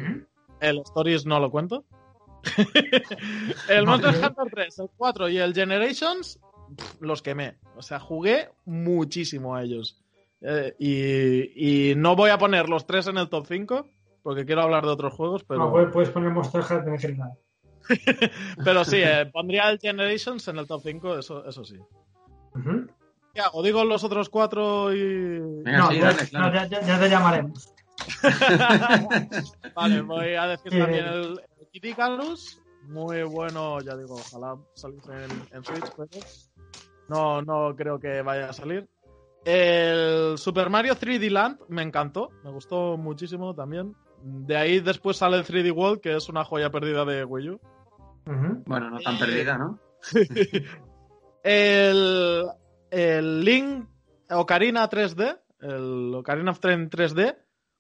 el 0.61 0.79
Stories 0.81 1.27
no 1.27 1.39
lo 1.39 1.49
cuento. 1.49 1.85
el. 3.69 3.87
Monster 3.87 4.17
Hunter 4.17 4.53
3, 4.53 4.79
el 4.81 4.91
4 4.97 5.29
y 5.29 5.39
el 5.39 5.55
Generations, 5.55 6.41
pff, 6.77 7.01
los 7.01 7.23
quemé. 7.23 7.59
O 7.77 7.83
sea, 7.83 8.01
jugué 8.01 8.51
muchísimo 8.65 9.55
a 9.55 9.63
ellos. 9.63 10.03
Eh, 10.41 10.75
y, 10.81 11.91
y 11.91 11.95
no 11.95 12.17
voy 12.17 12.31
a 12.31 12.39
poner 12.39 12.69
los 12.69 12.85
tres 12.85 13.07
en 13.07 13.17
el 13.17 13.29
top 13.29 13.47
5, 13.47 13.89
porque 14.25 14.45
quiero 14.45 14.63
hablar 14.63 14.85
de 14.85 14.91
otros 14.91 15.15
juegos, 15.15 15.45
pero... 15.45 15.61
No, 15.61 15.71
puedes, 15.71 15.93
puedes 15.93 16.11
poner 16.11 16.33
Monster 16.33 16.63
Hunter 16.69 16.93
en 16.93 16.99
general. 16.99 17.31
Pero 18.65 18.85
sí, 18.85 18.99
eh, 18.99 19.27
pondría 19.33 19.69
el 19.69 19.79
Generations 19.79 20.47
en 20.49 20.59
el 20.59 20.67
top 20.67 20.83
5, 20.85 21.19
eso, 21.19 21.45
eso 21.47 21.65
sí. 21.65 21.79
Ujú. 22.55 22.87
¿Qué 23.35 23.41
hago? 23.41 23.63
¿Digo 23.63 23.85
los 23.85 24.05
otros 24.05 24.29
cuatro 24.29 24.93
y...? 24.95 25.39
Venga, 25.63 25.79
No, 25.79 25.91
sí, 25.91 25.99
ya, 25.99 26.05
dale, 26.13 26.27
claro. 26.29 26.47
no, 26.47 26.55
ya- 26.55 26.67
ya- 26.67 26.87
ya 26.87 27.01
te 27.01 27.09
llamaremos. 27.09 27.75
vale, 29.75 30.01
voy 30.03 30.35
a 30.35 30.47
decir 30.49 30.73
Sí. 30.73 30.79
también 30.79 31.05
el, 31.07 31.41
el 31.61 31.67
Kid 31.73 31.85
Icarus. 31.85 32.61
Muy 32.89 33.23
bueno, 33.23 33.81
ya 33.81 33.97
digo, 33.97 34.17
ojalá 34.17 34.57
saliese 34.75 35.13
en, 35.13 35.47
en 35.53 35.65
Switch, 35.65 35.87
pero 35.97 36.09
no, 37.09 37.41
no 37.43 37.75
creo 37.77 37.99
que 38.01 38.23
vaya 38.23 38.51
a 38.51 38.53
salir. 38.53 38.89
El 39.45 40.37
Super 40.37 40.69
Mario 40.69 40.95
3D 40.97 41.31
Land 41.31 41.61
me 41.69 41.83
encantó, 41.83 42.31
me 42.45 42.51
gustó 42.51 42.97
muchísimo 42.97 43.55
también. 43.55 43.95
De 44.21 44.57
ahí 44.57 44.81
después 44.81 45.17
sale 45.17 45.37
el 45.37 45.45
3D 45.45 45.73
World, 45.73 46.01
que 46.01 46.17
es 46.17 46.29
una 46.29 46.45
joya 46.45 46.71
perdida 46.71 47.05
de 47.05 47.25
Wii 47.25 47.51
U. 47.51 47.61
Bueno, 48.67 48.91
no 48.91 48.99
tan 49.01 49.19
perdida, 49.19 49.57
¿no? 49.59 49.79
El, 51.45 52.45
el 52.93 53.43
Link 53.45 53.89
Ocarina 54.31 54.89
3D, 54.89 55.41
el 55.61 56.15
Ocarina 56.15 56.51
of 56.51 56.61
Time 56.61 56.89
3D, 56.91 57.37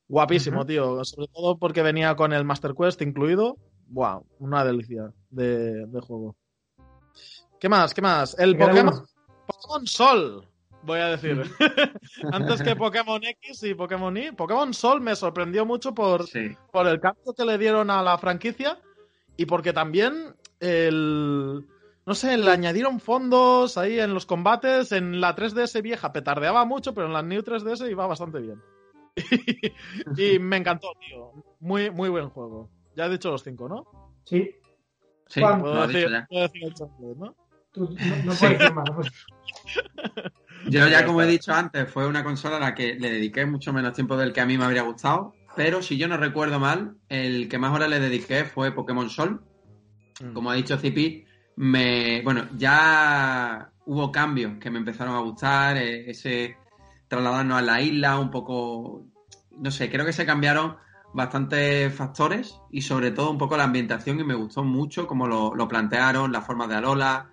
guapísimo, 0.09 0.64
tío. 0.64 1.05
Sobre 1.05 1.29
todo 1.29 1.59
porque 1.59 1.83
venía 1.83 2.16
con 2.16 2.33
el 2.33 2.44
Master 2.44 2.72
Quest 2.75 3.03
incluido. 3.03 3.57
Wow, 3.88 4.27
una 4.38 4.64
delicia 4.64 5.12
de, 5.29 5.87
de 5.87 6.01
juego. 6.01 6.35
¿Qué 7.61 7.68
más? 7.68 7.92
¿Qué 7.92 8.01
más? 8.01 8.38
El 8.38 8.57
Pokémon. 8.57 9.05
Pokémon 9.46 9.87
Sol, 9.87 10.48
voy 10.83 11.01
a 11.01 11.09
decir. 11.16 11.42
Antes 12.33 12.62
que 12.62 12.75
Pokémon 12.75 13.22
X 13.22 13.62
y 13.64 13.75
Pokémon 13.75 14.16
Y. 14.16 14.33
Pokémon 14.33 14.72
Sol 14.72 15.01
me 15.03 15.14
sorprendió 15.14 15.66
mucho 15.66 15.94
por, 15.94 16.27
Sí. 16.27 16.57
por 16.72 16.87
el 16.87 16.98
cambio 17.01 17.35
que 17.37 17.44
le 17.44 17.59
dieron 17.59 17.90
a 17.90 18.03
la 18.03 18.16
franquicia 18.16 18.79
y 19.37 19.44
porque 19.44 19.72
también 19.75 20.35
el 20.59 21.66
no 22.07 22.15
sé, 22.15 22.37
le 22.37 22.51
añadieron 22.51 23.01
fondos 23.01 23.79
ahí 23.79 23.99
en 24.01 24.15
los 24.15 24.27
combates. 24.27 24.93
En 24.93 25.21
la 25.21 25.35
3DS 25.37 25.81
vieja 25.83 26.12
petardeaba 26.12 26.65
mucho, 26.65 26.95
pero 26.95 27.07
en 27.07 27.12
la 27.12 27.23
New 27.23 27.43
3DS 27.43 27.91
iba 27.91 28.07
bastante 28.07 28.41
bien. 28.41 28.61
y 30.17 30.38
me 30.38 30.57
encantó, 30.57 30.88
tío. 31.01 31.33
Muy, 31.61 31.91
muy 31.91 32.09
buen 32.09 32.29
juego. 32.31 32.71
Ya 32.97 33.07
he 33.07 33.11
dicho 33.11 33.31
los 33.31 33.43
cinco, 33.43 33.69
¿no? 33.69 33.87
Sí, 34.25 34.51
Sí, 35.29 35.41
Juan, 35.41 35.61
Puedo 35.62 35.87
decir, 35.87 36.11
ya. 36.11 36.27
puedo 36.29 36.43
decir 36.43 36.65
el 36.65 36.75
chocolate, 36.75 37.19
¿no? 37.19 37.35
tú 37.73 37.88
no, 37.88 38.17
no 38.25 38.33
Sí. 38.33 38.38
puedes 38.41 38.59
decir 38.59 38.75
más. 38.75 38.91
pues. 38.95 39.11
Yo 40.69 40.87
ya, 40.88 41.05
como 41.07 41.23
he 41.23 41.27
dicho 41.27 41.53
antes, 41.53 41.91
fue 41.91 42.07
una 42.07 42.23
consola 42.23 42.59
a 42.59 42.61
la 42.61 42.75
que 42.75 42.95
le 42.95 43.11
dediqué 43.11 43.47
mucho 43.47 43.73
menos 43.73 43.95
tiempo 43.95 44.17
del 44.17 44.33
que 44.33 44.41
a 44.43 44.47
mí 44.47 44.59
me 44.59 44.65
habría 44.65 44.83
gustado. 44.83 45.35
Pero 45.57 45.83
si 45.83 45.97
yo 45.99 46.07
no 46.09 46.17
recuerdo 46.17 46.59
mal, 46.61 46.97
el 47.09 47.49
que 47.49 47.59
más 47.59 47.73
horas 47.75 47.88
le 47.91 47.99
dediqué 48.01 48.45
fue 48.45 48.73
Pokémon 48.73 49.11
Sol. 49.11 49.43
Mm. 50.23 50.33
Como 50.35 50.51
ha 50.51 50.55
dicho 50.55 50.77
Zipi, 50.79 51.25
me, 51.57 52.23
bueno, 52.23 52.49
ya 52.57 53.71
hubo 53.87 54.12
cambios 54.12 54.59
que 54.59 54.71
me 54.71 54.79
empezaron 54.79 55.15
a 55.15 55.21
gustar, 55.21 55.77
eh, 55.77 56.11
ese 56.11 56.57
trasladarnos 57.09 57.59
a 57.59 57.62
la 57.62 57.81
isla, 57.81 58.19
un 58.19 58.31
poco, 58.31 59.05
no 59.59 59.71
sé, 59.71 59.91
creo 59.91 60.07
que 60.07 60.15
se 60.15 60.25
cambiaron 60.25 60.77
bastantes 61.12 61.94
factores 61.94 62.59
y 62.71 62.81
sobre 62.81 63.11
todo 63.11 63.31
un 63.31 63.38
poco 63.38 63.57
la 63.57 63.65
ambientación 63.65 64.19
y 64.19 64.25
me 64.25 64.35
gustó 64.35 64.65
mucho 64.65 65.07
como 65.07 65.27
lo, 65.27 65.55
lo 65.55 65.69
plantearon, 65.69 66.33
la 66.33 66.40
forma 66.40 66.67
de 66.67 66.77
Alola. 66.77 67.29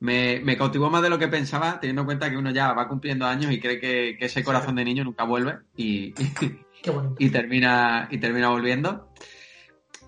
Me, 0.00 0.40
me 0.44 0.56
cautivó 0.56 0.88
más 0.88 1.02
de 1.02 1.10
lo 1.10 1.18
que 1.18 1.28
pensaba, 1.28 1.80
teniendo 1.80 2.02
en 2.02 2.06
cuenta 2.06 2.30
que 2.30 2.36
uno 2.36 2.50
ya 2.52 2.72
va 2.72 2.88
cumpliendo 2.88 3.26
años 3.26 3.52
y 3.52 3.60
cree 3.60 3.80
que, 3.80 4.16
que 4.18 4.26
ese 4.26 4.44
corazón 4.44 4.76
de 4.76 4.84
niño 4.84 5.04
nunca 5.04 5.24
vuelve 5.24 5.58
y, 5.76 6.12
termina, 7.30 8.08
y 8.10 8.18
termina 8.18 8.48
volviendo. 8.48 9.10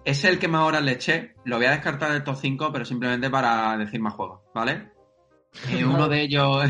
Es 0.04 0.24
el 0.24 0.38
que 0.38 0.48
más 0.48 0.62
horas 0.62 0.82
le 0.82 0.92
eché. 0.92 1.34
Lo 1.44 1.56
voy 1.56 1.66
a 1.66 1.72
descartar 1.72 2.12
del 2.12 2.24
top 2.24 2.36
5, 2.36 2.72
pero 2.72 2.84
simplemente 2.84 3.28
para 3.30 3.76
decir 3.76 4.00
más 4.00 4.14
juegos, 4.14 4.40
¿vale? 4.54 4.90
Eh, 5.70 5.84
uno 5.84 6.08
de 6.08 6.22
ellos 6.22 6.64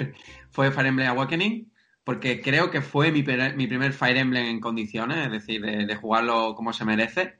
fue 0.50 0.70
Fire 0.70 0.86
Emblem 0.86 1.08
Awakening, 1.08 1.72
porque 2.04 2.40
creo 2.40 2.70
que 2.70 2.82
fue 2.82 3.10
mi, 3.10 3.22
primer 3.22 3.92
Fire 3.92 4.16
Emblem 4.16 4.46
en 4.46 4.60
condiciones, 4.60 5.26
es 5.26 5.32
decir, 5.32 5.62
de, 5.62 5.86
de 5.86 5.96
jugarlo 5.96 6.54
como 6.54 6.72
se 6.72 6.84
merece. 6.84 7.38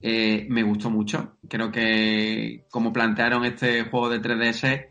Eh, 0.00 0.46
me 0.48 0.62
gustó 0.62 0.90
mucho. 0.90 1.36
Creo 1.48 1.70
que 1.70 2.66
como 2.70 2.92
plantearon 2.92 3.44
este 3.44 3.84
juego 3.84 4.08
de 4.08 4.20
3DS 4.20 4.86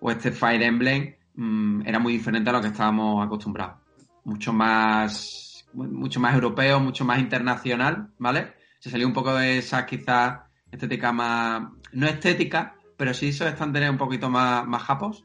o 0.00 0.10
este 0.10 0.32
Fire 0.32 0.62
Emblem, 0.62 1.14
mm, 1.34 1.86
era 1.86 1.98
muy 1.98 2.12
diferente 2.14 2.50
a 2.50 2.52
lo 2.52 2.60
que 2.60 2.68
estábamos 2.68 3.24
acostumbrados. 3.24 3.78
Mucho 4.24 4.52
más, 4.52 5.66
mucho 5.72 6.20
más 6.20 6.34
europeo, 6.34 6.80
mucho 6.80 7.04
más 7.04 7.20
internacional, 7.20 8.10
¿vale? 8.18 8.57
Se 8.78 8.90
salió 8.90 9.06
un 9.06 9.12
poco 9.12 9.34
de 9.34 9.58
esa 9.58 9.84
quizás 9.86 10.40
estética 10.70 11.12
más, 11.12 11.62
no 11.92 12.06
estética, 12.06 12.76
pero 12.96 13.14
sí 13.14 13.28
esos 13.28 13.48
estándares 13.48 13.90
un 13.90 13.98
poquito 13.98 14.30
más, 14.30 14.66
más 14.66 14.82
japos. 14.82 15.24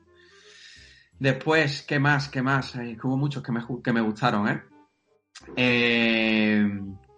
Después, 1.19 1.83
¿qué 1.83 1.99
más? 1.99 2.29
¿Qué 2.29 2.41
más? 2.41 2.71
Que 2.73 2.97
hubo 3.03 3.17
muchos 3.17 3.43
que 3.43 3.51
me, 3.51 3.61
que 3.83 3.93
me 3.93 4.01
gustaron, 4.01 4.47
¿eh? 4.47 4.63
Eh, 5.55 6.67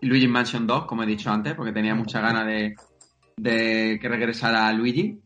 Luigi 0.02 0.28
Mansion 0.28 0.68
2, 0.68 0.86
como 0.86 1.04
he 1.04 1.08
dicho 1.08 1.32
antes, 1.32 1.54
porque 1.56 1.72
tenía 1.72 1.96
muchas 1.96 2.22
ganas 2.22 2.46
de, 2.46 2.76
de 3.38 4.00
que 4.02 4.10
regresara 4.10 4.72
Luigi. 4.74 5.20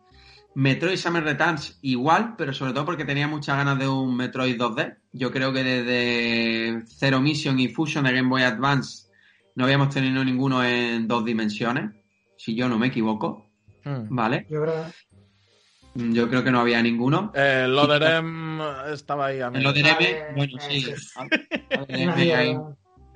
Metroid 0.56 0.98
Summer 0.98 1.24
Returns 1.24 1.78
igual, 1.82 2.36
pero 2.38 2.54
sobre 2.54 2.74
todo 2.74 2.86
porque 2.86 3.06
tenía 3.06 3.28
muchas 3.28 3.56
ganas 3.58 3.78
de 3.80 3.88
un 3.88 4.16
Metroid 4.16 4.58
2D. 4.60 4.98
Yo 5.14 5.32
creo 5.32 5.54
que 5.54 5.64
desde 5.64 6.86
Zero 6.88 7.22
Mission 7.22 7.60
y 7.60 7.70
Fusion 7.70 8.04
de 8.04 8.14
Game 8.14 8.30
Boy 8.30 8.44
Advance 8.44 9.09
no 9.56 9.64
habíamos 9.66 9.90
tenido 9.94 10.24
ninguno 10.24 10.64
en 10.64 11.08
dos 11.08 11.24
dimensiones, 11.26 11.92
si 12.38 12.56
yo 12.56 12.68
no 12.70 12.78
me 12.78 12.88
equivoco, 12.88 13.46
Mm. 13.86 14.14
¿vale? 14.14 14.46
Yo 14.50 14.62
creo 14.62 14.86
Mm, 15.96 16.14
Yo 16.14 16.30
creo 16.30 16.44
que 16.44 16.52
no 16.52 16.60
había 16.60 16.82
ninguno. 16.84 17.32
Eh, 17.34 17.64
El 17.66 17.76
Loderem 17.76 18.60
estaba 18.94 19.28
ahí 19.28 19.40
a 19.42 19.48
El 19.48 19.54
mí. 19.54 19.62
Loderem, 19.62 19.94
Vale, 19.96 20.26
bueno, 20.36 20.58
eh, 20.70 20.82
sí. 20.82 20.94
Loderem 21.76 22.62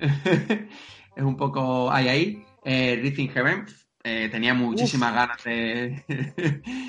es 1.16 1.22
un 1.22 1.36
poco 1.36 1.90
ahí 1.92 2.08
ahí. 2.08 2.44
Eh, 2.64 2.98
Rhythm 3.00 3.28
Heaven 3.32 3.64
eh, 4.02 4.28
tenía 4.30 4.54
muchísimas 4.54 5.14
ganas 5.14 5.44
de 5.44 6.02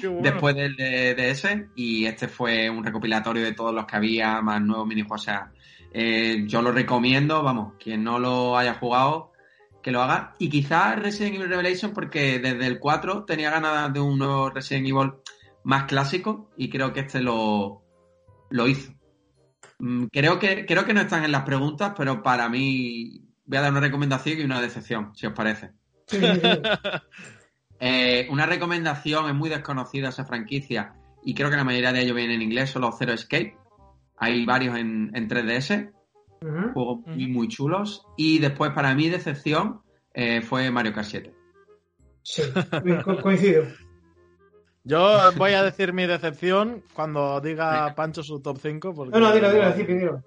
bueno. 0.04 0.22
después 0.22 0.56
del 0.56 0.76
de, 0.76 1.14
de 1.16 1.30
ese 1.30 1.68
y 1.76 2.06
este 2.06 2.28
fue 2.30 2.70
un 2.70 2.84
recopilatorio 2.84 3.44
de 3.44 3.52
todos 3.54 3.74
los 3.74 3.86
que 3.86 3.96
había 3.98 4.42
más 4.42 4.62
nuevos 4.62 4.88
minijuegos. 4.88 5.22
O 5.22 5.26
sea, 5.26 5.52
eh, 5.94 6.44
yo 6.48 6.62
lo 6.62 6.72
recomiendo, 6.72 7.44
vamos, 7.44 7.74
quien 7.80 8.04
no 8.04 8.18
lo 8.20 8.58
haya 8.58 8.74
jugado 8.76 9.32
que 9.86 9.92
lo 9.92 10.02
haga 10.02 10.34
y 10.40 10.50
quizás 10.50 11.00
Resident 11.00 11.36
Evil 11.36 11.48
Revelation 11.48 11.94
porque 11.94 12.40
desde 12.40 12.66
el 12.66 12.80
4 12.80 13.24
tenía 13.24 13.52
ganas 13.52 13.94
de 13.94 14.00
un 14.00 14.18
nuevo 14.18 14.50
Resident 14.50 14.88
Evil 14.88 15.14
más 15.64 15.84
clásico 15.84 16.50
y 16.58 16.72
creo 16.72 16.92
que 16.92 17.02
este 17.02 17.22
lo, 17.22 17.84
lo 18.50 18.68
hizo. 18.68 18.94
Mm, 19.78 20.06
Creo 20.06 20.40
que, 20.40 20.66
creo 20.66 20.86
que 20.86 20.96
no 20.96 21.02
están 21.02 21.24
en 21.24 21.32
las 21.32 21.44
preguntas, 21.44 21.94
pero 21.96 22.24
para 22.24 22.50
mí 22.50 23.30
voy 23.46 23.58
a 23.60 23.62
dar 23.62 23.72
una 23.72 23.80
recomendación 23.80 24.40
y 24.40 24.44
una 24.44 24.60
decepción, 24.60 25.12
si 25.16 25.28
os 25.28 25.34
parece. 25.34 25.70
Eh, 27.78 28.26
una 28.32 28.46
recomendación, 28.46 29.28
es 29.28 29.36
muy 29.36 29.50
desconocida 29.50 30.08
esa 30.08 30.24
franquicia 30.24 30.94
y 31.26 31.36
creo 31.36 31.50
que 31.50 31.58
la 31.58 31.66
mayoría 31.66 31.92
de 31.92 32.04
ellos 32.04 32.16
vienen 32.16 32.38
en 32.38 32.44
inglés, 32.44 32.70
son 32.70 32.84
los 32.84 32.98
Zero 32.98 33.12
Escape. 33.12 33.58
Hay 34.18 34.46
varios 34.46 34.78
en, 34.78 35.12
en 35.14 35.28
3DS, 35.28 35.92
Ujú. 36.42 36.74
juegos 36.74 37.00
muy, 37.08 37.24
Ujú. 37.26 37.34
muy 37.34 37.48
chulos. 37.48 38.06
Y 38.18 38.40
después, 38.40 38.72
para 38.72 38.94
mi 38.96 39.10
decepción, 39.10 39.82
eh, 40.14 40.42
fue 40.42 40.70
Mario 40.72 40.94
Kart 40.94 41.08
7. 41.08 41.34
Sí, 42.24 42.42
co- 43.04 43.22
coincido. 43.22 43.66
Yo 44.84 45.32
voy 45.38 45.54
a 45.54 45.64
decir 45.64 45.94
mi 45.94 46.06
decepción 46.06 46.84
cuando 46.94 47.42
diga 47.42 47.94
Pancho 47.96 48.22
su 48.24 48.40
top 48.40 48.58
5. 48.62 48.94
Porque... 48.94 49.12
No, 49.12 49.20
no, 49.20 49.34
dilo, 49.34 49.52
dilo, 49.52 49.72
dilo, 49.74 49.88
dilo. 50.00 50.24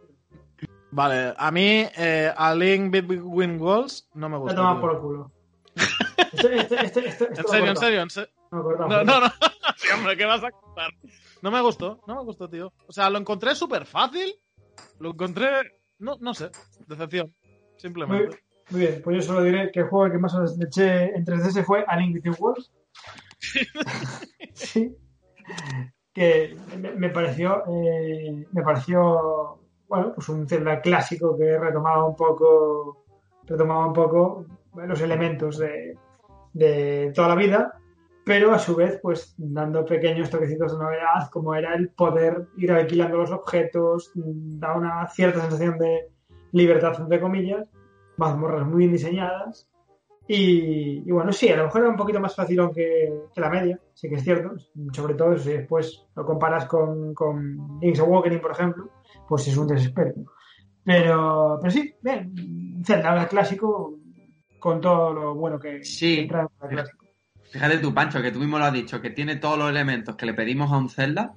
Vale, 0.90 1.34
a 1.36 1.50
mí 1.50 1.84
eh, 1.96 2.32
a 2.34 2.54
Link 2.54 2.90
Between 2.90 3.60
Worlds 3.60 4.08
no 4.14 4.28
me 4.28 4.36
Te 4.36 4.40
gusta. 4.40 4.56
tomas 4.56 4.72
tío. 4.74 4.80
por 4.80 4.92
el 4.94 4.98
culo. 5.00 5.32
En 6.32 6.38
serio, 6.38 6.60
en 6.60 7.76
serio, 7.76 8.02
en 8.02 8.10
serio. 8.10 8.30
No. 8.50 8.62
No, 8.62 9.04
no, 9.04 9.20
no. 9.20 9.26
Sí, 9.76 9.86
hombre, 9.94 10.16
¿qué 10.16 10.24
vas 10.24 10.42
a 10.42 10.50
contar? 10.50 10.90
No 11.40 11.50
me 11.52 11.60
gustó, 11.60 12.00
no 12.08 12.16
me 12.16 12.22
gustó, 12.24 12.48
tío. 12.48 12.72
O 12.88 12.92
sea, 12.92 13.08
lo 13.10 13.18
encontré 13.18 13.54
súper 13.54 13.86
fácil. 13.86 14.34
Lo 14.98 15.10
encontré. 15.10 15.46
No, 15.98 16.16
no 16.20 16.34
sé. 16.34 16.50
Decepción. 16.86 17.34
Simplemente. 17.76 18.38
muy 18.70 18.80
bien, 18.80 19.00
pues 19.02 19.16
yo 19.16 19.22
solo 19.22 19.42
diré 19.42 19.70
que 19.72 19.80
el 19.80 19.88
juego 19.88 20.12
que 20.12 20.18
más 20.18 20.34
os 20.34 20.60
eché 20.60 21.14
en 21.14 21.24
3DS 21.24 21.64
fue 21.64 21.84
A 21.86 21.96
Link 21.96 22.14
Between 22.14 22.36
Worlds. 22.38 22.72
sí. 24.54 24.96
Que 26.12 26.56
me, 26.78 26.92
me 26.92 27.10
pareció, 27.10 27.62
eh, 27.68 28.46
me 28.50 28.62
pareció, 28.62 29.60
bueno, 29.88 30.12
pues 30.14 30.28
un 30.28 30.48
Zelda 30.48 30.80
clásico 30.80 31.36
que 31.36 31.58
retomaba 31.58 32.04
un 32.04 32.16
poco, 32.16 33.04
retomaba 33.44 33.86
un 33.86 33.92
poco 33.92 34.44
los 34.74 35.00
elementos 35.00 35.58
de, 35.58 35.96
de 36.52 37.12
toda 37.14 37.28
la 37.28 37.34
vida, 37.36 37.77
pero 38.28 38.52
a 38.52 38.58
su 38.58 38.76
vez, 38.76 39.00
pues 39.02 39.34
dando 39.38 39.86
pequeños 39.86 40.28
toquecitos 40.28 40.72
de 40.72 40.84
novedad, 40.84 41.30
como 41.32 41.54
era 41.54 41.74
el 41.74 41.88
poder 41.88 42.46
ir 42.58 42.70
alquilando 42.70 43.16
los 43.16 43.30
objetos, 43.30 44.12
mm, 44.14 44.58
da 44.58 44.76
una 44.76 45.06
cierta 45.08 45.40
sensación 45.40 45.78
de 45.78 46.10
libertad, 46.52 46.92
entre 47.00 47.20
comillas, 47.22 47.70
mazmorras 48.18 48.66
muy 48.66 48.80
bien 48.80 48.92
diseñadas. 48.92 49.66
Y, 50.26 51.08
y 51.08 51.10
bueno, 51.10 51.32
sí, 51.32 51.48
a 51.48 51.56
lo 51.56 51.64
mejor 51.64 51.80
era 51.80 51.90
un 51.90 51.96
poquito 51.96 52.20
más 52.20 52.36
fácil 52.36 52.60
que, 52.74 53.10
que 53.34 53.40
la 53.40 53.48
media, 53.48 53.80
sí 53.94 54.10
que 54.10 54.16
es 54.16 54.22
cierto. 54.24 54.56
Sobre 54.92 55.14
todo 55.14 55.38
si 55.38 55.52
después 55.52 56.06
lo 56.14 56.26
comparas 56.26 56.66
con, 56.66 57.14
con 57.14 57.80
Link's 57.80 58.00
Awakening, 58.00 58.42
por 58.42 58.50
ejemplo, 58.50 58.90
pues 59.26 59.48
es 59.48 59.56
un 59.56 59.68
desespero. 59.68 60.12
Pero, 60.84 61.58
pero 61.62 61.70
sí, 61.70 61.94
bien, 62.02 62.82
Zelda 62.84 63.22
el 63.22 63.28
clásico 63.28 63.94
con 64.58 64.82
todo 64.82 65.14
lo 65.14 65.34
bueno 65.34 65.58
que, 65.58 65.82
Sí. 65.82 66.16
que 66.16 66.28
trae 66.28 66.46
el 66.64 66.68
clásico. 66.68 67.07
Fíjate 67.50 67.78
tú, 67.78 67.94
Pancho, 67.94 68.20
que 68.22 68.30
tú 68.30 68.38
mismo 68.40 68.58
lo 68.58 68.64
has 68.66 68.72
dicho, 68.72 69.00
que 69.00 69.10
tiene 69.10 69.36
todos 69.36 69.58
los 69.58 69.70
elementos 69.70 70.16
que 70.16 70.26
le 70.26 70.34
pedimos 70.34 70.70
a 70.72 70.76
un 70.76 70.90
Zelda 70.90 71.32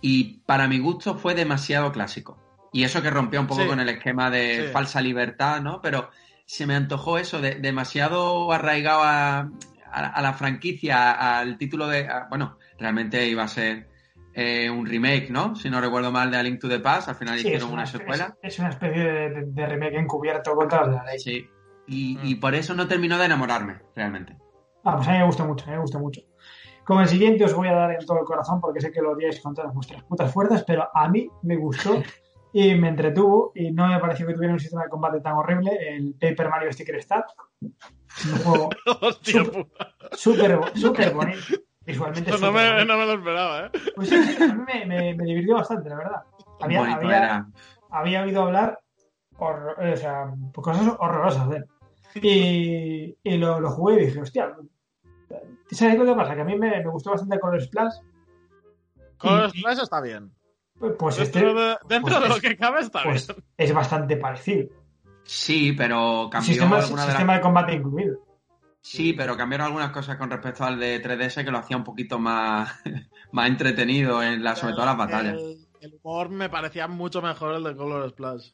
y 0.00 0.38
para 0.46 0.68
mi 0.68 0.78
gusto 0.78 1.16
fue 1.16 1.34
demasiado 1.34 1.90
clásico. 1.92 2.38
Y 2.72 2.84
eso 2.84 3.02
que 3.02 3.10
rompió 3.10 3.40
un 3.40 3.46
poco 3.46 3.62
Sí. 3.62 3.68
con 3.68 3.80
el 3.80 3.88
esquema 3.88 4.30
de 4.30 4.66
Sí. 4.66 4.72
falsa 4.72 5.00
libertad, 5.00 5.60
¿no? 5.60 5.80
Pero 5.80 6.10
se 6.44 6.66
me 6.66 6.74
antojó 6.74 7.18
eso, 7.18 7.40
de, 7.40 7.54
demasiado 7.56 8.52
arraigado 8.52 9.02
a, 9.02 9.38
a- 9.40 10.06
a 10.08 10.22
la 10.22 10.32
franquicia, 10.34 11.38
al 11.38 11.56
título 11.56 11.86
de... 11.88 12.06
a- 12.08 12.26
bueno, 12.28 12.58
realmente 12.78 13.26
iba 13.26 13.44
a 13.44 13.48
ser 13.48 13.88
eh, 14.36 14.68
un 14.68 14.84
remake, 14.84 15.30
¿no? 15.30 15.54
Si 15.54 15.70
no 15.70 15.80
recuerdo 15.80 16.10
mal, 16.10 16.28
de 16.32 16.36
A 16.36 16.42
Link 16.42 16.60
to 16.60 16.68
the 16.68 16.80
Past. 16.80 17.08
Al 17.08 17.14
final 17.14 17.38
Sí, 17.38 17.46
hicieron 17.46 17.68
una, 17.68 17.82
una, 17.82 17.86
secuela. 17.86 18.36
es, 18.42 18.54
es 18.54 18.58
una 18.58 18.70
especie 18.70 19.00
de, 19.04 19.30
de- 19.30 19.44
de 19.46 19.66
remake 19.66 19.94
encubierto 19.96 20.56
contra 20.56 20.84
la 20.88 21.04
ley. 21.04 21.20
Sí. 21.20 21.48
Y, 21.86 22.16
Mm. 22.16 22.26
y 22.26 22.34
por 22.34 22.54
eso 22.56 22.74
no 22.74 22.88
terminó 22.88 23.16
de 23.16 23.26
enamorarme, 23.26 23.78
realmente. 23.94 24.36
Ah, 24.84 24.96
pues 24.96 25.08
a 25.08 25.12
mí 25.12 25.18
me 25.18 25.26
gusta 25.26 25.44
mucho, 25.44 25.64
a 25.64 25.68
mí 25.68 25.74
me 25.76 25.80
gusta 25.82 25.98
mucho. 25.98 26.20
Como 26.84 27.00
el 27.00 27.08
siguiente 27.08 27.44
os 27.44 27.54
voy 27.54 27.68
a 27.68 27.72
dar 27.74 27.90
en 27.92 28.04
todo 28.04 28.18
el 28.18 28.24
corazón 28.26 28.60
porque 28.60 28.80
sé 28.80 28.92
que 28.92 29.00
lo 29.00 29.12
odiáis 29.12 29.40
con 29.40 29.54
todas 29.54 29.72
vuestras 29.74 30.02
putas 30.04 30.32
fuerzas, 30.32 30.64
pero 30.66 30.88
a 30.94 31.08
mí 31.08 31.28
me 31.42 31.56
gustó 31.56 32.02
y 32.52 32.74
me 32.74 32.88
entretuvo 32.88 33.52
y 33.54 33.72
no 33.72 33.86
me 33.88 33.98
pareció 33.98 34.26
que 34.26 34.34
tuviera 34.34 34.52
un 34.52 34.60
sistema 34.60 34.82
de 34.84 34.90
combate 34.90 35.20
tan 35.20 35.32
horrible, 35.34 35.72
el 35.88 36.14
Paper 36.14 36.50
Mario 36.50 36.72
Sticker 36.72 36.96
Star. 36.96 37.24
Un 37.62 38.38
juego 38.44 38.68
Hostia 39.00 39.42
Súper- 40.12 40.60
súper 40.76 41.14
bonito. 41.14 41.38
Visualmente 41.86 42.30
No 42.32 42.52
me, 42.52 42.70
bonito. 42.72 42.84
no 42.84 42.98
me 42.98 43.06
lo 43.06 43.12
esperaba, 43.14 43.66
¿eh? 43.66 43.70
Pues 43.96 44.08
sí, 44.08 44.22
sí, 44.22 44.42
a 44.42 44.54
mí 44.54 44.64
me, 44.66 44.86
me- 44.86 45.14
me 45.14 45.24
divirtió 45.24 45.54
bastante, 45.56 45.88
la 45.88 45.96
verdad. 45.96 46.22
Había, 46.60 46.94
había, 46.94 47.46
había 47.90 48.22
oído 48.22 48.42
hablar 48.42 48.78
horror- 49.38 49.76
o 49.92 49.96
sea, 49.96 50.32
pues 50.52 50.64
cosas 50.64 50.94
horrorosas 50.98 51.48
de 51.50 51.56
él. 51.56 51.64
Y, 52.22 53.18
y 53.22 53.36
lo, 53.38 53.58
lo 53.60 53.70
jugué 53.70 54.02
y 54.02 54.06
dije, 54.06 54.20
hostia, 54.20 54.54
¿sabes 55.70 55.98
lo 55.98 56.04
que 56.04 56.14
pasa? 56.14 56.34
Que 56.34 56.40
a 56.42 56.44
mí 56.44 56.56
me, 56.58 56.70
me 56.82 56.90
gustó 56.90 57.10
bastante 57.10 57.38
Color 57.40 57.62
Splash. 57.62 57.94
Los 59.22 59.52
Flash 59.52 59.78
está 59.82 60.00
bien. 60.00 60.32
Pues 60.98 61.18
este 61.18 61.38
Dentro, 61.40 61.54
de, 61.60 61.76
dentro 61.88 62.10
pues 62.18 62.22
de 62.22 62.28
lo 62.28 62.34
es- 62.36 62.42
que 62.42 62.56
cabe 62.56 62.80
está 62.80 63.02
pues, 63.04 63.26
bien. 63.28 63.42
es 63.56 63.72
bastante 63.72 64.16
parecido. 64.16 64.68
Sí, 65.22 65.72
pero 65.72 66.28
cambió 66.30 66.52
Sistema, 66.52 66.76
alguna 66.78 67.02
de 67.02 67.06
las 67.06 67.16
sistema 67.16 67.34
de 67.34 67.40
combate 67.40 67.72
incluido. 67.74 68.18
Sí, 68.82 69.14
pero 69.14 69.34
cambiaron 69.36 69.68
algunas 69.68 69.90
cosas 69.92 70.16
con 70.18 70.30
respecto 70.30 70.64
al 70.64 70.78
de 70.78 71.02
3DS 71.02 71.42
que 71.44 71.50
lo 71.50 71.58
hacía 71.58 71.76
un 71.78 71.84
poquito 71.84 72.18
más, 72.18 72.82
más 73.32 73.48
entretenido, 73.48 74.22
en 74.22 74.42
la, 74.44 74.56
sobre 74.56 74.74
todo 74.74 74.82
en 74.82 74.88
las 74.88 74.96
batallas. 74.98 75.34
El, 75.40 75.66
el 75.80 75.94
humor 76.02 76.28
me 76.28 76.50
parecía 76.50 76.86
mucho 76.86 77.22
mejor 77.22 77.54
el 77.54 77.62
de 77.64 77.74
Color 77.76 78.10
Splash. 78.10 78.50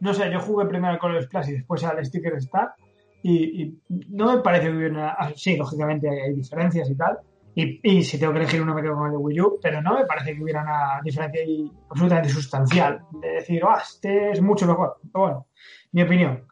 No 0.00 0.12
sé, 0.12 0.30
yo 0.30 0.40
jugué 0.40 0.66
primero 0.66 0.92
al 0.92 0.98
Color 0.98 1.22
Splash 1.22 1.48
y 1.48 1.52
después 1.52 1.82
al 1.84 2.04
Sticker 2.04 2.34
Star. 2.34 2.74
Y, 3.22 3.62
y 3.62 3.80
no 4.08 4.34
me 4.36 4.42
parece 4.42 4.66
que 4.66 4.76
hubiera 4.76 4.94
una... 4.94 5.10
ah, 5.10 5.32
Sí, 5.34 5.56
lógicamente 5.56 6.08
hay, 6.08 6.18
hay 6.20 6.34
diferencias 6.34 6.88
y 6.90 6.94
tal. 6.96 7.18
Y, 7.54 7.80
y 7.82 8.04
si 8.04 8.18
tengo 8.18 8.32
que 8.32 8.38
elegir 8.40 8.62
uno 8.62 8.74
me 8.74 8.82
quedo 8.82 8.94
con 8.96 9.06
el 9.06 9.12
de 9.12 9.18
Wii 9.18 9.40
U, 9.40 9.58
pero 9.60 9.82
no 9.82 9.94
me 9.98 10.06
parece 10.06 10.34
que 10.34 10.42
hubiera 10.42 10.62
una 10.62 11.00
diferencia 11.02 11.42
absolutamente 11.88 12.28
sustancial. 12.30 13.02
De 13.20 13.28
decir, 13.28 13.62
ah, 13.66 13.80
este 13.82 14.30
es 14.32 14.40
mucho 14.40 14.66
mejor. 14.66 14.96
Pero 15.12 15.24
bueno, 15.24 15.46
mi 15.92 16.02
opinión. 16.02 16.44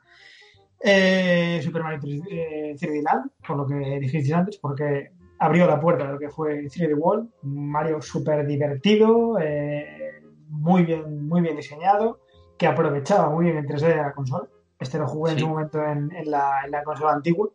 Eh, 0.80 1.60
Super 1.62 1.82
Mario 1.82 1.98
3, 2.00 2.22
eh, 2.30 2.76
3D 2.78 3.02
Land, 3.02 3.30
por 3.46 3.56
lo 3.56 3.66
que 3.66 3.98
dijisteis 4.00 4.32
antes, 4.32 4.58
porque 4.58 5.10
abrió 5.38 5.66
la 5.66 5.80
puerta 5.80 6.06
de 6.06 6.12
lo 6.12 6.18
que 6.18 6.28
fue 6.28 6.64
3D 6.64 6.96
World. 6.96 7.30
Mario 7.42 8.00
súper 8.02 8.46
divertido, 8.46 9.38
eh, 9.40 10.20
muy, 10.48 10.84
bien, 10.84 11.26
muy 11.26 11.40
bien 11.40 11.56
diseñado, 11.56 12.20
que 12.56 12.66
aprovechaba 12.66 13.30
muy 13.30 13.46
bien 13.46 13.58
el 13.58 13.66
3D 13.66 13.88
de 13.88 13.96
la 13.96 14.12
consola. 14.12 14.48
Este 14.78 14.98
lo 14.98 15.06
jugué 15.08 15.32
en 15.32 15.38
su 15.40 15.48
momento 15.48 15.82
en, 15.82 16.10
en 16.14 16.30
la, 16.30 16.62
en 16.64 16.70
la 16.70 16.82
consola 16.84 17.12
antigua. 17.12 17.48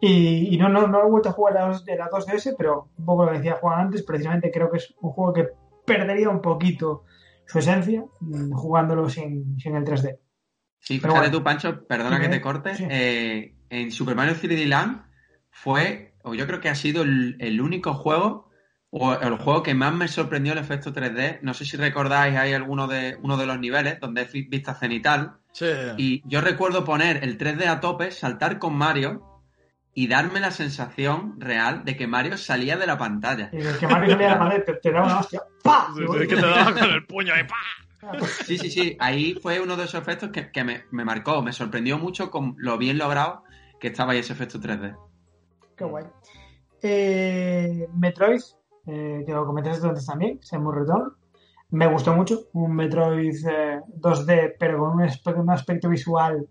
Y, 0.00 0.54
y 0.54 0.58
no, 0.58 0.68
no, 0.68 0.86
no 0.86 1.02
he 1.06 1.10
vuelto 1.10 1.28
a 1.28 1.32
jugar 1.32 1.56
a 1.58 1.68
la, 1.68 1.78
de 1.80 1.96
la 1.96 2.08
2DS, 2.08 2.54
pero 2.56 2.90
un 2.96 3.04
poco 3.04 3.24
lo 3.24 3.32
que 3.32 3.38
decía 3.38 3.56
Juan 3.60 3.80
antes, 3.80 4.02
precisamente 4.04 4.50
creo 4.50 4.70
que 4.70 4.76
es 4.78 4.94
un 5.00 5.10
juego 5.10 5.32
que 5.32 5.48
perdería 5.84 6.28
un 6.30 6.40
poquito 6.40 7.04
su 7.46 7.58
esencia 7.58 8.04
mm, 8.20 8.52
jugándolo 8.52 9.08
sin, 9.08 9.58
sin 9.58 9.74
el 9.74 9.84
3D. 9.84 10.18
Sí, 10.80 11.00
Pero 11.00 11.14
fíjate 11.14 11.28
bueno. 11.30 11.38
tú, 11.38 11.44
Pancho, 11.44 11.86
perdona 11.86 12.16
Sí, 12.16 12.20
que 12.22 12.26
¿eh? 12.28 12.30
te 12.30 12.40
corte. 12.40 12.74
Sí. 12.76 12.86
eh, 12.88 13.54
en 13.70 13.90
Super 13.90 14.14
Mario 14.14 14.34
3D 14.34 14.66
Land 14.66 15.02
fue, 15.50 16.14
o 16.22 16.34
yo 16.34 16.46
creo 16.46 16.60
que 16.60 16.68
ha 16.68 16.74
sido 16.76 17.02
el, 17.02 17.36
el 17.40 17.60
único 17.60 17.92
juego, 17.94 18.48
o 18.90 19.12
el 19.14 19.36
juego 19.38 19.62
que 19.64 19.74
más 19.74 19.92
me 19.92 20.06
sorprendió 20.08 20.52
el 20.52 20.60
efecto 20.60 20.92
3D. 20.94 21.40
No 21.42 21.52
sé 21.54 21.64
si 21.64 21.76
recordáis, 21.76 22.36
hay 22.36 22.52
alguno 22.54 22.86
de, 22.86 23.18
uno 23.20 23.36
de 23.36 23.46
los 23.46 23.58
niveles 23.58 23.98
donde 24.00 24.22
es 24.22 24.32
vi- 24.32 24.46
vista 24.48 24.74
cenital. 24.74 25.37
Sí. 25.52 25.66
Y 25.96 26.28
yo 26.28 26.40
recuerdo 26.40 26.84
poner 26.84 27.24
el 27.24 27.38
3D 27.38 27.66
a 27.66 27.80
tope, 27.80 28.10
saltar 28.10 28.58
con 28.58 28.74
Mario 28.74 29.42
y 29.94 30.06
darme 30.06 30.40
la 30.40 30.50
sensación 30.50 31.40
real 31.40 31.84
de 31.84 31.96
que 31.96 32.06
Mario 32.06 32.36
salía 32.36 32.76
de 32.76 32.86
la 32.86 32.98
pantalla. 32.98 33.50
Y 33.52 33.58
el 33.58 33.78
que 33.78 33.88
Mario 33.88 34.12
salía 34.12 34.28
de 34.28 34.34
la 34.34 34.38
madre 34.38 34.60
te, 34.60 34.74
te 34.74 34.92
daba 34.92 35.06
una 35.06 35.20
hostia. 35.20 35.42
¡Pah! 35.64 35.88
Sí, 35.96 36.04
sí, 36.06 36.26
que 36.28 36.36
te 36.36 36.46
daba 36.46 36.72
con 36.72 36.90
el 36.90 37.06
puño 37.06 37.34
ahí. 37.34 37.44
¡pa! 37.44 37.56
Sí, 38.44 38.58
sí, 38.58 38.70
sí. 38.70 38.96
Ahí 39.00 39.34
fue 39.34 39.60
uno 39.60 39.76
de 39.76 39.84
esos 39.84 40.00
efectos 40.00 40.30
que, 40.30 40.52
que 40.52 40.62
me, 40.62 40.84
me 40.92 41.04
marcó. 41.04 41.42
Me 41.42 41.52
sorprendió 41.52 41.98
mucho 41.98 42.30
con 42.30 42.54
lo 42.58 42.78
bien 42.78 42.96
logrado 42.96 43.42
que 43.80 43.88
estaba 43.88 44.12
ahí 44.12 44.18
ese 44.18 44.32
efecto 44.32 44.58
3D. 44.58 44.96
Qué 45.76 45.84
guay. 45.84 46.04
Eh, 46.82 47.88
Metroid, 47.94 48.40
eh, 48.86 49.24
que 49.26 49.32
lo 49.32 49.46
comentaste 49.46 49.86
antes 49.86 50.06
también, 50.06 50.38
Samus 50.42 50.74
Return. 50.74 51.12
Me 51.70 51.86
gustó 51.86 52.14
mucho, 52.14 52.44
un 52.54 52.74
Metroid 52.74 53.34
2D, 53.34 54.54
pero 54.58 54.78
con 54.78 54.92
un 54.92 55.02
aspecto, 55.02 55.40
un 55.40 55.50
aspecto 55.50 55.88
visual 55.88 56.48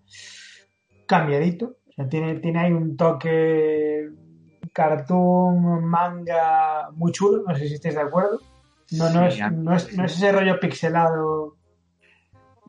cambiadito. 1.07 1.77
O 1.87 1.91
sea, 1.93 2.07
tiene, 2.07 2.35
tiene 2.35 2.59
ahí 2.59 2.71
un 2.71 2.95
toque 2.95 4.09
cartoon, 4.71 5.85
manga 5.85 6.89
muy 6.91 7.11
chulo, 7.11 7.43
no 7.47 7.55
sé 7.55 7.67
si 7.67 7.73
estáis 7.75 7.95
de 7.95 8.01
acuerdo. 8.01 8.39
No, 8.91 9.09
no, 9.09 9.31
Sí, 9.31 9.41
es, 9.41 9.51
no, 9.51 9.75
es, 9.75 9.97
no 9.97 10.05
es 10.05 10.13
ese 10.13 10.31
rollo 10.31 10.59
pixelado. 10.59 11.57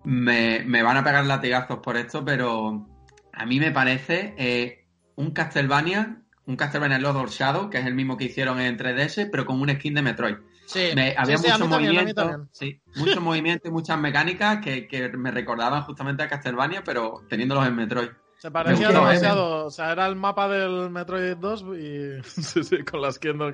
Me, 0.05 0.65
me 0.65 0.83
van 0.83 0.97
a 0.97 1.05
pegar 1.05 1.27
latigazos 1.27 1.79
por 1.79 1.97
esto, 1.97 2.25
pero 2.25 2.87
a 3.33 3.47
mí 3.47 3.61
me 3.61 3.73
parece 3.73 4.35
eh, 4.39 4.87
un 5.17 5.33
Castlevania, 5.33 6.23
un 6.47 6.57
Castlevania 6.57 6.99
Lord 6.99 7.17
of 7.17 7.31
Shadow, 7.31 7.69
que 7.69 7.79
es 7.79 7.87
el 7.87 7.95
mismo 7.95 8.17
que 8.17 8.25
hicieron 8.25 8.59
en 8.59 8.79
3DS, 8.79 9.29
pero 9.31 9.45
con 9.45 9.61
un 9.61 9.69
skin 9.69 9.95
de 9.95 10.03
Metroid. 10.03 10.37
Sí, 10.69 10.91
Me- 10.95 11.15
había 11.17 11.39
sí, 11.39 11.45
sí, 11.45 11.49
a 11.51 11.57
mucho 11.57 11.69
movimiento, 11.69 12.15
también. 12.15 12.49
sí, 12.53 12.79
mucho 12.97 13.21
movimiento 13.23 13.69
y 13.69 13.71
muchas 13.71 13.99
mecánicas 13.99 14.59
que, 14.63 14.87
que 14.87 15.09
me 15.17 15.31
recordaban 15.31 15.83
justamente 15.85 16.23
a 16.23 16.29
Castlevania, 16.29 16.83
pero 16.85 17.23
teniéndolos 17.27 17.67
en 17.67 17.75
Metroid. 17.75 18.09
Se 18.37 18.51
parecía 18.51 18.89
demasiado. 18.91 19.65
O 19.65 19.71
sea, 19.71 19.93
era 19.93 20.07
el 20.07 20.15
mapa 20.15 20.47
del 20.47 20.91
Metroid 20.91 21.37
2 21.39 21.63
y. 21.79 22.23
sí, 22.43 22.63
sí, 22.63 22.85
con 22.85 23.01
la 23.01 23.11
skin 23.11 23.39
del. 23.39 23.53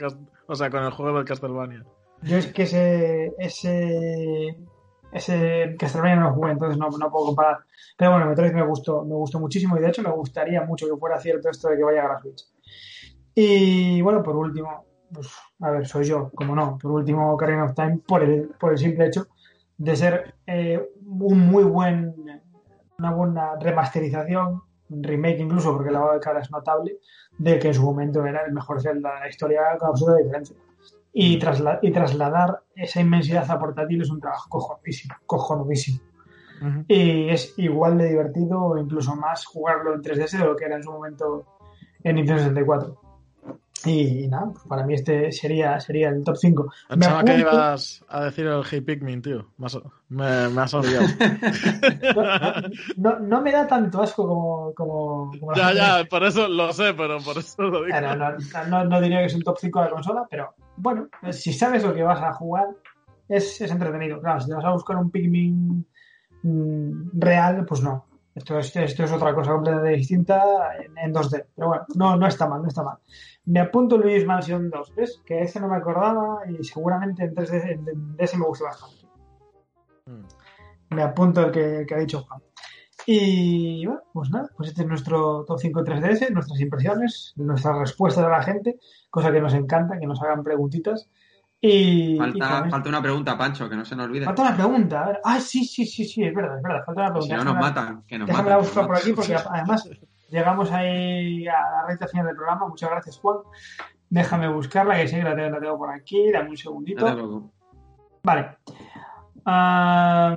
O 0.49 0.55
sea, 0.57 0.71
con 0.71 0.83
el 0.83 0.91
juego 0.91 1.17
del 1.19 1.25
Castlevania. 1.25 1.85
Yo 2.23 2.37
es 2.37 2.49
que 2.49 2.65
ese, 2.65 3.33
ese, 3.39 4.57
ese 5.13 5.77
Castlevania 5.79 6.17
no 6.17 6.29
lo 6.31 6.35
jugué, 6.35 6.51
entonces 6.51 6.77
no, 6.79 6.89
no 6.91 7.11
puedo 7.13 7.27
comparar. 7.27 7.59
Pero 7.97 8.11
bueno, 8.11 8.27
Metroid 8.27 8.53
me 8.53 8.67
gustó, 8.67 9.05
me 9.05 9.15
gustó 9.15 9.39
muchísimo 9.39 9.77
y 9.77 9.81
de 9.81 9.89
hecho 9.91 10.03
me 10.03 10.11
gustaría 10.11 10.63
mucho 10.63 10.87
que 10.87 10.97
fuera 10.99 11.17
cierto 11.21 11.49
esto 11.49 11.69
de 11.69 11.77
que 11.77 11.85
vaya 11.85 12.07
a 12.07 12.09
la 12.15 12.21
Switch. 12.21 12.43
Y 13.37 14.03
bueno, 14.03 14.21
por 14.23 14.35
último, 14.37 14.85
pues, 15.15 15.29
a 15.61 15.71
ver, 15.71 15.87
soy 15.87 16.05
yo, 16.05 16.31
como 16.35 16.55
no, 16.55 16.77
por 16.77 16.91
último 16.91 17.33
Ocarina 17.33 17.65
of 17.65 17.75
Time 17.75 18.01
por 18.07 18.23
el, 18.23 18.49
por 18.61 18.73
el 18.73 18.79
simple 18.79 19.07
hecho 19.07 19.27
de 19.79 19.97
ser 19.97 20.35
eh, 20.47 20.87
un 21.07 21.39
muy 21.49 21.65
buen, 21.65 22.15
una 22.99 23.11
buena 23.13 23.55
remasterización, 23.59 24.63
remake 24.91 25.41
incluso, 25.41 25.73
porque 25.73 25.91
la 25.91 26.13
de 26.13 26.21
cara 26.21 26.41
es 26.41 26.51
notable, 26.51 26.99
de 27.39 27.59
que 27.59 27.69
en 27.69 27.75
su 27.75 27.83
momento 27.83 28.25
era 28.27 28.45
el 28.45 28.53
mejor 28.53 28.81
Zelda 28.83 29.15
de 29.15 29.21
la 29.21 29.29
historia 29.29 29.61
con 29.79 29.89
absoluta 29.89 30.19
diferencia. 30.23 30.57
Y, 31.13 31.39
trasla- 31.39 31.79
y 31.81 31.93
trasladar 31.93 32.63
esa 32.75 33.01
inmensidad 33.01 33.49
a 33.51 33.59
portátil 33.59 34.03
es 34.03 34.11
un 34.11 34.21
trabajo 34.21 34.49
cojonudísimo, 34.51 35.15
cojonudísimo. 35.27 36.01
Y 36.89 37.29
es 37.31 37.55
igual 37.59 37.99
de 37.99 38.09
divertido 38.09 38.77
incluso 38.79 39.15
más 39.17 39.45
jugarlo 39.45 39.95
en 39.95 40.03
3DS 40.03 40.39
de 40.39 40.45
lo 40.45 40.57
que 40.57 40.65
era 40.67 40.77
en 40.77 40.83
su 40.83 40.93
momento 40.93 41.47
en 42.03 42.17
Nintendo 42.17 42.41
64. 42.43 43.01
Y, 43.87 44.29
nada, 44.29 44.47
pues 44.53 44.65
para 44.67 44.85
mí 44.87 44.95
este 44.95 45.31
sería, 45.33 45.79
sería 45.81 46.09
el 46.09 46.25
top 46.25 46.37
5. 46.37 46.63
Me 46.91 46.97
Pensaba 46.97 47.23
que 47.25 47.33
apunto- 47.33 47.41
ibas 47.41 48.05
a 48.09 48.25
decir 48.25 48.47
el 48.47 48.63
Hey 48.71 48.81
Pikmin, 48.81 49.21
tío. 49.23 49.47
Me 49.59 49.67
me, 50.09 50.49
me 50.49 50.61
has 50.63 50.73
olvidado. 50.75 51.07
No, 52.97 53.19
no 53.19 53.41
me 53.43 53.53
da 53.53 53.67
tanto 53.67 54.03
asco 54.03 54.27
como... 54.27 54.73
como, 54.77 55.55
ya, 55.55 55.67
gente- 55.69 55.79
ya, 55.81 56.05
por 56.09 56.25
eso 56.25 56.49
lo 56.49 56.73
sé, 56.73 56.95
pero 56.95 57.19
por 57.21 57.39
eso 57.39 57.63
lo 57.63 57.85
digo. 57.85 58.01
No, 58.01 58.15
no, 58.17 58.31
no- 58.69 58.85
no 58.85 59.01
diría 59.01 59.19
que 59.21 59.27
es 59.27 59.35
un 59.35 59.43
top 59.43 59.59
5 59.61 59.81
de 59.81 59.85
la 59.87 59.91
consola, 59.93 60.27
pero 60.31 60.55
bueno, 60.77 61.09
si 61.31 61.53
sabes 61.53 61.83
lo 61.85 61.95
que 61.95 62.03
vas 62.03 62.21
a 62.23 62.33
jugar, 62.33 62.69
es, 63.29 63.61
es 63.61 63.71
entretenido. 63.71 64.21
Claro, 64.21 64.41
si 64.41 64.49
te 64.49 64.55
vas 64.55 64.65
a 64.65 64.71
buscar 64.73 64.97
un 64.97 65.11
Pikmin 65.11 65.87
mm, 66.43 67.11
real, 67.21 67.65
pues 67.67 67.83
no. 67.83 68.07
Esto 68.35 68.59
es, 68.59 68.75
esto 68.75 69.05
es 69.05 69.13
otra 69.13 69.33
cosa 69.35 69.53
completamente 69.53 69.97
distinta 69.97 70.43
en, 70.85 70.97
en 70.99 71.15
2D. 71.15 71.47
Pero 71.55 71.69
bueno, 71.69 71.85
no, 71.95 72.17
no 72.17 72.27
está 72.27 72.49
mal, 72.49 72.63
no 72.63 72.69
está 72.69 72.83
mal. 72.83 72.99
Me 73.47 73.61
apunto 73.61 73.97
Luis 73.97 74.27
Mansion 74.27 74.71
2, 74.71 74.95
¿ves? 74.97 75.23
Que 75.25 75.43
ese 75.43 75.61
no 75.61 75.69
me 75.69 75.77
acordaba 75.77 76.41
y 76.49 76.65
seguramente 76.65 77.25
en 77.25 77.35
3D 77.35 77.63
en- 77.73 77.89
en 77.89 78.15
ese 78.19 78.37
me 78.39 78.47
gusta 78.47 78.65
bastante. 78.65 79.07
Mm. 80.07 80.95
Me 80.97 81.03
apunto 81.03 81.43
el 81.47 81.53
que, 81.53 81.81
el 81.81 81.87
que 81.87 81.95
ha 81.95 81.99
dicho 81.99 82.23
Juan. 82.23 82.43
Y 83.07 83.85
bueno, 83.87 84.03
pues 84.13 84.31
nada, 84.31 84.49
pues 84.57 84.71
este 84.71 84.83
es 84.83 84.89
nuestro 84.89 85.45
top 85.45 85.59
5 85.61 85.85
3DS, 85.85 86.31
nuestras 86.33 86.59
impresiones, 86.61 87.35
nuestras 87.37 87.79
respuestas 87.79 88.25
a 88.25 88.29
la 88.31 88.43
gente, 88.43 88.79
cosa 89.11 89.31
que 89.31 89.41
nos 89.43 89.53
encanta, 89.55 89.99
que 89.99 90.07
nos 90.07 90.23
hagan 90.23 90.43
preguntitas. 90.43 91.11
Y, 91.67 92.19
Falta, 92.19 92.69
una 92.91 93.01
pregunta, 93.01 93.39
Pancho, 93.39 93.71
que 93.71 93.77
no 93.77 93.87
se 93.87 93.97
nos 93.97 94.05
olvide. 94.07 94.27
falta 94.27 94.43
una 94.43 94.55
pregunta. 94.55 95.03
A 95.03 95.07
ver. 95.07 95.21
Ah, 95.25 95.41
sí, 95.41 95.65
sí, 95.65 95.87
sí, 95.87 96.05
sí, 96.05 96.23
es 96.23 96.35
verdad, 96.35 96.59
es 96.59 96.63
verdad, 96.63 96.85
falta 96.85 97.01
una 97.01 97.09
Si 97.23 97.29
pregunta. 97.29 97.37
no 97.39 97.45
nos 97.45 97.55
matan, 97.63 98.03
que 98.07 98.19
nos 98.19 98.29
Déjame 98.29 98.51
la 98.51 98.57
matan. 98.57 98.67
buscar 98.69 98.87
por 98.87 98.97
aquí 98.99 99.13
porque 99.15 99.35
además 99.51 99.89
llegamos 100.29 100.71
ahí 100.73 101.47
a 101.49 101.53
la 101.53 101.87
recta 101.89 102.07
final 102.07 102.27
del 102.27 102.37
programa. 102.37 102.69
Muchas 102.69 102.91
gracias, 102.91 103.19
Juan. 103.19 103.39
Déjame 104.11 104.49
buscarla, 104.49 104.97
que 104.97 105.09
sí 105.09 105.17
que 105.17 105.23
la 105.23 105.35
tengo, 105.35 105.51
la 105.51 105.61
tengo 105.61 105.79
por 105.79 105.91
aquí. 105.91 106.31
Dame 106.31 106.51
un 106.51 106.57
segundito. 106.59 107.15
No. 107.15 107.51
Vale. 108.23 108.59
Ah, 109.47 110.37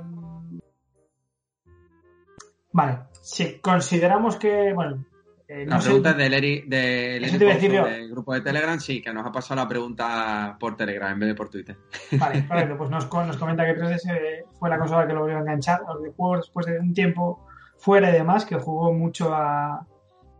vale. 2.72 2.98
Si 3.20 3.58
consideramos 3.60 4.36
que, 4.36 4.72
bueno, 4.72 5.04
eh, 5.48 5.64
no 5.64 5.76
La 5.76 5.80
sé- 5.80 5.86
pregunta 5.86 6.10
es 6.10 6.16
del 6.18 6.68
del 6.68 7.38
Pozo, 7.40 8.10
grupo 8.10 8.34
de 8.34 8.40
Telegram, 8.42 8.78
sí, 8.78 9.00
que 9.02 9.12
nos 9.12 9.26
ha 9.26 9.32
pasado 9.32 9.60
la 9.60 9.66
pregunta 9.68 10.56
por 10.60 10.76
Telegram 10.76 11.12
en 11.12 11.18
vez 11.20 11.28
de 11.30 11.34
por 11.34 11.48
Twitter. 11.48 11.76
Vale, 12.12 12.46
correcto. 12.48 12.76
Pues 12.76 12.90
nos, 12.90 13.10
nos 13.12 13.36
comenta 13.38 13.64
que 13.64 13.74
3DS 13.80 14.44
fue 14.58 14.68
la 14.70 14.78
consola 14.78 15.06
que 15.06 15.14
lo 15.14 15.20
volvió 15.20 15.38
a 15.38 15.40
enganchar 15.40 15.80
a 15.86 15.92
los 15.92 16.02
videojuegos 16.02 16.40
después 16.46 16.66
de 16.66 16.78
un 16.78 16.92
tiempo 16.92 17.46
fuera 17.78 18.10
y 18.10 18.12
demás, 18.12 18.44
que 18.44 18.56
jugó 18.56 18.92
mucho 18.92 19.32
a, 19.34 19.86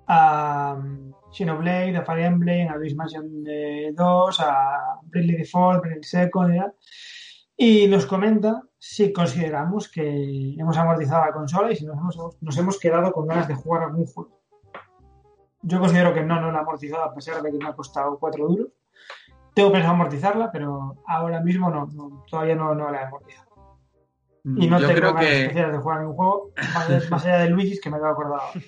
a 0.07 0.75
um, 0.79 1.13
Xenoblade, 1.33 1.97
a 1.97 2.03
Fire 2.05 2.25
Emblem, 2.27 2.69
a 2.69 2.77
Luis 2.77 2.95
Mansion 2.95 3.45
eh, 3.47 3.93
2, 3.95 4.41
a 4.41 4.99
Bravely 5.05 5.37
Default, 5.37 5.81
Bravely 5.83 6.03
Second 6.03 6.55
y 6.55 6.59
tal. 6.59 6.75
Y 7.57 7.87
nos 7.89 8.07
comenta 8.07 8.63
si 8.79 9.13
consideramos 9.13 9.91
que 9.91 10.55
hemos 10.59 10.77
amortizado 10.77 11.25
la 11.27 11.33
consola 11.33 11.73
y 11.73 11.77
si 11.77 11.85
nos 11.85 11.97
hemos, 11.99 12.37
nos 12.41 12.57
hemos 12.59 12.79
quedado 12.79 13.11
con 13.13 13.27
ganas 13.27 13.49
de 13.49 13.55
jugar 13.55 13.83
algún 13.85 14.07
juego. 14.07 14.38
Yo 15.69 15.81
considero 15.81 16.15
que 16.15 16.23
no, 16.23 16.41
no 16.41 16.51
la 16.51 16.59
he 16.59 16.61
amortizado 16.63 17.05
a 17.05 17.15
pesar 17.15 17.43
de 17.43 17.53
que 17.53 17.59
me 17.59 17.69
ha 17.69 17.75
costado 17.75 18.19
4 18.19 18.49
duros. 18.49 18.69
Tengo 19.55 19.71
pensado 19.71 19.95
amortizarla, 19.95 20.51
pero 20.51 20.97
ahora 21.07 21.41
mismo 21.41 21.69
no, 21.69 21.87
no, 21.87 22.25
todavía 22.31 22.55
no, 22.55 22.75
no 22.75 22.91
la 22.91 23.03
he 23.03 23.05
amortizado. 23.05 23.49
Y 24.45 24.67
no 24.67 24.81
Yo 24.81 24.87
tengo 24.87 25.01
creo 25.01 25.15
ganas 25.15 25.27
que 25.27 25.43
especiales 25.43 25.73
de 25.73 25.79
jugar 25.79 26.01
ningún 26.01 26.17
juego, 26.17 26.53
más, 27.11 27.27
allá 27.27 27.39
de 27.39 27.51
Luigi's 27.51 27.81
que 27.81 27.91
me 27.91 27.97
acordar 27.97 28.41
ahora. 28.41 28.61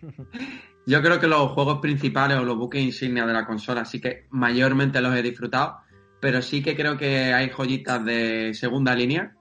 Yo 0.86 1.02
creo 1.02 1.20
que 1.20 1.26
los 1.26 1.52
juegos 1.52 1.80
principales 1.80 2.38
o 2.38 2.44
los 2.44 2.56
buques 2.56 2.82
insignia 2.82 3.26
de 3.26 3.34
la 3.34 3.46
consola 3.46 3.84
sí 3.84 4.00
que 4.00 4.26
mayormente 4.30 5.02
los 5.02 5.14
he 5.14 5.22
disfrutado, 5.22 5.80
pero 6.18 6.40
sí 6.40 6.62
que 6.62 6.74
creo 6.74 6.96
que 6.96 7.34
hay 7.34 7.50
joyitas 7.50 8.04
de 8.04 8.54
segunda 8.54 8.94
línea 8.94 9.34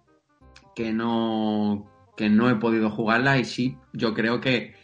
que 0.75 0.91
no, 0.91 1.89
que 2.17 2.29
no 2.29 2.49
he 2.49 2.55
podido 2.55 2.89
jugarlas 2.89 3.39
y 3.39 3.45
sí, 3.45 3.77
yo 3.93 4.13
creo 4.13 4.41
que, 4.41 4.75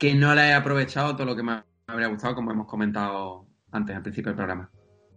que 0.00 0.14
no 0.14 0.34
la 0.34 0.48
he 0.48 0.54
aprovechado 0.54 1.14
todo 1.14 1.26
lo 1.26 1.36
que 1.36 1.42
me 1.42 1.62
habría 1.86 2.08
gustado, 2.08 2.34
como 2.34 2.50
hemos 2.50 2.66
comentado 2.66 3.46
antes, 3.70 3.94
al 3.94 4.02
principio 4.02 4.30
del 4.30 4.36
programa. 4.36 4.70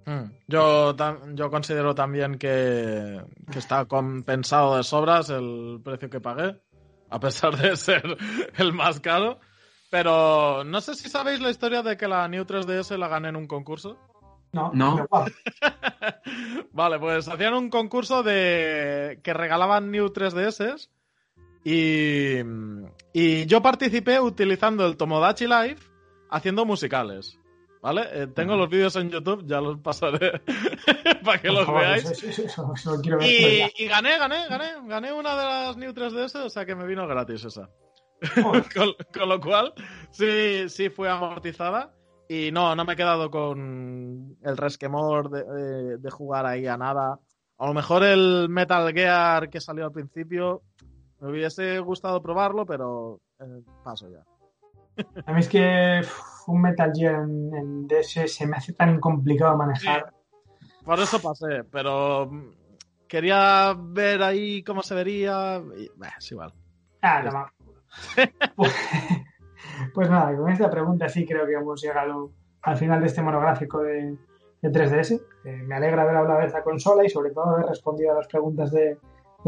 Mm. 0.06 0.26
Yo, 0.46 0.94
yo 1.34 1.50
considero 1.50 1.96
también 1.96 2.38
que, 2.38 3.24
que 3.50 3.60
está 3.60 3.86
compensado 3.86 4.76
de 4.76 4.84
sobras 4.84 5.30
el 5.30 5.80
precio 5.82 6.10
que 6.10 6.20
pagué, 6.20 6.62
a 7.10 7.18
pesar 7.18 7.56
de 7.56 7.78
ser 7.78 8.18
el 8.58 8.74
más 8.74 9.00
caro. 9.00 9.40
Pero 9.90 10.66
no 10.66 10.82
sé 10.82 10.96
si 10.96 11.08
sabéis 11.08 11.40
la 11.40 11.50
historia 11.50 11.82
de 11.82 11.96
que 11.96 12.10
la 12.10 12.28
New 12.28 12.44
3DS 12.44 12.98
la 12.98 13.08
gané 13.08 13.30
en 13.30 13.38
un 13.38 13.48
concurso. 13.48 13.98
No, 14.52 14.70
No. 14.74 15.08
Vale, 16.74 17.00
pues 17.00 17.30
hacían 17.30 17.54
un 17.54 17.70
concurso 17.70 18.22
de 18.22 19.22
que 19.24 19.34
regalaban 19.34 19.92
New 19.92 20.08
3DS 20.08 20.90
y, 21.64 22.38
y 23.14 23.46
yo 23.46 23.62
participé 23.62 24.20
utilizando 24.20 24.86
el 24.86 24.98
Tomodachi 24.98 25.46
Live 25.48 25.78
haciendo 26.30 26.66
musicales. 26.66 27.38
¿Vale? 27.82 28.04
Eh, 28.14 28.28
tengo 28.28 28.56
los 28.56 28.70
vídeos 28.70 28.96
en 28.96 29.10
YouTube, 29.10 29.44
ya 29.46 29.60
los 29.60 29.78
pasaré 29.82 30.42
para 31.26 31.42
que 31.42 31.50
los 31.50 31.66
favor, 31.66 31.82
veáis. 31.82 32.06
Eso, 32.12 32.28
eso- 32.28 32.44
eso- 32.44 32.72
eso 32.74 32.96
lo 32.96 33.02
quiero 33.02 33.18
ver. 33.18 33.28
Y, 33.28 33.84
y 33.84 33.88
gané, 33.88 34.18
gané, 34.18 34.48
gané. 34.48 34.66
Gané 34.88 35.12
una 35.12 35.32
de 35.36 35.44
las 35.44 35.76
New 35.78 35.92
3DS, 35.92 36.46
o 36.46 36.50
sea 36.50 36.66
que 36.66 36.76
me 36.76 36.88
vino 36.88 37.06
gratis 37.06 37.44
esa. 37.44 37.70
Con, 38.74 38.94
con 39.14 39.28
lo 39.28 39.42
cual, 39.42 39.74
sí, 40.12 40.70
sí 40.70 40.90
fue 40.90 41.10
amortizada. 41.10 41.94
Y 42.30 42.52
no, 42.54 42.74
no 42.74 42.86
me 42.86 42.94
he 42.94 42.96
quedado 42.96 43.30
con 43.30 44.38
el 44.42 44.56
resquemor 44.58 45.30
de, 45.30 45.44
de- 45.44 45.98
de 45.98 46.10
jugar 46.10 46.46
ahí 46.46 46.66
a 46.68 46.78
nada. 46.78 47.20
A 47.58 47.68
lo 47.68 47.74
mejor 47.74 48.02
el 48.06 48.48
Metal 48.48 48.94
Gear 48.94 49.50
que 49.50 49.60
salió 49.60 49.84
al 49.84 49.92
principio, 49.92 50.62
me 51.24 51.32
hubiese 51.32 51.80
gustado 51.80 52.22
probarlo, 52.22 52.66
pero 52.66 53.22
eh, 53.40 53.62
paso 53.82 54.10
ya. 54.10 54.26
A 55.26 55.32
mí 55.32 55.40
es 55.40 55.48
que 55.48 56.02
uf, 56.02 56.50
un 56.50 56.62
Metal 56.62 56.92
Gear 56.94 57.16
en, 57.16 57.56
en 57.56 57.88
DS 57.88 58.30
se 58.32 58.46
me 58.46 58.58
hace 58.58 58.74
tan 58.74 59.00
complicado 59.00 59.56
manejar. 59.56 60.14
Por 60.84 61.00
eso 61.00 61.22
pasé, 61.22 61.64
pero 61.72 62.28
mm, 62.30 62.52
quería 63.08 63.74
ver 63.78 64.22
ahí 64.22 64.64
cómo 64.64 64.84
se 64.84 64.96
vería. 64.96 65.64
Y, 65.78 65.90
bah, 65.96 66.14
es 66.18 66.30
igual. 66.30 66.54
Ah, 67.02 67.24
toma. 67.24 67.54
pues, 68.58 68.74
pues 69.94 70.10
nada, 70.10 70.36
con 70.36 70.52
esta 70.52 70.70
pregunta 70.70 71.08
sí 71.08 71.26
creo 71.26 71.46
que 71.46 71.54
hemos 71.54 71.82
llegado 71.82 72.34
al 72.64 72.76
final 72.76 73.00
de 73.00 73.08
este 73.08 73.22
monográfico 73.22 73.82
de 73.82 74.18
de 74.64 74.72
3DS. 74.72 75.22
me 75.44 75.76
alegra 75.76 76.04
haber 76.04 76.16
hablado 76.16 76.40
de 76.40 76.48
esta 76.48 76.64
consola 76.64 77.04
y 77.06 77.10
sobre 77.10 77.32
todo 77.32 77.44
haber 77.44 77.66
respondido 77.66 78.14
a 78.14 78.16
las 78.16 78.28
preguntas 78.28 78.72
de, 78.72 78.98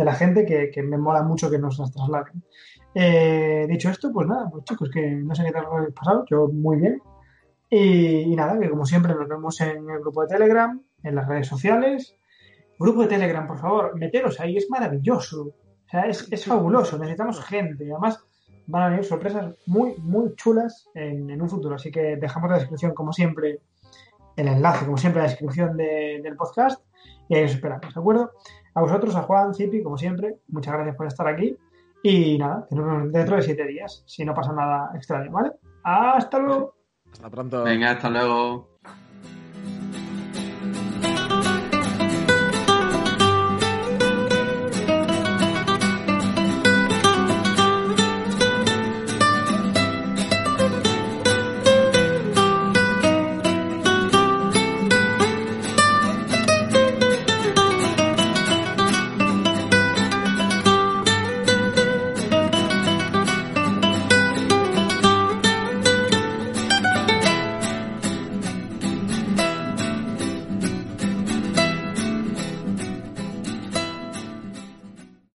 la 0.03 0.13
gente 0.13 0.45
que, 0.45 0.83
me 0.83 0.97
mola 0.97 1.23
mucho 1.23 1.49
que 1.49 1.59
nos 1.59 1.79
las 1.79 1.91
trasladen. 1.91 2.43
Eh, 2.93 3.65
dicho 3.69 3.89
esto, 3.89 4.11
pues 4.11 4.27
nada, 4.27 4.49
pues 4.49 4.63
chicos, 4.65 4.89
que 4.89 5.11
no 5.11 5.35
sé 5.35 5.43
qué 5.43 5.51
tal 5.51 5.65
os 5.65 5.93
pasado, 5.93 6.25
yo 6.29 6.47
muy 6.47 6.77
bien. 6.77 7.01
Y, 7.69 8.35
nada, 8.35 8.59
que 8.59 8.69
como 8.69 8.85
siempre 8.85 9.13
nos 9.15 9.27
vemos 9.27 9.59
en 9.61 9.89
el 9.89 9.99
grupo 9.99 10.21
de 10.21 10.27
Telegram, 10.27 10.81
en 11.03 11.15
las 11.15 11.27
redes 11.27 11.47
sociales. 11.47 12.15
Grupo 12.77 13.01
de 13.01 13.07
Telegram, 13.07 13.47
por 13.47 13.57
favor, 13.57 13.97
meteros 13.97 14.39
ahí, 14.39 14.57
es 14.57 14.69
maravilloso. 14.69 15.41
O 15.43 15.89
sea, 15.89 16.07
es, 16.07 16.27
es 16.31 16.45
fabuloso, 16.45 16.97
necesitamos 16.97 17.43
gente. 17.43 17.85
Además, 17.91 18.23
van 18.67 18.83
a 18.83 18.89
venir 18.89 19.05
sorpresas 19.05 19.55
muy, 19.65 19.95
muy 19.97 20.35
chulas 20.35 20.89
en, 20.93 21.29
en 21.29 21.41
un 21.41 21.49
futuro. 21.49 21.75
Así 21.75 21.91
que 21.91 22.17
dejamos 22.17 22.49
la 22.49 22.57
descripción, 22.57 22.93
como 22.93 23.13
siempre, 23.13 23.59
el 24.35 24.47
enlace, 24.47 24.85
como 24.85 24.97
siempre, 24.97 25.21
la 25.21 25.29
descripción 25.29 25.77
del 25.77 26.35
podcast 26.35 26.81
y 27.27 27.35
ahí 27.35 27.43
os 27.43 27.51
esperamos, 27.51 27.93
¿de 27.93 27.99
acuerdo? 27.99 28.31
A 28.75 28.81
vosotros, 28.81 29.15
a 29.15 29.21
Juan, 29.21 29.53
Zipi, 29.53 29.81
como 29.81 29.97
siempre, 29.97 30.37
muchas 30.49 30.73
gracias 30.73 30.95
por 30.95 31.07
estar 31.07 31.27
aquí 31.27 31.57
y 32.03 32.37
nada, 32.37 32.67
nos 32.69 32.85
vemos 32.85 33.11
dentro 33.11 33.37
de 33.37 33.41
siete 33.41 33.65
días, 33.65 34.03
si 34.05 34.23
no 34.23 34.33
pasa 34.33 34.53
nada 34.53 34.91
extraño, 34.93 35.31
¿vale? 35.31 35.53
Hasta 35.83 36.39
luego. 36.39 36.75
Hasta 37.11 37.29
pronto. 37.29 37.63
Venga, 37.63 37.91
hasta 37.91 38.09
luego. 38.09 38.74